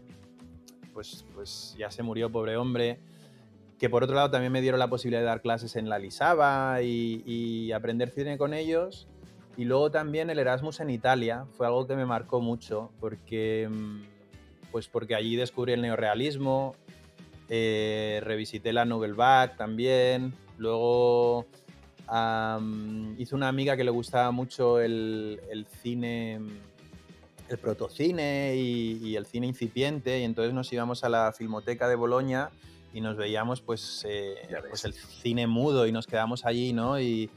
pues, 0.92 1.24
pues 1.35 1.74
ya 1.78 1.90
se 1.90 2.02
murió, 2.02 2.28
pobre 2.31 2.59
hombre, 2.59 2.98
que 3.78 3.88
por 3.88 4.05
otro 4.05 4.14
lado 4.14 4.31
también 4.31 4.52
me 4.52 4.61
dieron 4.61 4.78
la 4.78 4.88
posibilidad 4.88 5.22
de 5.22 5.26
dar 5.26 5.40
clases 5.40 5.74
en 5.76 5.88
la 5.88 5.98
Lisaba 5.98 6.83
y, 6.83 7.22
y 7.24 7.72
aprender 7.72 8.11
cine 8.11 8.37
con 8.37 8.52
ellos. 8.52 9.09
Y 9.57 9.64
luego 9.64 9.90
también 9.90 10.28
el 10.28 10.38
Erasmus 10.38 10.81
en 10.81 10.90
Italia 10.90 11.46
fue 11.57 11.66
algo 11.66 11.87
que 11.87 11.96
me 11.96 12.05
marcó 12.05 12.42
mucho, 12.42 12.90
porque, 13.00 13.70
mm, 13.70 14.02
pues 14.70 14.87
porque 14.87 15.14
allí 15.14 15.35
descubrí 15.37 15.72
el 15.72 15.81
neorealismo, 15.81 16.76
eh, 17.54 18.18
revisité 18.22 18.72
la 18.72 18.86
Nouvelle 18.86 19.12
Vague 19.12 19.52
también. 19.58 20.32
Luego 20.56 21.44
hice 23.18 23.34
una 23.34 23.48
amiga 23.48 23.76
que 23.76 23.84
le 23.84 23.90
gustaba 23.90 24.30
mucho 24.30 24.80
el, 24.80 25.66
cine, 25.82 26.40
el 27.50 27.58
protocine 27.58 28.56
y, 28.56 29.16
el 29.16 29.26
cine 29.26 29.48
incipiente. 29.48 30.20
Y 30.20 30.24
entonces 30.24 30.54
nos 30.54 30.72
íbamos 30.72 31.04
a 31.04 31.10
la 31.10 31.30
Filmoteca 31.32 31.88
de 31.88 31.94
Boloña 31.94 32.48
y 32.94 33.02
nos 33.02 33.18
veíamos 33.18 33.60
pues, 33.60 34.06
eh, 34.08 34.34
pues 34.70 34.86
el 34.86 34.94
cine 34.94 35.46
mudo 35.46 35.86
y 35.86 35.92
nos 35.92 36.06
quedamos 36.06 36.46
allí, 36.46 36.72
¿no? 36.72 36.98
Y, 36.98 37.28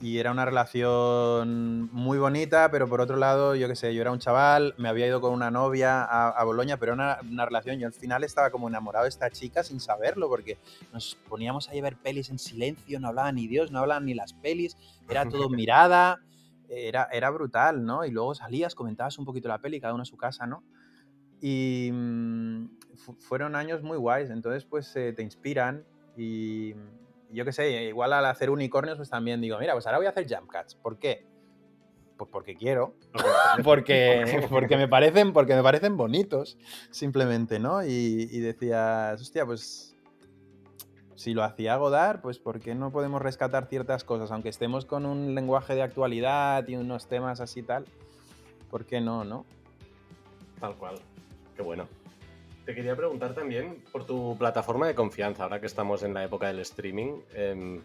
y 0.00 0.16
era 0.16 0.30
una 0.30 0.46
relación 0.46 1.90
muy 1.92 2.16
bonita, 2.16 2.70
pero 2.70 2.88
por 2.88 3.02
otro 3.02 3.16
lado, 3.16 3.54
yo 3.54 3.68
qué 3.68 3.76
sé, 3.76 3.94
yo 3.94 4.00
era 4.00 4.10
un 4.10 4.18
chaval, 4.18 4.74
me 4.78 4.88
había 4.88 5.06
ido 5.06 5.20
con 5.20 5.34
una 5.34 5.50
novia 5.50 6.02
a, 6.02 6.42
Boloña, 6.42 6.78
pero 6.78 6.94
era 6.94 7.20
una, 7.22 7.44
relación, 7.44 7.78
yo 7.78 7.86
al 7.86 7.92
final 7.92 8.24
estaba 8.24 8.50
como 8.50 8.68
enamorado 8.68 9.04
de 9.04 9.10
esta 9.10 9.28
chica 9.30 9.62
sin 9.62 9.78
saberlo, 9.78 10.28
porque 10.28 10.56
nos 10.94 11.18
poníamos 11.28 11.68
a 11.68 11.72
ver 11.72 11.96
pelis 11.96 12.30
en 12.30 12.38
silencio, 12.38 12.98
no 12.98 13.08
hablaban 13.08 13.34
ni 13.34 13.46
Dios, 13.46 13.70
no 13.72 13.80
hablaban 13.80 14.06
ni 14.06 14.14
las 14.14 14.32
pelis, 14.32 14.78
era 15.06 15.28
todo 15.28 15.48
mirada, 15.50 16.18
era, 16.70 17.08
era 17.12 17.28
brutal, 17.28 17.84
¿no? 17.84 18.06
Y 18.06 18.10
luego 18.10 18.34
salías, 18.34 18.74
comentabas 18.74 19.18
un 19.18 19.26
poquito 19.26 19.48
la 19.48 19.58
peli, 19.58 19.80
cada 19.80 19.92
uno 19.92 20.04
a 20.04 20.06
su 20.06 20.16
casa, 20.16 20.46
¿no? 20.46 20.64
Y 21.42 21.90
mm, 21.92 22.68
fueron 23.18 23.54
años 23.54 23.82
muy 23.82 23.98
guays, 23.98 24.30
entonces 24.30 24.64
pues 24.64 24.96
eh, 24.96 25.12
te 25.12 25.22
inspiran 25.22 25.84
y 26.16 26.74
yo 27.32 27.44
qué 27.44 27.52
sé, 27.52 27.84
igual 27.84 28.12
al 28.12 28.26
hacer 28.26 28.50
unicornios, 28.50 28.96
pues 28.96 29.10
también 29.10 29.40
digo, 29.40 29.58
mira, 29.58 29.72
pues 29.72 29.86
ahora 29.86 29.98
voy 29.98 30.06
a 30.06 30.10
hacer 30.10 30.26
jump 30.28 30.50
cuts. 30.50 30.74
¿Por 30.74 30.98
qué? 30.98 31.26
Pues 32.16 32.28
porque 32.30 32.54
quiero. 32.56 32.94
porque, 33.64 34.46
porque, 34.50 34.76
me 34.76 34.88
parecen, 34.88 35.32
porque 35.32 35.54
me 35.54 35.62
parecen 35.62 35.96
bonitos, 35.96 36.58
simplemente, 36.90 37.58
¿no? 37.58 37.84
Y, 37.84 38.26
decías, 38.40 39.20
hostia, 39.20 39.46
pues 39.46 39.96
si 41.14 41.34
lo 41.34 41.44
hacía 41.44 41.76
Godard, 41.76 42.20
pues 42.20 42.38
¿por 42.38 42.60
qué 42.60 42.74
no 42.74 42.90
podemos 42.90 43.20
rescatar 43.20 43.66
ciertas 43.66 44.04
cosas? 44.04 44.30
Aunque 44.30 44.48
estemos 44.48 44.84
con 44.84 45.06
un 45.06 45.34
lenguaje 45.34 45.74
de 45.74 45.82
actualidad 45.82 46.66
y 46.66 46.76
unos 46.76 47.08
temas 47.08 47.40
así 47.40 47.62
tal, 47.62 47.84
¿por 48.70 48.86
qué 48.86 49.00
no, 49.00 49.24
no? 49.24 49.44
Tal 50.60 50.74
cual. 50.76 50.96
Qué 51.56 51.62
bueno. 51.62 51.86
Te 52.64 52.74
quería 52.74 52.94
preguntar 52.94 53.34
también 53.34 53.82
por 53.90 54.04
tu 54.06 54.36
plataforma 54.38 54.86
de 54.86 54.94
confianza, 54.94 55.44
ahora 55.44 55.60
que 55.60 55.66
estamos 55.66 56.02
en 56.02 56.14
la 56.14 56.24
época 56.24 56.48
del 56.48 56.60
streaming, 56.60 57.20
em, 57.34 57.80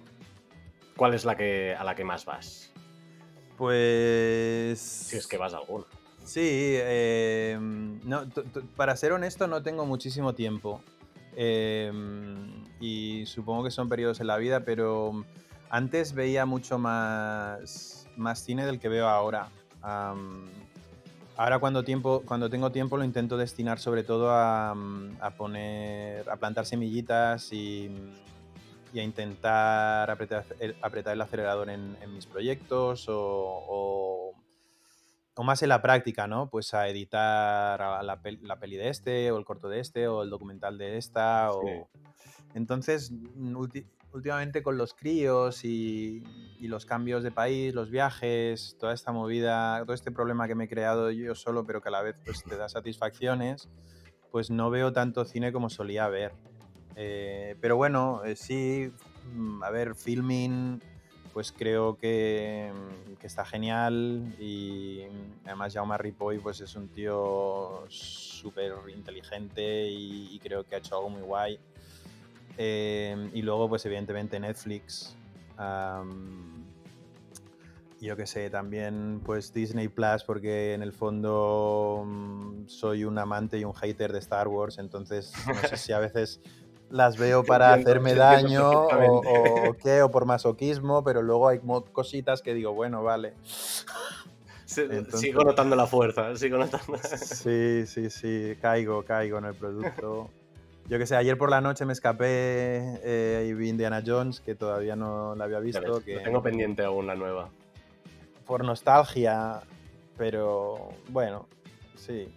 ¿cuál 0.96 1.14
es 1.14 1.26
la 1.26 1.36
que 1.36 1.76
a 1.76 1.84
la 1.84 1.96
que 1.96 2.04
más 2.04 2.26
vas? 2.26 2.72
Pues. 3.58 4.80
Si 4.80 5.18
es 5.18 5.28
que 5.28 5.38
vas 5.38 5.54
a 5.54 5.58
alguna. 5.58 5.86
Sí, 6.24 6.76
em, 6.78 8.00
no, 8.04 8.24
para 8.76 8.96
ser 8.98 9.14
honesto, 9.14 9.48
no 9.48 9.64
tengo 9.64 9.86
muchísimo 9.86 10.34
tiempo. 10.34 10.82
Em, 11.36 12.66
y 12.80 13.26
supongo 13.26 13.66
que 13.66 13.72
son 13.72 13.88
periodos 13.90 14.20
en 14.22 14.28
la 14.28 14.38
vida, 14.38 14.66
pero 14.66 15.24
antes 15.70 16.14
veía 16.14 16.46
mucho 16.46 16.78
más, 16.80 18.08
más 18.18 18.40
cine 18.40 18.66
del 18.66 18.80
que 18.80 18.90
veo 18.90 19.08
ahora. 19.08 19.50
Ahora 21.38 21.60
cuando, 21.60 21.84
tiempo, 21.84 22.24
cuando 22.26 22.50
tengo 22.50 22.72
tiempo 22.72 22.98
lo 22.98 23.04
intento 23.04 23.38
destinar 23.38 23.80
sobre 23.80 24.04
todo 24.04 24.32
a, 24.32 24.72
a 24.72 25.32
poner, 25.38 26.30
a 26.30 26.36
plantar 26.38 26.66
semillitas 26.66 27.52
y, 27.52 27.90
y 28.94 29.00
a 29.00 29.04
intentar 29.04 30.10
apretar, 30.10 30.46
apretar, 30.82 31.14
el 31.14 31.22
acelerador 31.22 31.70
en, 31.70 31.98
en 32.02 32.14
mis 32.14 32.26
proyectos 32.26 33.08
o, 33.10 34.34
o, 35.38 35.44
más 35.44 35.62
en 35.62 35.70
la 35.70 35.82
práctica, 35.82 36.28
¿no? 36.28 36.50
Pues 36.50 36.74
a 36.74 36.88
editar 36.88 37.80
la, 37.80 38.20
la, 38.42 38.60
peli 38.60 38.78
de 38.78 38.90
este 38.90 39.32
o 39.32 39.38
el 39.38 39.44
corto 39.44 39.68
de 39.68 39.82
este 39.82 40.08
o 40.08 40.24
el 40.24 40.30
documental 40.30 40.78
de 40.78 40.98
esta. 40.98 41.52
O... 41.52 41.90
Entonces, 42.54 43.12
mm, 43.12 43.66
últimamente 44.16 44.64
con 44.64 44.78
los 44.78 44.94
críos 44.94 45.64
y, 45.66 46.24
los 46.62 46.88
cambios 46.88 47.22
de 47.22 47.30
país, 47.30 47.76
los 47.76 47.92
viajes, 47.92 48.76
toda 48.80 48.92
esta 48.94 49.12
movida, 49.12 49.84
todo 49.84 49.94
este 49.94 50.10
problema 50.10 50.48
que 50.48 50.56
me 50.56 50.64
he 50.64 50.68
creado 50.68 51.12
yo 51.12 51.36
solo, 51.36 51.64
pero 51.64 51.80
que 51.80 51.90
a 51.90 51.92
la 51.92 52.02
vez 52.02 52.16
pues, 52.26 52.44
te 52.44 52.58
da 52.58 52.68
satisfacciones, 52.68 53.70
pues 54.32 54.50
no 54.50 54.72
veo 54.72 54.92
tanto 54.92 55.26
cine 55.26 55.52
como 55.52 55.70
solía 55.70 56.08
ver. 56.08 56.32
Eh, 56.96 57.56
pero 57.62 57.78
bueno, 57.78 58.24
eh, 58.26 58.36
sí, 58.36 58.92
mm, 59.36 59.62
a 59.62 59.70
ver, 59.70 59.94
filming, 59.94 60.82
pues 61.34 61.52
creo 61.52 61.98
que, 61.98 62.72
mm, 62.74 63.24
está 63.24 63.46
genial 63.46 64.36
y 64.40 65.02
además 65.46 65.74
Jaume 65.74 65.98
Ripoll 65.98 66.40
pues 66.40 66.62
es 66.62 66.76
un 66.76 66.88
tío 66.90 67.84
súper 67.90 68.74
inteligente 68.96 69.88
y 69.90 70.40
creo 70.40 70.64
que 70.64 70.76
ha 70.76 70.78
hecho 70.78 70.96
algo 70.96 71.10
muy 71.10 71.22
guay. 71.22 71.60
Em, 72.58 73.30
y 73.34 73.42
luego, 73.42 73.68
pues 73.70 73.86
evidentemente 73.86 74.40
Netflix. 74.40 75.16
yo 78.02 78.16
que 78.16 78.28
sé, 78.28 78.50
también 78.50 79.22
pues 79.26 79.52
Disney 79.54 79.88
Plus, 79.88 80.24
porque 80.24 80.74
en 80.74 80.84
el 80.84 80.94
fondo 80.94 82.04
mm, 82.06 82.68
soy 82.68 83.04
un 83.04 83.18
amante 83.18 83.58
y 83.58 83.64
un 83.64 83.74
hater 83.74 84.14
de 84.14 84.20
Star 84.20 84.48
Wars, 84.48 84.78
entonces 84.78 85.34
no 85.48 85.56
sé 85.68 85.78
si 85.78 85.92
a 85.92 86.00
veces 86.00 86.40
las 86.90 87.18
veo 87.18 87.44
para 87.46 87.74
hacerme 87.74 88.14
daño 88.14 88.70
o, 88.70 89.76
qué, 89.82 90.02
o 90.02 90.12
por 90.12 90.26
masoquismo, 90.26 91.04
pero 91.04 91.22
luego 91.22 91.48
hay 91.48 91.60
cositas 91.92 92.42
que 92.42 92.54
digo, 92.54 92.74
bueno, 92.74 93.04
vale. 93.04 93.34
sigo 94.66 95.44
notando 95.44 95.76
la 95.76 95.88
fuerza, 95.88 96.36
sigo 96.36 96.58
notando. 96.58 96.98
Sí, 96.98 97.86
sí, 97.88 98.10
sí, 98.10 98.58
caigo, 98.62 99.04
caigo 99.04 99.38
en 99.38 99.46
el 99.46 99.56
producto. 99.56 100.30
Yo 100.88 101.00
que 101.00 101.08
sé, 101.08 101.16
ayer 101.16 101.36
por 101.36 101.50
la 101.50 101.62
noche 101.62 101.84
me 101.86 101.94
escapé 101.94 103.00
eh, 103.04 103.48
y 103.50 103.54
vi 103.54 103.70
Indiana 103.70 104.04
Jones, 104.06 104.40
que 104.40 104.54
todavía 104.54 104.96
no 104.96 105.36
la 105.36 105.46
había 105.46 105.60
visto. 105.60 106.04
que, 106.04 106.20
tengo 106.20 106.44
pendiente 106.44 106.84
aún 106.84 107.08
la 107.08 107.16
nueva. 107.16 107.50
Por 108.46 108.64
nostalgia, 108.64 109.62
pero 110.16 110.90
bueno, 111.10 111.48
sí. 111.96 112.32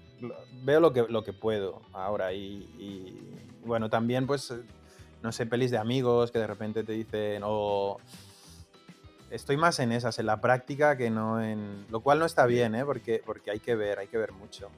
Veo 0.62 0.80
lo 0.80 0.92
que, 0.94 1.04
lo 1.08 1.22
que 1.22 1.34
puedo 1.34 1.82
ahora 1.92 2.32
y, 2.32 3.36
bueno, 3.64 3.90
también 3.90 4.26
pues, 4.26 4.54
no 5.22 5.30
sé, 5.30 5.44
pelis 5.44 5.70
de 5.70 5.78
amigos 5.78 6.32
que 6.32 6.38
de 6.38 6.46
repente 6.46 6.84
te 6.84 6.92
dicen, 6.92 7.42
o... 7.44 7.98
Estoy 9.30 9.58
más 9.58 9.78
en 9.78 9.92
esas, 9.92 10.18
en 10.18 10.24
la 10.24 10.40
práctica, 10.40 10.96
que 10.96 11.10
no 11.10 11.42
en... 11.44 11.84
Lo 11.90 12.00
cual 12.00 12.18
no 12.18 12.24
está 12.24 12.46
bien, 12.46 12.74
¿eh? 12.74 12.86
Porque, 12.86 13.22
porque 13.22 13.50
hay 13.50 13.60
que 13.60 13.76
ver, 13.76 13.98
hay 13.98 14.06
que 14.06 14.16
ver 14.16 14.32
mucho. 14.32 14.70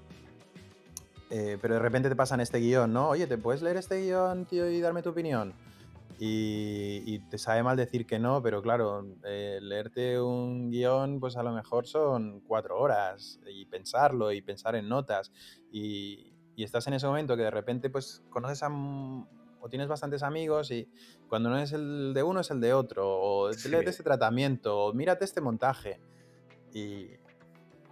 Eh, 1.30 1.58
pero 1.62 1.74
de 1.74 1.80
repente 1.80 2.08
te 2.08 2.16
pasan 2.16 2.40
este 2.40 2.58
guion, 2.58 2.92
¿no? 2.92 3.10
Oye, 3.10 3.26
¿te 3.28 3.38
puedes 3.38 3.62
leer 3.62 3.76
este 3.76 4.02
guion, 4.02 4.46
tío, 4.46 4.68
y 4.68 4.80
darme 4.80 5.02
tu 5.02 5.10
opinión? 5.10 5.54
Y, 6.22 7.20
te 7.30 7.38
sabe 7.38 7.62
mal 7.62 7.78
decir 7.78 8.04
que 8.04 8.18
no, 8.18 8.42
pero 8.42 8.60
claro, 8.60 9.06
eh, 9.24 9.58
leerte 9.62 10.20
un 10.20 10.70
guion, 10.70 11.18
pues 11.18 11.36
a 11.36 11.42
lo 11.42 11.52
mejor 11.52 11.86
son 11.86 12.40
cuatro 12.40 12.78
horas 12.78 13.40
y 13.46 13.64
pensarlo 13.64 14.30
y 14.30 14.42
pensar 14.42 14.74
en 14.74 14.88
notas. 14.88 15.32
Y, 15.72 16.34
estás 16.56 16.86
en 16.88 16.92
ese 16.92 17.06
momento 17.06 17.38
que 17.38 17.44
de 17.44 17.50
repente, 17.50 17.88
pues 17.88 18.22
conoces 18.28 18.62
a 18.62 18.68
o 19.62 19.68
tienes 19.70 19.88
bastantes 19.88 20.22
amigos 20.22 20.70
y 20.70 20.90
cuando 21.28 21.48
no 21.48 21.58
es 21.58 21.72
el 21.72 22.12
de 22.14 22.22
uno 22.22 22.40
es 22.40 22.50
el 22.50 22.60
de 22.60 22.74
otro, 22.74 23.06
o 23.08 23.52
sí. 23.52 23.74
este 23.74 24.02
tratamiento, 24.02 24.78
o 24.78 24.92
mírate 24.92 25.24
este 25.24 25.40
montaje. 25.40 26.00
Y, 26.74 27.12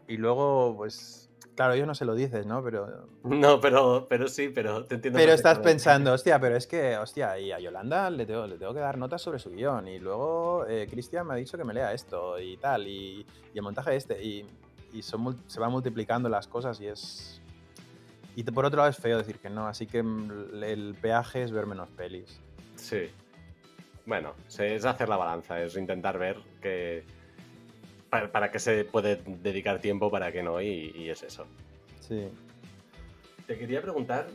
y 0.07 0.17
luego, 0.19 0.75
pues 0.77 1.28
Claro, 1.59 1.73
ellos 1.73 1.89
no 1.89 1.95
se 1.97 2.05
lo 2.05 2.15
dices, 2.15 2.47
¿no? 2.47 2.63
Pero. 2.63 3.09
No, 3.25 3.61
pero, 3.61 4.07
pero 4.09 4.29
sí, 4.29 4.49
pero 4.49 4.85
te 4.85 4.95
entiendo. 4.95 5.19
Pero 5.19 5.33
estás 5.33 5.59
pensando, 5.59 6.13
hostia, 6.13 6.39
pero 6.39 6.55
es 6.55 6.69
que, 6.69 6.97
hostia, 6.97 7.37
y 7.37 7.51
a 7.51 7.59
Yolanda 7.59 8.11
le 8.11 8.27
tengo, 8.27 8.47
le 8.47 8.59
tengo 8.59 8.73
que 8.73 8.79
dar 8.79 8.97
notas 8.97 9.21
sobre 9.21 9.41
su 9.41 9.51
guion. 9.51 9.89
Y 9.89 9.99
luego 9.99 10.65
eh, 10.69 10.87
Cristian 10.89 11.27
me 11.27 11.35
ha 11.35 11.37
dicho 11.37 11.59
que 11.59 11.65
me 11.65 11.75
lea 11.75 11.93
esto 11.93 12.39
y 12.39 12.59
tal. 12.59 12.87
Y, 12.87 13.27
y 13.53 13.59
el 13.59 13.63
montaje 13.63 13.97
este. 13.97 14.23
Y, 14.23 14.47
y 14.93 15.03
son, 15.03 15.43
se 15.49 15.59
van 15.59 15.73
multiplicando 15.73 16.29
las 16.29 16.47
cosas 16.47 16.81
y 16.81 16.87
es. 16.87 17.43
Y 18.37 18.45
por 18.45 18.65
otro 18.65 18.77
lado 18.77 18.91
es 18.91 18.97
feo 18.97 19.19
decir 19.19 19.41
que 19.41 19.51
no. 19.51 19.67
Así 19.67 19.89
que 19.89 20.01
mm, 20.01 20.63
el 20.63 20.95
peaje 21.03 21.43
es 21.43 21.51
ver 21.51 21.67
menos 21.67 21.89
pelis. 21.89 22.39
Sí. 22.77 23.11
Bueno, 24.07 24.35
es 24.57 24.85
hacer 24.85 25.09
la 25.09 25.17
balanza, 25.17 25.61
es 25.61 25.77
intentar 25.77 26.19
ver 26.19 26.37
que 26.63 27.05
para, 28.11 28.51
qué 28.51 28.59
se 28.59 28.85
puede 28.85 29.17
dedicar 29.43 29.81
tiempo, 29.81 30.11
para 30.11 30.33
qué 30.33 30.43
no, 30.43 30.61
y, 30.61 31.09
es 31.09 31.23
eso. 31.23 31.47
Sí. 32.01 32.29
Te 33.47 33.59
quería 33.59 33.83
preguntar 33.83 34.29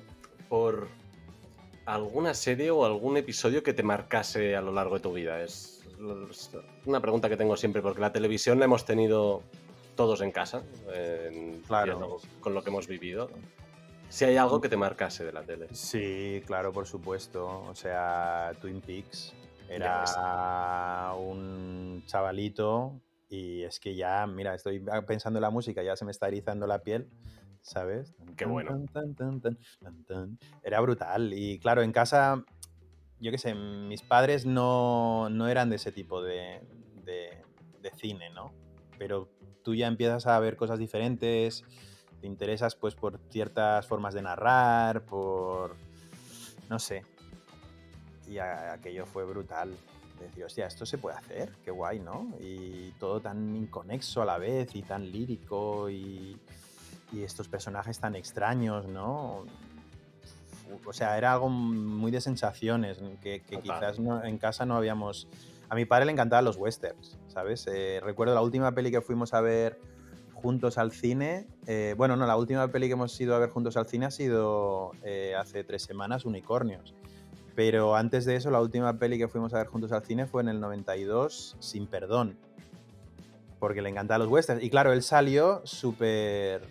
por 0.50 0.88
alguna 1.86 2.34
serie 2.34 2.72
o 2.72 2.86
algún 2.86 3.18
episodio 3.18 3.64
que 3.64 3.74
te 3.74 3.84
marcase 3.84 4.56
a 4.56 4.62
lo 4.62 4.72
largo 4.72 4.96
de 4.96 5.02
tu 5.02 5.14
vida. 5.14 5.42
Es 5.42 5.84
una 6.86 7.00
pregunta 7.02 7.30
que 7.30 7.38
tengo 7.38 7.56
siempre, 7.58 7.82
porque 7.82 8.02
la 8.02 8.12
televisión 8.12 8.60
la 8.60 8.66
hemos 8.66 8.86
tenido 8.86 9.42
todos 9.96 10.22
en 10.22 10.32
casa, 10.32 10.64
claro. 11.68 12.18
con 12.40 12.54
lo 12.54 12.64
que 12.64 12.70
hemos 12.70 12.88
vivido. 12.88 13.30
Si 14.10 14.26
hay 14.26 14.38
algo 14.38 14.62
que 14.62 14.70
te 14.70 14.78
marcase 14.78 15.24
de 15.24 15.32
la 15.32 15.42
tele. 15.42 15.68
Sí, 15.72 16.44
claro, 16.46 16.72
por 16.72 16.86
supuesto. 16.86 17.64
O 17.64 17.74
sea, 17.74 18.52
Twin 18.62 18.80
Peaks 18.80 19.34
era 19.68 21.14
un 21.18 22.04
chavalito 22.06 22.94
y 23.34 23.64
es 23.64 23.80
que 23.80 23.96
ya, 23.96 24.28
mira, 24.28 24.54
estoy 24.54 24.80
pensando 25.08 25.40
en 25.40 25.42
la 25.42 25.50
música, 25.50 25.82
ya 25.82 25.96
se 25.96 26.06
me 26.06 26.12
está 26.12 26.28
erizando 26.28 26.68
la 26.68 26.84
piel, 26.84 27.10
¿sabes? 27.64 28.14
Qué 28.38 28.46
bueno. 28.46 28.86
Era 30.62 30.80
brutal. 30.82 31.34
Y 31.34 31.58
claro, 31.58 31.82
en 31.82 31.92
casa, 31.92 32.46
yo 33.20 33.32
qué 33.32 33.40
sé, 33.40 33.56
mis 33.56 34.04
padres 34.04 34.46
no, 34.46 35.32
no 35.32 35.48
eran 35.48 35.72
de 35.72 35.78
ese 35.78 35.92
tipo 35.92 36.22
de, 36.22 36.62
de, 37.04 37.44
de, 37.82 37.92
cine, 37.96 38.30
¿no? 38.30 38.54
Pero 39.00 39.32
tú 39.64 39.74
ya 39.74 39.88
empiezas 39.88 40.28
a 40.28 40.40
ver 40.40 40.56
cosas 40.56 40.78
diferentes, 40.78 41.64
te 42.22 42.28
interesas 42.28 42.76
pues 42.76 42.94
por 42.94 43.20
ciertas 43.32 43.88
formas 43.88 44.14
de 44.14 44.22
narrar, 44.22 45.06
por... 45.06 45.76
no 46.70 46.78
sé. 46.78 47.04
Y 48.28 48.38
aquello 48.38 49.08
fue 49.08 49.26
brutal 49.26 49.76
decir, 50.24 50.44
hostia, 50.44 50.68
esto 50.68 50.86
se 50.86 50.98
puede 50.98 51.18
hacer, 51.18 51.52
qué 51.64 51.72
guay, 51.72 52.00
¿no? 52.00 52.30
Y 52.40 52.92
todo 53.00 53.20
tan 53.20 53.56
inconexo 53.56 54.22
a 54.22 54.26
la 54.26 54.38
vez 54.38 54.76
y 54.76 54.82
tan 54.82 55.12
lírico 55.12 55.90
y, 55.90 56.40
estos 57.14 57.48
personajes 57.48 58.00
tan 58.00 58.16
extraños, 58.16 58.88
¿no? 58.88 59.46
O 60.84 60.94
sea, 60.94 61.16
era 61.16 61.34
algo 61.34 61.48
muy 61.48 62.10
de 62.12 62.20
sensaciones 62.20 63.00
que, 63.22 63.44
quizás 63.62 64.00
en 64.00 64.38
casa 64.40 64.66
no 64.66 64.76
habíamos... 64.76 65.28
A 65.70 65.76
mi 65.76 65.86
padre 65.86 66.06
le 66.06 66.12
encantaban 66.12 66.44
los 66.44 66.58
westerns, 66.58 67.20
¿sabes? 67.28 67.68
Eh, 67.68 68.00
recuerdo 68.04 68.34
la 68.34 68.42
última 68.42 68.72
peli 68.72 68.90
que 68.90 69.02
fuimos 69.02 69.36
a 69.36 69.42
ver 69.42 69.80
juntos 70.44 70.78
al 70.78 70.92
cine. 70.92 71.48
Eh, 71.68 71.96
bueno, 71.98 72.18
no, 72.18 72.28
la 72.28 72.36
última 72.36 72.68
peli 72.68 72.88
que 72.88 72.94
hemos 72.94 73.20
ido 73.22 73.34
a 73.36 73.40
ver 73.40 73.50
juntos 73.50 73.78
al 73.78 73.88
cine 73.88 74.08
ha 74.08 74.12
sido 74.12 74.92
eh, 75.04 75.36
hace 75.38 75.64
tres 75.64 75.84
semanas, 75.84 76.26
Unicornios. 76.26 76.94
Pero 77.56 77.96
antes 77.96 78.26
de 78.26 78.36
eso, 78.36 78.50
la 78.50 78.62
última 78.62 78.98
peli 78.98 79.18
que 79.18 79.28
fuimos 79.28 79.54
a 79.54 79.58
ver 79.58 79.68
juntos 79.68 79.92
al 79.92 80.04
cine 80.04 80.26
fue 80.26 80.42
en 80.42 80.50
el 80.50 80.60
92, 80.60 81.56
Sin 81.60 81.88
Perdón. 81.88 82.38
Porque 83.60 83.82
le 83.82 83.90
encantan 83.90 84.20
los 84.20 84.28
westerns. 84.28 84.64
Y 84.64 84.70
claro, 84.70 84.92
él 84.92 85.04
salió 85.04 85.62
súper 85.64 86.68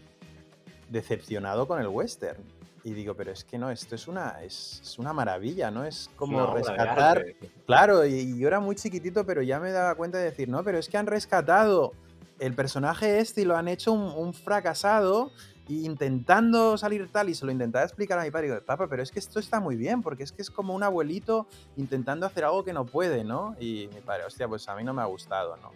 decepcionado 0.91 1.67
con 1.67 1.81
el 1.81 1.89
western. 1.89 2.43
Y 2.85 2.95
digo, 2.95 3.15
pero 3.15 3.31
es 3.31 3.45
que 3.45 3.59
no, 3.59 3.71
esto 3.71 3.95
es 3.95 4.09
una, 4.09 4.43
es, 4.43 4.97
una 4.99 5.13
maravilla, 5.13 5.71
¿no? 5.71 5.85
Es 5.85 6.11
como 6.17 6.53
rescatar. 6.53 7.25
Claro, 7.65 8.05
y 8.05 8.37
yo 8.37 8.49
era 8.49 8.59
muy 8.59 8.75
chiquitito, 8.75 9.25
pero 9.25 9.41
ya 9.41 9.61
me 9.61 9.71
daba 9.71 9.95
cuenta 9.95 10.19
de 10.19 10.25
decir, 10.25 10.49
no, 10.49 10.65
pero 10.65 10.79
es 10.79 10.89
que 10.89 10.99
han 10.99 11.07
rescatado 11.07 11.93
el 12.41 12.55
personaje 12.55 13.21
este 13.21 13.43
y 13.43 13.45
lo 13.45 13.57
han 13.57 13.69
hecho 13.69 13.93
un, 13.93 14.03
un 14.03 14.35
fracasado 14.35 15.31
intentando 15.69 16.77
salir 16.77 17.11
tal, 17.11 17.29
y 17.29 17.35
se 17.35 17.47
lo 17.47 17.53
intentaba 17.53 17.85
explicar 17.85 18.19
a 18.19 18.25
mi 18.25 18.31
padre, 18.31 18.49
y 18.49 18.51
digo, 18.51 18.65
papá, 18.65 18.89
pero 18.89 19.03
es 19.03 19.11
que 19.11 19.19
esto 19.19 19.39
está 19.39 19.61
muy 19.61 19.77
bien, 19.77 20.03
porque 20.03 20.23
es 20.23 20.33
que 20.33 20.43
es 20.43 20.51
como 20.51 20.75
un 20.75 20.83
abuelito 20.83 21.47
intentando 21.77 22.27
hacer 22.27 22.45
algo 22.45 22.65
que 22.65 22.73
no 22.73 22.85
puede, 22.85 23.25
¿no? 23.25 23.57
Y 23.61 23.89
mi 23.95 24.01
padre, 24.01 24.25
hostia, 24.25 24.49
pues 24.49 24.69
a 24.69 24.75
mí 24.75 24.85
no 24.85 24.93
me 24.93 25.03
ha 25.03 25.07
gustado, 25.07 25.57
¿no? 25.57 25.71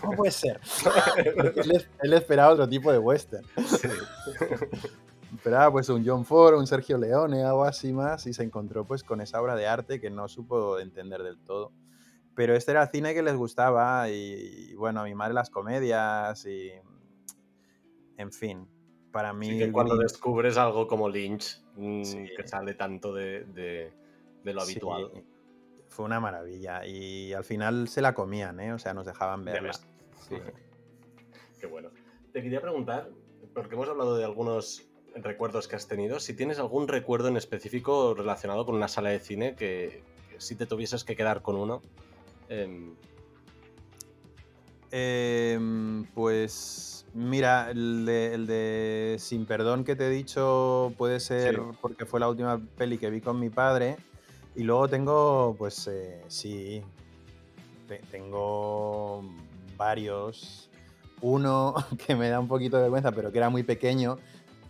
¿Cómo 0.00 0.16
puede 0.16 0.32
ser? 0.32 0.60
él, 2.02 2.12
esperaba 2.12 2.52
otro 2.52 2.68
tipo 2.68 2.92
de 2.92 2.98
western. 2.98 3.44
Sí. 3.66 3.88
esperaba 5.34 5.72
pues 5.72 5.88
un 5.88 6.06
John 6.06 6.24
Ford, 6.24 6.58
un 6.58 6.66
Sergio 6.66 6.98
Leone, 6.98 7.44
algo 7.44 7.64
así 7.64 7.92
más, 7.92 8.26
y 8.26 8.32
se 8.32 8.42
encontró 8.42 8.84
pues 8.84 9.02
con 9.02 9.20
esa 9.20 9.40
obra 9.40 9.56
de 9.56 9.66
arte 9.66 10.00
que 10.00 10.10
no 10.10 10.28
supo 10.28 10.78
entender 10.78 11.22
del 11.22 11.38
todo. 11.38 11.72
Pero 12.34 12.54
este 12.54 12.70
era 12.70 12.84
el 12.84 12.88
cine 12.90 13.14
que 13.14 13.22
les 13.22 13.34
gustaba 13.34 14.08
y, 14.10 14.74
bueno, 14.74 15.00
a 15.00 15.04
mi 15.04 15.14
madre 15.14 15.34
las 15.34 15.50
comedias 15.50 16.44
y... 16.46 16.70
En 18.16 18.32
fin, 18.32 18.68
para 19.12 19.32
mí... 19.32 19.58
que 19.58 19.72
cuando 19.72 19.96
descubres 19.96 20.56
algo 20.56 20.86
como 20.86 21.08
Lynch, 21.08 21.62
mm, 21.76 22.02
que 22.36 22.46
sale 22.46 22.74
tanto 22.74 23.12
de, 23.14 23.92
lo 24.44 24.62
habitual. 24.62 25.10
Fue 25.88 26.04
una 26.04 26.20
maravilla 26.20 26.86
y 26.86 27.32
al 27.32 27.44
final 27.44 27.88
se 27.88 28.02
la 28.02 28.14
comían, 28.14 28.60
¿eh? 28.60 28.72
O 28.72 28.78
sea, 28.78 28.94
nos 28.94 29.06
dejaban 29.06 29.44
verla. 29.44 29.72
Sí. 29.72 30.36
Qué 31.60 31.66
bueno. 31.66 31.90
Te 32.32 32.42
quería 32.42 32.60
preguntar, 32.60 33.10
porque 33.54 33.74
hemos 33.74 33.88
hablado 33.88 34.16
de 34.16 34.24
algunos 34.24 34.86
recuerdos 35.14 35.66
que 35.66 35.76
has 35.76 35.88
tenido, 35.88 36.20
si 36.20 36.34
tienes 36.34 36.58
algún 36.58 36.86
recuerdo 36.86 37.28
en 37.28 37.36
específico 37.36 38.14
relacionado 38.14 38.64
con 38.64 38.76
una 38.76 38.88
sala 38.88 39.08
de 39.08 39.18
cine 39.18 39.56
que 39.56 40.02
si 40.36 40.54
te 40.54 40.66
tuvieses 40.66 41.02
que 41.02 41.16
quedar 41.16 41.42
con 41.42 41.56
uno, 41.56 41.82
Em, 42.48 42.94
em, 44.90 46.04
pues 46.14 47.06
mira, 47.14 47.70
el 47.70 48.06
de, 48.06 49.16
Sin 49.18 49.46
Perdón 49.46 49.84
que 49.84 49.96
te 49.96 50.06
he 50.06 50.10
dicho 50.10 50.92
puede 50.96 51.20
ser 51.20 51.60
porque 51.80 52.06
fue 52.06 52.20
la 52.20 52.28
última 52.28 52.60
peli 52.76 52.98
que 52.98 53.10
vi 53.10 53.20
con 53.20 53.38
mi 53.38 53.50
padre. 53.50 53.96
Y 54.54 54.64
luego 54.64 54.88
tengo, 54.88 55.54
pues 55.56 55.86
eh, 55.86 56.24
sí, 56.28 56.82
tengo 58.10 59.22
varios. 59.76 60.68
Uno 61.20 61.74
que 62.06 62.16
me 62.16 62.28
da 62.28 62.40
un 62.40 62.48
poquito 62.48 62.76
de 62.76 62.82
vergüenza, 62.82 63.12
pero 63.12 63.30
que 63.30 63.38
era 63.38 63.50
muy 63.50 63.62
pequeño. 63.62 64.18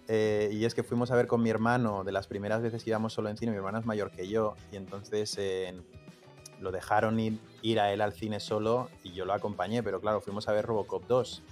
Eh, 0.08 0.50
y 0.52 0.64
es 0.64 0.74
que 0.74 0.82
fuimos 0.82 1.10
a 1.10 1.16
ver 1.16 1.26
con 1.26 1.42
mi 1.42 1.50
hermano 1.50 2.02
de 2.02 2.12
las 2.12 2.26
primeras 2.26 2.62
veces 2.62 2.82
que 2.82 2.90
íbamos 2.90 3.12
solo 3.12 3.28
en 3.28 3.36
cine. 3.36 3.52
Mi 3.52 3.58
hermano 3.58 3.78
es 3.78 3.86
mayor 3.86 4.10
que 4.10 4.28
yo. 4.28 4.54
Y 4.72 4.76
entonces 4.76 5.38
lo 6.60 6.72
dejaron 6.72 7.18
ir, 7.20 7.38
ir 7.62 7.80
a 7.80 7.92
él 7.92 8.00
al 8.00 8.12
cine 8.12 8.40
solo 8.40 8.88
y 9.02 9.12
yo 9.12 9.24
lo 9.24 9.32
acompañé, 9.32 9.82
pero 9.82 10.00
claro, 10.00 10.20
fuimos 10.20 10.48
a 10.48 10.52
ver 10.52 10.64
Robocop 10.66 11.06
2. 11.06 11.42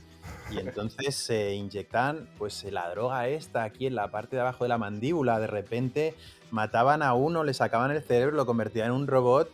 Y 0.51 0.59
entonces 0.59 1.15
se 1.15 1.55
inyectan 1.55 2.29
pues 2.39 2.65
la 2.65 2.91
droga 2.91 3.29
esta 3.29 3.65
aquí 3.65 3.87
en 3.87 3.95
la 3.95 4.11
parte 4.11 4.37
de 4.37 4.43
abajo 4.43 4.65
de 4.65 4.69
la 4.69 4.79
mandíbula. 4.79 5.39
De 5.39 5.47
repente 5.47 6.15
mataban 6.51 7.03
a 7.03 7.15
uno, 7.15 7.45
le 7.45 7.55
sacaban 7.55 7.91
el 7.91 8.03
cerebro, 8.03 8.37
lo 8.37 8.47
convertían 8.47 8.89
en 8.89 8.93
un 8.93 9.07
robot 9.07 9.51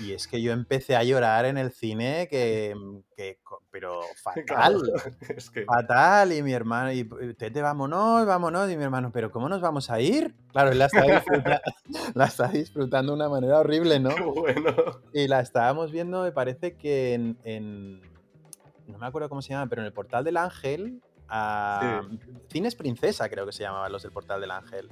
y 0.00 0.12
es 0.12 0.26
que 0.26 0.42
yo 0.42 0.52
empecé 0.52 0.96
a 0.96 1.02
llorar 1.02 1.46
en 1.46 1.56
el 1.56 1.72
cine, 1.72 2.28
que, 2.28 2.74
mm, 2.74 2.98
pero 3.70 4.00
fatal. 4.22 4.80
Fatal. 5.66 6.32
Y 6.32 6.42
mi 6.42 6.52
hermano, 6.52 6.92
y 6.92 7.04
Tete, 7.34 7.62
vámonos, 7.62 8.26
vámonos. 8.26 8.70
Y 8.70 8.76
mi 8.76 8.84
hermano, 8.84 9.10
¿pero 9.12 9.30
cómo 9.30 9.48
nos 9.48 9.60
vamos 9.60 9.90
a 9.90 10.00
ir? 10.00 10.34
Claro, 10.52 10.70
él 10.70 10.78
la 10.78 10.86
está, 10.86 11.02
la 12.14 12.24
está 12.26 12.48
disfrutando 12.48 13.12
de 13.12 13.16
una 13.16 13.28
manera 13.28 13.58
horrible, 13.58 14.00
¿no? 14.00 14.10
bueno. 14.34 14.74
Y 15.12 15.28
la 15.28 15.40
estábamos 15.40 15.92
viendo, 15.92 16.22
me 16.22 16.32
parece 16.32 16.74
que 16.74 17.14
en, 17.14 18.00
No 18.86 18.98
me 18.98 19.06
acuerdo 19.06 19.28
cómo 19.28 19.42
se 19.42 19.50
llama, 19.50 19.68
pero 19.68 19.82
en 19.82 19.86
el 19.86 19.92
Portal 19.92 20.24
del 20.24 20.36
Ángel. 20.36 21.00
A, 21.28 22.02
Cines 22.48 22.76
Princesa, 22.76 23.28
creo 23.28 23.46
que 23.46 23.52
se 23.52 23.64
llamaban 23.64 23.90
los 23.90 24.02
del 24.02 24.12
Portal 24.12 24.40
del 24.40 24.52
Ángel. 24.52 24.88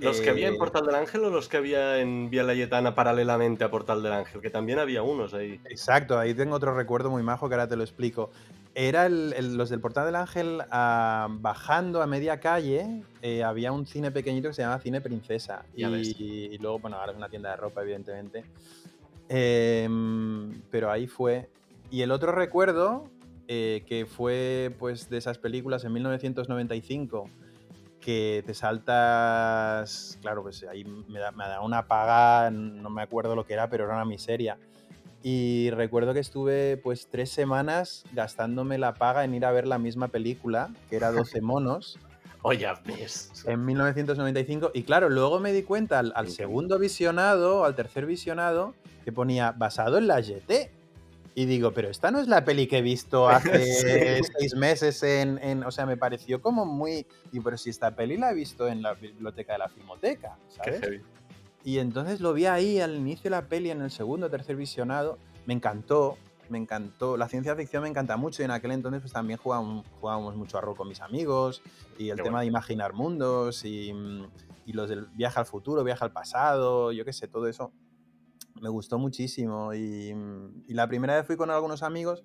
¿Los 0.00 0.20
que 0.20 0.30
había 0.30 0.48
en 0.48 0.54
eh, 0.54 0.58
Portal 0.58 0.86
del 0.86 0.94
Ángel 0.94 1.24
o 1.24 1.30
los 1.30 1.48
que 1.48 1.56
había 1.56 1.98
en 1.98 2.28
Vía 2.28 2.42
Layetana 2.42 2.94
paralelamente 2.94 3.64
a 3.64 3.70
Portal 3.70 4.02
del 4.02 4.12
Ángel? 4.12 4.40
Que 4.40 4.50
también 4.50 4.78
había 4.78 5.02
unos 5.02 5.32
ahí. 5.34 5.60
Exacto, 5.64 6.18
ahí 6.18 6.34
tengo 6.34 6.54
otro 6.56 6.74
recuerdo 6.74 7.10
muy 7.10 7.22
majo 7.22 7.48
que 7.48 7.54
ahora 7.54 7.68
te 7.68 7.76
lo 7.76 7.82
explico. 7.82 8.30
Era 8.74 9.08
los 9.08 9.70
del 9.70 9.80
Portal 9.80 10.06
del 10.06 10.16
Ángel 10.16 10.62
ah, 10.70 11.28
bajando 11.30 12.02
a 12.02 12.06
media 12.06 12.40
calle, 12.40 13.02
eh, 13.22 13.42
había 13.42 13.72
un 13.72 13.86
cine 13.86 14.10
pequeñito 14.10 14.48
que 14.48 14.54
se 14.54 14.62
llama 14.62 14.78
Cine 14.80 15.00
Princesa. 15.00 15.64
Y, 15.74 16.58
luego, 16.58 16.78
bueno, 16.80 16.98
ahora 16.98 17.12
es 17.12 17.16
una 17.16 17.30
tienda 17.30 17.50
de 17.50 17.56
ropa, 17.56 17.82
evidentemente. 17.82 18.44
Em, 19.28 20.60
pero 20.70 20.90
ahí 20.90 21.06
fue. 21.06 21.48
Y 21.90 22.02
el 22.02 22.10
otro 22.10 22.32
recuerdo, 22.32 23.04
eh, 23.48 23.82
que 23.86 24.04
fue 24.04 24.74
pues 24.78 25.08
de 25.08 25.18
esas 25.18 25.38
películas 25.38 25.84
en 25.84 25.92
1995 25.94 27.30
que 28.06 28.44
te 28.46 28.54
saltas, 28.54 30.16
claro, 30.22 30.44
pues 30.44 30.64
ahí 30.70 30.84
me 30.84 31.18
da, 31.18 31.60
una 31.60 31.88
paga, 31.88 32.52
no 32.52 32.88
me 32.88 33.02
acuerdo 33.02 33.34
lo 33.34 33.44
que 33.44 33.54
era, 33.54 33.68
pero 33.68 33.84
era 33.84 33.94
una 33.94 34.04
miseria. 34.04 34.58
Y 35.24 35.70
recuerdo 35.70 36.14
que 36.14 36.20
estuve 36.20 36.76
pues 36.76 37.08
tres 37.10 37.30
semanas 37.30 38.04
gastándome 38.12 38.78
la 38.78 38.94
paga 38.94 39.24
en 39.24 39.34
ir 39.34 39.44
a 39.44 39.50
ver 39.50 39.66
la 39.66 39.78
misma 39.78 40.06
película, 40.06 40.70
que 40.88 40.94
era 40.94 41.10
12 41.10 41.40
monos. 41.42 41.98
Oye, 42.42 42.68
ves. 42.84 43.44
En 43.44 43.64
1995. 43.64 44.70
Y 44.72 44.84
claro, 44.84 45.08
luego 45.08 45.40
me 45.40 45.52
di 45.52 45.64
cuenta 45.64 45.98
al, 45.98 46.12
al 46.14 46.28
segundo 46.28 46.78
visionado, 46.78 47.64
al 47.64 47.74
tercer 47.74 48.06
visionado, 48.06 48.76
que 49.04 49.10
ponía 49.10 49.50
basado 49.50 49.98
en 49.98 50.06
la 50.06 50.20
GT. 50.20 50.70
Y 51.38 51.44
digo, 51.44 51.72
pero 51.72 51.90
esta 51.90 52.10
no 52.10 52.18
es 52.18 52.28
la 52.28 52.46
peli 52.46 52.66
que 52.66 52.78
he 52.78 52.82
visto 52.82 53.28
hace 53.28 54.22
seis 54.22 54.54
meses 54.56 55.02
en, 55.02 55.64
O 55.64 55.70
sea, 55.70 55.84
me 55.84 55.98
pareció 55.98 56.40
como 56.40 56.64
muy... 56.64 57.06
Y 57.30 57.40
pero 57.40 57.58
si 57.58 57.68
esta 57.68 57.94
peli 57.94 58.16
la 58.16 58.30
he 58.30 58.34
visto 58.34 58.66
en 58.66 58.80
la 58.80 58.94
biblioteca 58.94 59.52
de 59.52 59.58
la 59.58 59.68
Filmoteca, 59.68 60.38
¿sabes? 60.48 61.02
Y 61.62 61.78
entonces 61.78 62.20
lo 62.20 62.32
vi 62.32 62.46
ahí 62.46 62.80
al 62.80 62.96
inicio 62.96 63.24
de 63.24 63.30
la 63.30 63.48
peli, 63.48 63.70
en 63.70 63.82
el 63.82 63.90
segundo 63.90 64.28
o 64.28 64.30
tercer 64.30 64.56
visionado. 64.56 65.18
Me 65.44 65.52
encantó, 65.52 66.16
me 66.48 66.56
encantó. 66.56 67.18
La 67.18 67.28
ciencia 67.28 67.54
ficción 67.54 67.82
me 67.82 67.90
encanta 67.90 68.16
mucho 68.16 68.40
y 68.40 68.46
en 68.46 68.52
aquel 68.52 68.70
entonces 68.70 69.02
pues 69.02 69.12
también 69.12 69.38
jugábamos, 69.38 69.84
jugábamos 70.00 70.36
mucho 70.36 70.56
a 70.56 70.62
rol 70.62 70.74
con 70.74 70.88
mis 70.88 71.02
amigos 71.02 71.60
y 71.98 72.08
el 72.08 72.22
tema 72.22 72.40
de 72.40 72.46
imaginar 72.46 72.94
mundos 72.94 73.62
y, 73.66 73.92
y 74.64 74.72
los 74.72 74.88
del 74.88 75.04
viaje 75.08 75.38
al 75.38 75.46
futuro, 75.46 75.84
viaje 75.84 76.02
al 76.02 76.12
pasado, 76.12 76.92
yo 76.92 77.04
qué 77.04 77.12
sé, 77.12 77.28
todo 77.28 77.46
eso 77.46 77.72
me 78.60 78.68
gustó 78.68 78.98
muchísimo 78.98 79.74
y, 79.74 80.14
la 80.68 80.88
primera 80.88 81.16
vez 81.16 81.26
fui 81.26 81.36
con 81.36 81.50
algunos 81.50 81.82
amigos, 81.82 82.24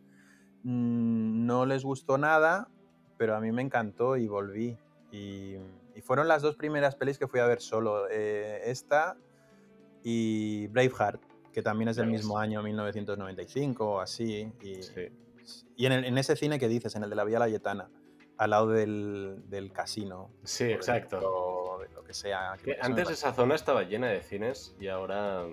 mm, 0.64 1.46
no 1.46 1.66
les 1.66 1.84
gustó 1.84 2.18
nada, 2.18 2.70
pero 3.18 3.36
a 3.36 3.40
mí 3.40 3.52
me 3.52 3.62
encantó 3.62 4.18
y 4.18 4.28
volví. 4.28 4.78
Y, 5.12 5.58
fueron 6.04 6.28
las 6.28 6.42
dos 6.42 6.56
primeras 6.56 6.96
pelis 6.96 7.20
que 7.20 7.28
fui 7.28 7.40
a 7.40 7.46
ver 7.46 7.62
solo, 7.62 8.10
eh, 8.10 8.62
esta 8.66 9.18
y 10.04 10.66
Braveheart, 10.68 11.22
que 11.54 11.62
también 11.62 11.90
es 11.90 11.96
del 11.96 12.08
mismo 12.08 12.40
año, 12.40 12.64
1995 12.64 13.86
o 13.86 14.00
así. 14.00 14.52
Y, 15.76 15.86
en, 15.86 16.18
ese 16.18 16.36
cine 16.36 16.58
que 16.58 16.68
dices, 16.68 16.96
en 16.96 17.04
el 17.04 17.10
de 17.12 17.16
la 17.16 17.24
Vía 17.24 17.38
Layetana, 17.38 17.92
al 18.38 18.50
lado 18.50 18.70
del, 18.70 19.72
casino. 19.74 20.32
Sí, 20.44 20.64
exacto. 20.64 21.80
lo 21.94 22.04
que 22.04 22.14
sea. 22.16 22.54
antes 22.82 23.12
esa 23.12 23.34
zona 23.34 23.54
estaba 23.54 23.84
llena 23.84 24.08
de 24.08 24.24
cines 24.24 24.76
y 24.80 24.88
ahora 24.88 25.46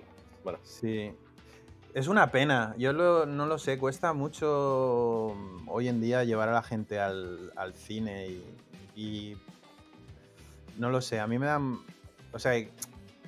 Sí. 0.63 1.11
Es 1.93 2.07
una 2.07 2.31
pena. 2.31 2.75
Yo 2.77 2.93
no 2.93 3.45
lo 3.45 3.57
sé, 3.57 3.77
cuesta 3.77 4.13
mucho 4.13 5.33
mm, 5.35 5.69
hoy 5.69 5.87
en 5.87 6.01
día 6.01 6.23
llevar 6.23 6.49
a 6.49 6.53
la 6.53 6.61
gente 6.61 6.99
al, 6.99 7.73
cine 7.75 8.41
y, 8.95 9.35
no 10.77 10.89
lo 10.89 11.01
sé, 11.01 11.19
a 11.19 11.27
mí 11.27 11.39
me 11.39 11.47
dan, 11.47 11.79
o 12.31 12.39
sea, 12.39 12.53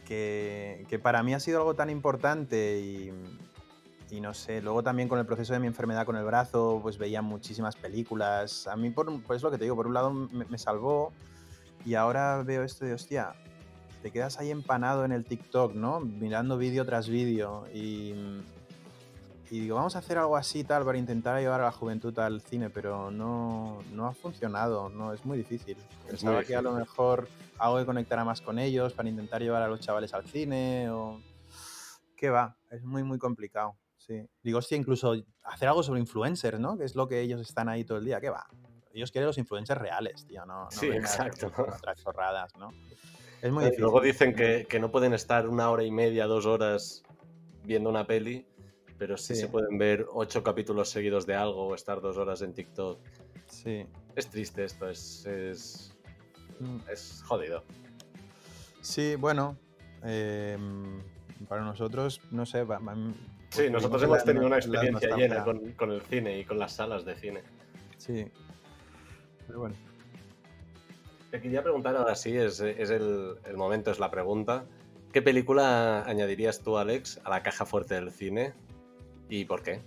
que, 0.05 0.99
para 1.01 1.23
mí 1.23 1.33
ha 1.33 1.39
sido 1.39 1.59
algo 1.59 1.73
tan 1.73 1.89
importante 1.89 2.79
y, 2.79 4.19
no 4.19 4.33
sé, 4.33 4.61
luego 4.61 4.83
también 4.83 5.07
con 5.09 5.17
el 5.19 5.25
proceso 5.25 5.53
de 5.53 5.59
mi 5.59 5.67
enfermedad 5.67 6.05
con 6.05 6.17
el 6.17 6.25
brazo, 6.25 6.79
pues 6.81 6.97
veía 6.97 7.21
muchísimas 7.21 7.75
películas. 7.75 8.67
A 8.67 8.75
mí, 8.75 8.89
por, 8.91 9.21
pues 9.23 9.41
lo 9.41 9.49
que 9.49 9.57
te 9.57 9.63
digo, 9.63 9.75
por 9.75 9.87
un 9.87 9.93
lado 9.93 10.11
me, 10.11 10.45
me 10.45 10.57
salvó 10.57 11.13
y 11.85 11.95
ahora 11.95 12.43
veo 12.43 12.63
esto 12.63 12.85
de, 12.85 12.93
hostia, 12.93 13.33
te 14.01 14.11
quedas 14.11 14.39
ahí 14.39 14.51
empanado 14.51 15.05
en 15.05 15.11
el 15.11 15.25
TikTok, 15.25 15.73
¿no? 15.73 15.99
Mirando 15.99 16.57
vídeo 16.57 16.85
tras 16.85 17.07
vídeo 17.07 17.65
y, 17.73 18.13
y 19.49 19.59
digo, 19.59 19.75
vamos 19.75 19.95
a 19.95 19.99
hacer 19.99 20.17
algo 20.17 20.37
así 20.37 20.63
tal 20.63 20.83
para 20.83 20.97
intentar 20.97 21.39
llevar 21.39 21.61
a 21.61 21.65
la 21.65 21.71
juventud 21.71 22.17
al 22.19 22.41
cine, 22.41 22.69
pero 22.69 23.11
no, 23.11 23.79
no 23.93 24.07
ha 24.07 24.13
funcionado, 24.13 24.89
no, 24.89 25.13
es 25.13 25.23
muy 25.25 25.37
difícil. 25.37 25.77
Pensaba 26.07 26.43
que 26.43 26.55
a 26.55 26.61
lo 26.61 26.73
mejor 26.73 27.27
algo 27.57 27.77
que 27.77 27.85
conectara 27.85 28.25
más 28.25 28.41
con 28.41 28.59
ellos 28.59 28.93
para 28.93 29.09
intentar 29.09 29.41
llevar 29.41 29.61
a 29.61 29.67
los 29.67 29.79
chavales 29.79 30.13
al 30.13 30.25
cine 30.25 30.89
o... 30.89 31.21
¿Qué 32.15 32.29
va? 32.29 32.55
Es 32.69 32.83
muy, 32.83 33.03
muy 33.03 33.17
complicado. 33.17 33.75
Sí. 33.97 34.27
Digo, 34.43 34.59
hostia, 34.59 34.77
incluso 34.77 35.15
hacer 35.43 35.67
algo 35.67 35.81
sobre 35.83 35.99
influencers, 35.99 36.59
¿no? 36.59 36.77
Que 36.77 36.85
es 36.85 36.95
lo 36.95 37.07
que 37.07 37.19
ellos 37.19 37.41
están 37.41 37.69
ahí 37.69 37.83
todo 37.83 37.97
el 37.97 38.05
día. 38.05 38.19
¿Qué 38.21 38.29
va? 38.29 38.47
Ellos 38.93 39.11
quieren 39.11 39.27
los 39.27 39.37
influencers 39.37 39.79
reales, 39.79 40.25
tío, 40.25 40.45
no, 40.45 40.67
sí, 40.69 40.87
exacto. 40.87 41.47
otras 41.47 42.03
chorradas, 42.03 42.53
¿no? 42.57 42.71
Es 43.41 43.51
muy 43.51 43.63
difícil. 43.63 43.81
Luego 43.81 44.01
dicen 44.01 44.35
que, 44.35 44.67
no 44.79 44.91
pueden 44.91 45.13
estar 45.13 45.47
una 45.47 45.69
hora 45.69 45.83
y 45.83 45.91
media, 45.91 46.25
dos 46.25 46.45
horas 46.45 47.03
viendo 47.63 47.89
una 47.89 48.05
peli, 48.05 48.45
pero 48.97 49.17
sí, 49.17 49.35
se 49.35 49.47
pueden 49.47 49.77
ver 49.77 50.05
ocho 50.13 50.43
capítulos 50.43 50.89
seguidos 50.89 51.25
de 51.25 51.35
algo 51.35 51.67
o 51.67 51.75
estar 51.75 52.01
dos 52.01 52.17
horas 52.17 52.41
en 52.41 52.53
TikTok. 52.53 52.99
Sí. 53.47 53.85
Es 54.15 54.27
triste 54.29 54.63
esto, 54.63 54.89
es, 54.89 55.25
es, 55.25 55.97
Mm. 56.59 56.77
es 56.91 57.23
jodido. 57.25 57.63
Sí, 58.81 59.15
bueno. 59.15 59.57
em, 60.03 60.99
para 61.47 61.61
nosotros, 61.63 62.21
no 62.31 62.45
sé. 62.45 62.63
va- 62.63 62.79
va- 62.79 62.95
Sí, 62.95 63.13
pues 63.63 63.71
nosotros 63.71 64.01
hemos 64.03 64.23
tenido 64.23 64.47
una 64.47 64.57
experiencia 64.57 65.15
llena 65.15 65.43
con, 65.43 65.73
con 65.73 65.91
el 65.91 66.01
cine 66.01 66.39
y 66.39 66.45
con 66.45 66.57
las 66.57 66.73
salas 66.73 67.03
de 67.05 67.15
cine. 67.15 67.43
Sí. 67.97 68.25
Pero 69.45 69.59
bueno. 69.59 69.75
Te 71.31 71.39
quería 71.39 71.63
preguntar 71.63 71.95
ahora 71.95 72.13
sí, 72.15 72.35
es, 72.35 72.59
es 72.59 72.89
el, 72.89 73.37
momento, 73.55 73.89
es 73.89 73.99
la 73.99 74.11
pregunta. 74.11 74.65
¿Qué 75.13 75.21
película 75.21 76.03
añadirías 76.03 76.59
tú, 76.59 76.77
Alex, 76.77 77.21
a 77.23 77.29
la 77.29 77.41
caja 77.41 77.65
fuerte 77.65 77.95
del 77.95 78.11
cine? 78.11 78.53
¿Y 79.29 79.45
por 79.45 79.63
qué? 79.63 79.79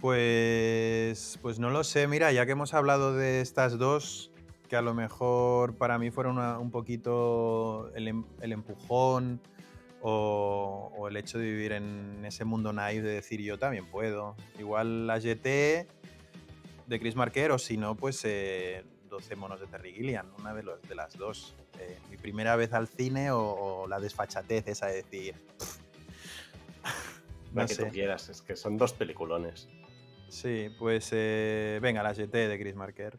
Pues, 0.00 1.38
pues 1.42 1.58
no 1.58 1.68
lo 1.68 1.84
sé, 1.84 2.06
mira, 2.06 2.32
ya 2.32 2.46
que 2.46 2.52
hemos 2.52 2.72
hablado 2.72 3.14
de 3.14 3.42
estas 3.42 3.76
dos, 3.76 4.32
que 4.70 4.76
a 4.76 4.80
lo 4.80 4.94
mejor 4.94 5.76
para 5.76 5.98
mí 5.98 6.10
fueron 6.10 6.38
un 6.38 6.70
poquito 6.70 7.90
el, 7.94 8.08
em- 8.08 8.24
el 8.40 8.52
empujón 8.52 9.38
o, 10.00 11.06
el 11.10 11.16
hecho 11.18 11.38
de 11.38 11.44
vivir 11.44 11.72
en 11.72 12.24
ese 12.24 12.46
mundo 12.46 12.72
naive 12.72 13.06
de 13.06 13.14
decir 13.16 13.42
yo 13.42 13.58
también 13.58 13.84
puedo. 13.84 14.34
Igual 14.58 15.06
la 15.06 15.18
GT 15.18 15.86
de 16.86 17.00
Chris 17.00 17.16
Marker 17.16 17.52
o 17.52 17.58
si 17.58 17.76
no, 17.76 17.96
pues 17.96 18.22
eh, 18.24 18.82
12 19.20 19.36
monos 19.36 19.60
de 19.60 19.66
Terry 19.66 19.92
Gilliam, 19.92 20.26
una 20.38 20.54
de, 20.54 20.62
los, 20.62 20.80
de 20.88 20.94
las 20.94 21.16
dos. 21.18 21.54
Eh, 21.78 21.98
mi 22.08 22.16
primera 22.16 22.56
vez 22.56 22.72
al 22.72 22.88
cine 22.88 23.30
o, 23.30 23.40
o 23.40 23.86
la 23.86 24.00
desfachatez 24.00 24.66
esa 24.66 24.86
de 24.86 24.96
decir... 24.96 25.34
La 27.52 27.62
no 27.62 27.68
que 27.68 27.74
sé. 27.74 27.84
tú 27.84 27.90
quieras, 27.90 28.28
es 28.28 28.42
que 28.42 28.54
son 28.54 28.78
dos 28.78 28.92
peliculones. 28.92 29.68
Sí, 30.28 30.68
pues 30.78 31.08
eh, 31.10 31.80
venga, 31.82 32.00
la 32.00 32.14
GT 32.14 32.32
de 32.32 32.56
Chris 32.60 32.76
Marker. 32.76 33.18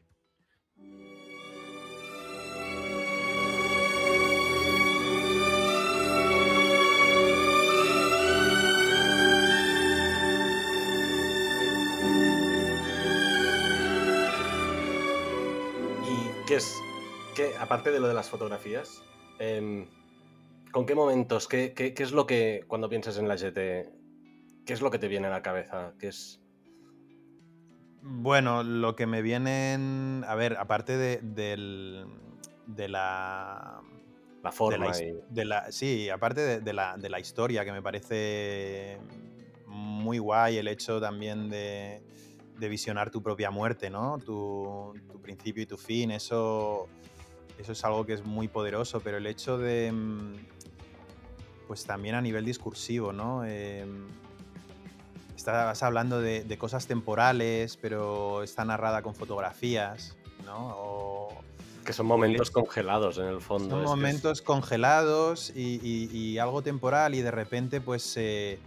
¿Y 16.51 16.53
qué 16.53 16.57
es, 16.57 17.55
aparte 17.61 17.91
de 17.91 18.01
lo 18.01 18.09
de 18.09 18.13
las 18.13 18.29
fotografías, 18.29 19.01
em, 19.39 19.87
con 20.73 20.85
qué 20.85 20.95
momentos, 20.95 21.47
qué, 21.47 21.71
qué- 21.73 21.93
qué 21.93 22.03
es 22.03 22.11
lo 22.11 22.25
que, 22.27 22.65
cuando 22.67 22.89
piensas 22.89 23.17
en 23.17 23.29
la 23.29 23.37
GT, 23.37 23.89
qué 24.65 24.73
es 24.73 24.81
lo 24.81 24.91
que 24.91 24.99
te 24.99 25.07
viene 25.07 25.27
a 25.27 25.29
la 25.29 25.41
cabeza? 25.41 25.93
¿Qué 25.97 26.09
es? 26.09 26.41
Bueno, 28.01 28.63
lo 28.63 28.97
que 28.97 29.07
me 29.07 29.21
vienen. 29.21 30.25
A 30.27 30.35
ver, 30.35 30.57
aparte 30.57 30.97
de, 30.97 31.19
del- 31.21 32.05
de 32.67 32.89
la. 32.89 33.81
La 34.43 34.49
de 34.49 34.55
forma 34.55 34.85
la 34.87 34.91
his- 34.91 35.01
y... 35.03 35.33
de 35.33 35.45
la- 35.45 35.71
sí, 35.71 36.09
aparte 36.09 36.41
de, 36.41 36.59
de 36.59 36.73
la, 36.73 36.97
de 36.97 37.09
la 37.09 37.21
historia, 37.21 37.63
que 37.63 37.71
me 37.71 37.81
parece 37.81 38.97
muy 39.67 40.17
guay 40.17 40.57
el 40.57 40.67
hecho 40.67 40.99
también 40.99 41.49
de, 41.49 42.01
de 42.61 42.69
visionar 42.69 43.09
tu 43.11 43.21
propia 43.21 43.49
muerte, 43.51 43.89
¿no? 43.89 44.17
Tu, 44.19 44.93
tu 45.11 45.19
principio 45.19 45.63
y 45.63 45.65
tu 45.65 45.77
fin, 45.77 46.11
eso, 46.11 46.87
eso 47.59 47.71
es 47.73 47.83
algo 47.83 48.05
que 48.05 48.13
es 48.13 48.23
muy 48.23 48.47
poderoso, 48.47 49.01
pero 49.01 49.17
el 49.17 49.25
hecho 49.27 49.57
de, 49.57 49.91
mm, 49.91 50.33
pues 51.67 51.83
también 51.85 52.15
a 52.15 52.21
nivel 52.21 52.45
discursivo, 52.45 53.11
¿no? 53.11 53.43
Em, 53.43 54.07
estás 55.35 55.81
hablando 55.83 56.21
de, 56.21 56.43
de 56.43 56.57
cosas 56.57 56.85
temporales, 56.85 57.77
pero 57.77 58.43
está 58.43 58.63
narrada 58.63 59.01
con 59.01 59.15
fotografías, 59.15 60.15
¿no? 60.45 60.75
O, 60.77 61.29
Que 61.83 61.93
son 61.93 62.05
momentos 62.05 62.51
congelados 62.51 63.17
en 63.17 63.25
el 63.25 63.41
fondo. 63.41 63.69
son 63.71 63.83
es- 63.83 63.89
momentos 63.89 64.41
congelados 64.43 65.51
y, 65.55 65.79
y- 65.81 66.15
y 66.15 66.37
algo 66.37 66.61
temporal 66.61 67.15
y 67.15 67.21
de 67.23 67.31
repente, 67.31 67.81
pues, 67.81 68.13
eh, 68.17 68.59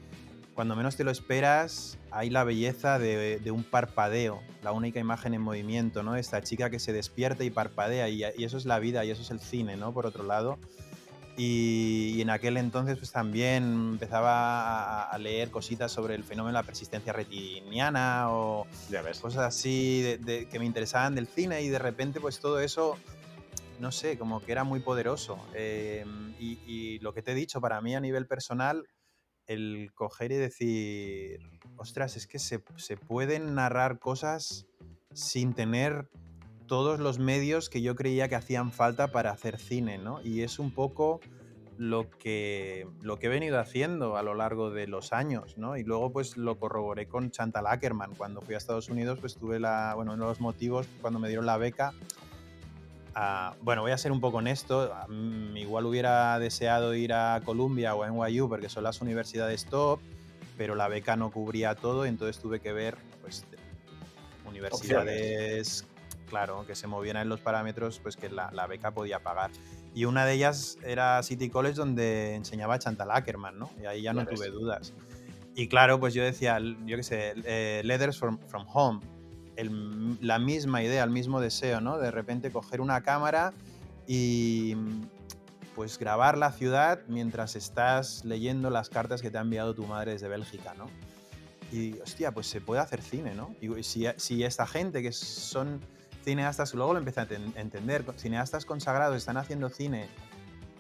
cuando 0.55 0.77
menos 0.77 0.97
te 0.97 1.05
lo 1.05 1.11
esperas, 1.11 1.99
hay 2.11 2.31
la 2.31 2.45
belleza 2.45 2.99
de, 2.99 3.39
de 3.41 3.51
un 3.51 3.65
parpadeo, 3.65 4.41
la 4.63 4.73
única 4.73 5.01
imagen 5.01 5.35
en 5.35 5.43
movimiento, 5.43 6.03
¿no? 6.03 6.15
Esta 6.17 6.43
chica 6.43 6.71
que 6.71 6.79
se 6.79 6.93
despierta 6.93 7.43
y 7.45 7.51
parpadea 7.51 8.09
y, 8.09 8.23
y 8.37 8.45
eso 8.45 8.57
es 8.57 8.65
la 8.65 8.79
vida 8.79 9.05
y 9.05 9.11
eso 9.11 9.23
es 9.23 9.31
el 9.31 9.41
cine, 9.41 9.77
¿no? 9.77 9.93
Por 9.93 10.07
otro 10.07 10.23
lado. 10.25 10.59
Y, 11.37 12.13
y 12.15 12.23
en 12.23 12.31
aquel 12.31 12.57
entonces, 12.57 12.97
pues 12.97 13.11
también 13.11 13.65
empezaba 13.65 15.03
a, 15.03 15.11
a 15.11 15.19
leer 15.19 15.51
cositas 15.51 15.91
sobre 15.91 16.15
el 16.15 16.23
fenómeno 16.23 16.57
de 16.57 16.63
la 16.63 16.67
persistencia 16.67 17.13
retiniana 17.13 18.31
o, 18.31 18.69
Ya 18.89 19.03
ves. 19.03 19.19
cosas 19.19 19.43
así 19.43 20.01
de, 20.03 20.19
de- 20.19 20.47
que 20.47 20.61
me 20.61 20.65
interesaban 20.65 21.17
del 21.17 21.27
cine 21.27 21.63
y 21.63 21.69
de 21.69 21.81
repente 21.81 22.21
pues 22.21 22.39
todo 22.39 22.61
eso, 22.61 22.97
no 23.81 23.91
sé, 23.91 24.17
como 24.17 24.41
que 24.41 24.53
era 24.53 24.63
muy 24.63 24.79
poderoso. 24.79 25.37
Eh, 25.55 26.05
y, 26.39 26.61
y 26.65 26.99
lo 27.01 27.13
que 27.13 27.23
te 27.23 27.33
he 27.33 27.35
dicho, 27.35 27.61
para 27.61 27.81
mí 27.81 27.97
a 27.97 28.01
nivel 28.01 28.27
personal, 28.29 28.87
el 29.47 29.91
coger 29.95 30.33
y 30.33 30.37
decir, 30.37 31.41
ostras, 31.77 32.17
es 32.17 32.27
que 32.27 32.39
se, 32.39 32.63
se 32.77 32.97
pueden 32.97 33.55
narrar 33.55 33.99
cosas 33.99 34.67
sin 35.13 35.55
tener 35.55 36.09
todos 36.67 36.99
los 36.99 37.19
medios 37.19 37.69
que 37.69 37.83
yo 37.83 37.95
creía 37.95 38.29
que 38.29 38.37
hacían 38.37 38.73
falta 38.73 39.09
para 39.09 39.31
hacer 39.31 39.59
cine, 39.59 39.99
¿no? 39.99 40.21
Y 40.23 40.43
es 40.43 40.59
un 40.59 40.71
poco 40.73 41.21
lo 41.77 42.09
que, 42.11 42.87
lo 43.03 43.19
que 43.19 43.27
he 43.27 43.31
venido 43.31 43.59
haciendo 43.59 44.17
a 44.17 44.23
lo 44.23 44.35
largo 44.35 44.71
de 44.71 44.87
los 44.87 45.13
años, 45.13 45.59
¿no? 45.59 45.77
Y 45.77 45.85
luego 45.85 46.13
pues 46.13 46.37
lo 46.37 46.59
corroboré 46.59 47.07
con 47.07 47.31
Chantal 47.31 47.67
Ackerman. 47.67 48.15
Cuando 48.15 48.41
fui 48.41 48.55
a 48.55 48.59
Estados 48.59 48.89
Unidos 48.89 49.19
pues 49.21 49.37
tuve 49.37 49.59
la, 49.59 49.93
bueno, 49.95 50.15
uno 50.15 50.25
de 50.25 50.31
los 50.31 50.41
motivos 50.41 50.87
cuando 51.01 51.19
me 51.19 51.29
dieron 51.29 51.47
la 51.47 51.57
beca, 51.57 51.93
ah, 53.15 53.55
bueno, 53.63 53.83
voy 53.83 53.93
a 53.93 53.99
ser 53.99 54.13
un 54.13 54.21
poco 54.21 54.39
honesto, 54.39 54.95
igual 55.55 55.87
hubiera 55.87 56.39
deseado 56.39 56.95
ir 56.95 57.13
a 57.13 57.41
Columbia 57.45 57.95
o 57.95 58.03
a 58.03 58.11
NYU 58.11 58.49
porque 58.49 58.69
son 58.69 58.85
las 58.85 59.01
universidades 59.01 59.67
top, 59.67 60.01
pero 60.57 60.75
la 60.75 60.89
beca 60.89 61.17
no 61.17 61.31
cubría 61.31 61.75
todo, 61.75 62.07
entonces 62.07 62.41
tuve 62.41 62.61
que 62.61 62.73
ver 62.73 62.97
pues 63.23 63.45
universidades, 64.47 65.87
claro, 66.29 66.65
que 66.67 66.75
se 66.75 66.87
movieran 66.87 67.23
en 67.23 67.29
los 67.29 67.41
parámetros 67.41 67.99
pues 67.99 68.17
que 68.17 68.29
la, 68.29 68.51
la 68.53 68.67
beca 68.67 68.93
podía 68.93 69.21
pagar. 69.21 69.51
Y 69.95 70.07
una 70.07 70.27
de 70.27 70.35
ellas 70.35 70.79
era 70.83 71.23
City 71.23 71.49
College 71.49 71.77
donde 71.77 72.35
enseñaba 72.35 72.79
Chantal 72.79 73.11
Ackerman, 73.13 73.59
¿no? 73.59 73.71
Y 73.81 73.87
ahí 73.87 74.03
ya 74.03 74.13
no 74.13 74.27
tuve 74.27 74.51
dudas. 74.51 74.93
Y 75.55 75.69
claro, 75.69 76.01
pues 76.01 76.15
yo 76.15 76.25
decía, 76.25 76.59
yo 76.85 76.97
qué 76.97 77.03
sé, 77.05 77.35
eh, 77.45 77.81
Letters 77.85 78.19
from, 78.19 78.39
from 78.49 78.67
Home, 78.73 79.01
la 79.57 80.39
misma 80.39 80.83
idea, 80.83 81.05
el 81.05 81.11
mismo 81.11 81.41
deseo, 81.41 81.81
¿no? 81.81 81.99
De 81.99 82.11
repente 82.11 82.51
coger 82.51 82.81
una 82.81 83.03
cámara 83.03 83.53
y 84.07 84.75
pues 85.75 85.99
grabar 85.99 86.39
la 86.39 86.53
ciudad 86.53 87.01
mientras 87.09 87.57
estás 87.57 88.25
leyendo 88.25 88.71
las 88.71 88.89
cartas 88.89 89.23
que 89.23 89.31
te 89.31 89.39
ha 89.39 89.41
enviado 89.41 89.75
tu 89.75 89.85
madre 89.87 90.13
desde 90.13 90.29
Bélgica, 90.29 90.75
¿no? 90.75 90.87
Y 91.73 91.99
hostia, 92.01 92.31
pues 92.33 92.47
se 92.47 92.61
puede 92.61 92.81
hacer 92.81 93.03
cine, 93.03 93.35
¿no? 93.35 93.55
Y 93.61 93.83
si, 93.83 94.45
esta 94.45 94.67
gente 94.67 95.03
que 95.03 95.11
son 95.13 95.81
cineastas, 96.23 96.75
luego 96.75 96.93
lo 96.93 96.99
empecé 97.01 97.21
a 97.21 97.27
ten- 97.27 97.53
entender, 97.57 98.05
cineastas 98.17 98.65
consagrados 98.65 99.17
están 99.17 99.37
haciendo 99.37 99.69
cine 99.69 100.09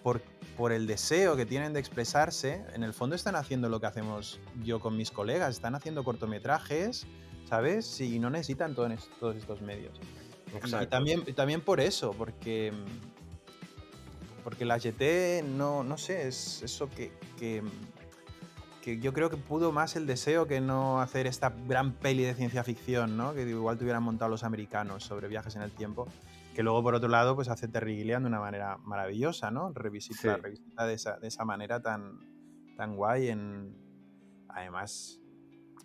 por, 0.05 0.22
por 0.57 0.70
el 0.70 0.87
deseo 0.87 1.37
que 1.37 1.47
tienen 1.47 1.72
de 1.72 1.81
expresarse, 1.81 2.64
en 2.75 2.85
el 2.85 2.93
fondo 2.93 3.16
están 3.16 3.35
haciendo 3.35 3.68
lo 3.68 3.81
que 3.81 3.87
hacemos 3.87 4.39
yo 4.62 4.79
con 4.79 4.97
mis 4.97 5.11
colegas, 5.11 5.57
están 5.57 5.75
haciendo 5.75 6.05
cortometrajes, 6.05 7.07
¿sabes? 7.45 8.01
Y 8.01 8.19
no 8.19 8.31
necesitan 8.31 8.75
todo 8.75 8.87
en 8.87 8.93
es- 8.93 9.09
todos 9.21 9.37
estos 9.37 9.61
medios. 9.63 9.99
Y- 10.83 10.87
también, 10.87 11.25
también 11.35 11.61
por 11.61 11.81
eso, 11.81 12.13
porque, 12.13 12.73
porque 14.43 14.65
la 14.65 14.79
GT, 14.79 15.43
no, 15.43 15.83
no 15.83 15.97
sé, 15.99 16.29
es 16.29 16.63
eso 16.63 16.89
que, 16.91 17.13
que, 17.39 17.63
que 18.83 19.01
yo 19.01 19.13
creo 19.13 19.31
que 19.31 19.37
pudo 19.37 19.73
más 19.73 19.97
el 19.97 20.07
deseo 20.07 20.47
que 20.47 20.61
no 20.61 21.01
hacer 21.01 21.27
esta 21.27 21.53
gran 21.67 21.93
peli 21.95 22.23
de 22.23 22.35
ciencia 22.35 22.63
ficción, 22.63 23.17
¿no? 23.17 23.35
Que 23.35 23.43
igual 23.49 23.79
tuvieran 23.79 24.03
montado 24.03 24.31
los 24.31 24.45
americanos 24.45 25.03
sobre 25.05 25.27
viajes 25.29 25.57
en 25.57 25.63
el 25.63 25.71
tiempo. 25.73 26.07
Que 26.55 26.63
luego, 26.63 26.83
por 26.85 26.95
otro 26.95 27.09
lado, 27.09 27.35
pues 27.35 27.49
hace 27.49 27.67
Terry 27.67 27.97
Gilliam 27.97 28.23
de 28.23 28.29
una 28.29 28.39
manera 28.39 28.77
maravillosa, 28.77 29.51
¿no? 29.51 29.73
Revisita, 29.73 30.37
Sí. 30.37 30.41
revisita 30.41 30.87
de, 30.87 30.95
esa, 30.95 31.17
de 31.19 31.27
esa 31.27 31.45
manera 31.45 31.81
tan, 31.83 32.21
tan 32.77 32.95
guay. 32.95 33.29
En, 33.29 33.75
además, 34.49 35.21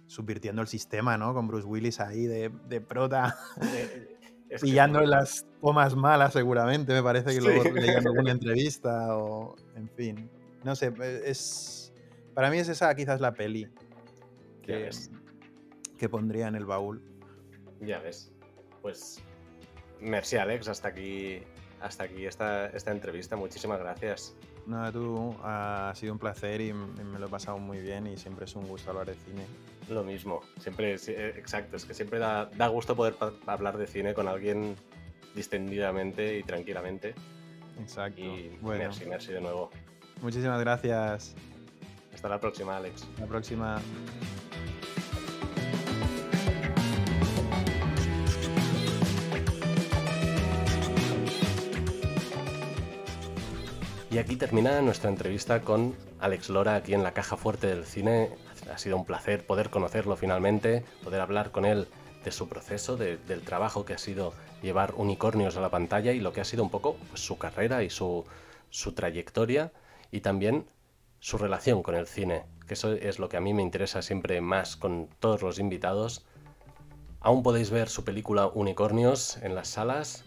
subvirtiendo 0.09 0.63
el 0.63 0.67
sistema, 0.67 1.17
¿no? 1.19 1.35
Con 1.35 1.47
Bruce 1.47 1.67
Willis 1.67 1.99
ahí 1.99 2.25
de, 2.25 2.49
de 2.67 2.81
prota 2.81 3.37
Eh, 3.61 4.17
es 4.49 4.61
que- 4.61 4.65
pillando 4.67 5.01
las 5.01 5.45
tomas 5.61 5.95
malas 5.95 6.33
seguramente, 6.33 6.93
me 6.93 7.03
parece 7.03 7.27
que 7.27 7.33
Sí. 7.33 7.41
luego 7.41 7.63
leí 7.75 7.89
en 7.91 8.07
alguna 8.07 8.31
entrevista 8.31 9.15
o 9.15 9.55
en 9.75 9.87
fin. 9.89 10.29
No 10.63 10.75
sé, 10.75 10.91
eh, 10.99 11.21
es 11.25 11.93
para 12.33 12.49
mí 12.49 12.57
es 12.57 12.69
esa 12.69 12.93
quizás 12.95 13.21
la 13.21 13.33
peli 13.33 13.67
que, 14.63 14.89
que 15.97 16.09
pondría 16.09 16.47
en 16.47 16.55
el 16.55 16.65
baúl. 16.65 17.03
Ya 17.81 17.99
ves. 17.99 18.31
Pues. 18.81 19.21
Merci, 20.01 20.37
Alex. 20.37 20.67
Hasta 20.69 20.87
aquí. 20.87 21.43
Hasta 21.81 22.03
aquí 22.03 22.25
esta, 22.25 22.67
esta 22.67 22.91
entrevista. 22.91 23.35
Muchísimas 23.35 23.79
gracias. 23.79 24.35
Nada, 24.65 24.91
tú, 24.91 25.35
ha 25.43 25.91
sido 25.95 26.13
un 26.13 26.19
placer 26.19 26.61
y 26.61 26.73
me 26.73 27.17
lo 27.17 27.27
he 27.27 27.29
pasado 27.29 27.57
muy 27.57 27.79
bien 27.79 28.05
y 28.07 28.17
siempre 28.17 28.45
es 28.45 28.55
un 28.55 28.67
gusto 28.67 28.91
hablar 28.91 29.07
de 29.07 29.15
cine. 29.15 29.45
Lo 29.89 30.03
mismo, 30.03 30.41
siempre, 30.59 30.93
eh, 30.93 31.33
exacto, 31.37 31.77
es 31.77 31.85
que 31.85 31.95
siempre 31.95 32.19
da, 32.19 32.45
da 32.45 32.67
gusto 32.67 32.95
poder 32.95 33.15
hablar 33.47 33.77
de 33.77 33.87
cine 33.87 34.13
con 34.13 34.27
alguien 34.27 34.75
distendidamente 35.33 36.37
y 36.37 36.43
tranquilamente. 36.43 37.15
Exacto. 37.79 38.21
Y 38.21 38.57
bueno. 38.61 38.83
merci, 38.83 39.05
merci 39.05 39.31
de 39.31 39.41
nuevo. 39.41 39.71
Muchísimas 40.21 40.59
gracias. 40.59 41.35
Hasta 42.13 42.29
la 42.29 42.39
próxima, 42.39 42.77
Alex. 42.77 43.03
Hasta 43.03 43.21
la 43.21 43.27
próxima. 43.27 43.81
Y 54.11 54.17
aquí 54.17 54.37
termina 54.37 54.81
nuestra 54.81 55.11
entrevista 55.11 55.61
con 55.61 55.95
Alex 56.19 56.49
Lora 56.49 56.73
aquí 56.73 56.95
en 56.95 57.03
la 57.03 57.13
caja 57.13 57.37
fuerte 57.37 57.67
del 57.67 57.85
cine. 57.85 58.29
Ha 58.73 58.79
sido 58.79 58.97
un 58.97 59.05
placer 59.05 59.45
poder 59.45 59.69
conocerlo 59.69 60.15
finalmente, 60.15 60.83
poder 61.03 61.21
hablar 61.21 61.51
con 61.51 61.63
él 61.63 61.87
de 62.23 62.31
su 62.31 62.49
proceso, 62.49 62.97
del 62.97 63.41
trabajo 63.43 63.85
que 63.85 63.93
ha 63.93 63.99
sido 63.99 64.33
llevar 64.63 64.95
unicornios 64.95 65.57
a 65.57 65.61
la 65.61 65.69
pantalla 65.69 66.11
y 66.11 66.19
lo 66.19 66.33
que 66.33 66.41
ha 66.41 66.45
sido 66.45 66.63
un 66.63 66.71
poco 66.71 66.95
pues, 67.09 67.21
su 67.21 67.37
carrera 67.37 67.83
y 67.83 67.91
su, 67.91 68.25
su 68.71 68.93
trayectoria 68.93 69.71
y 70.11 70.21
también 70.21 70.65
su 71.19 71.37
relación 71.37 71.83
con 71.83 71.93
el 71.93 72.07
cine, 72.07 72.45
que 72.67 72.73
eso 72.73 72.93
es 72.93 73.19
lo 73.19 73.29
que 73.29 73.37
a 73.37 73.41
mí 73.41 73.53
me 73.53 73.61
interesa 73.61 74.01
siempre 74.01 74.41
más 74.41 74.75
con 74.75 75.07
todos 75.19 75.43
los 75.43 75.59
invitados. 75.59 76.25
Aún 77.19 77.43
podéis 77.43 77.69
ver 77.69 77.89
su 77.89 78.03
película 78.03 78.47
Unicornios 78.47 79.37
en 79.37 79.53
las 79.53 79.67
salas 79.67 80.25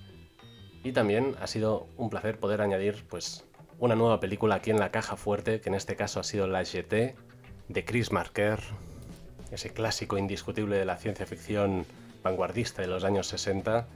y 0.85 0.93
también 0.93 1.35
ha 1.41 1.49
sido 1.49 1.89
un 1.97 2.11
placer 2.11 2.39
poder 2.39 2.61
añadir 2.61 3.05
pues 3.09 3.45
una 3.83 3.97
nueva 3.97 4.21
película 4.21 4.55
aquí 4.55 4.71
en 4.71 4.79
la 4.79 4.93
caja 4.93 5.17
fuerte, 5.17 5.61
que 5.61 5.69
en 5.69 5.75
este 5.75 5.97
caso 5.97 6.21
ha 6.21 6.23
sido 6.23 6.47
La 6.47 6.63
GT 6.63 7.17
de 7.69 7.85
Chris 7.85 8.13
Marker, 8.13 8.61
ese 9.51 9.71
clásico 9.71 10.17
indiscutible 10.17 10.77
de 10.77 10.85
la 10.85 10.97
ciencia 10.99 11.27
ficción 11.27 11.85
vanguardista 12.23 12.81
de 12.81 12.87
los 12.87 13.03
años 13.03 13.27
60. 13.27 13.89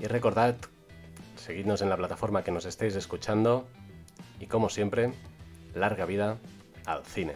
Y 0.00 0.06
recordad, 0.06 0.56
seguidnos 1.36 1.82
en 1.82 1.88
la 1.88 1.96
plataforma 1.96 2.42
que 2.42 2.50
nos 2.50 2.64
estéis 2.64 2.96
escuchando 2.96 3.68
y 4.40 4.46
como 4.46 4.70
siempre, 4.70 5.12
larga 5.72 6.04
vida 6.04 6.38
al 6.84 7.04
cine. 7.04 7.34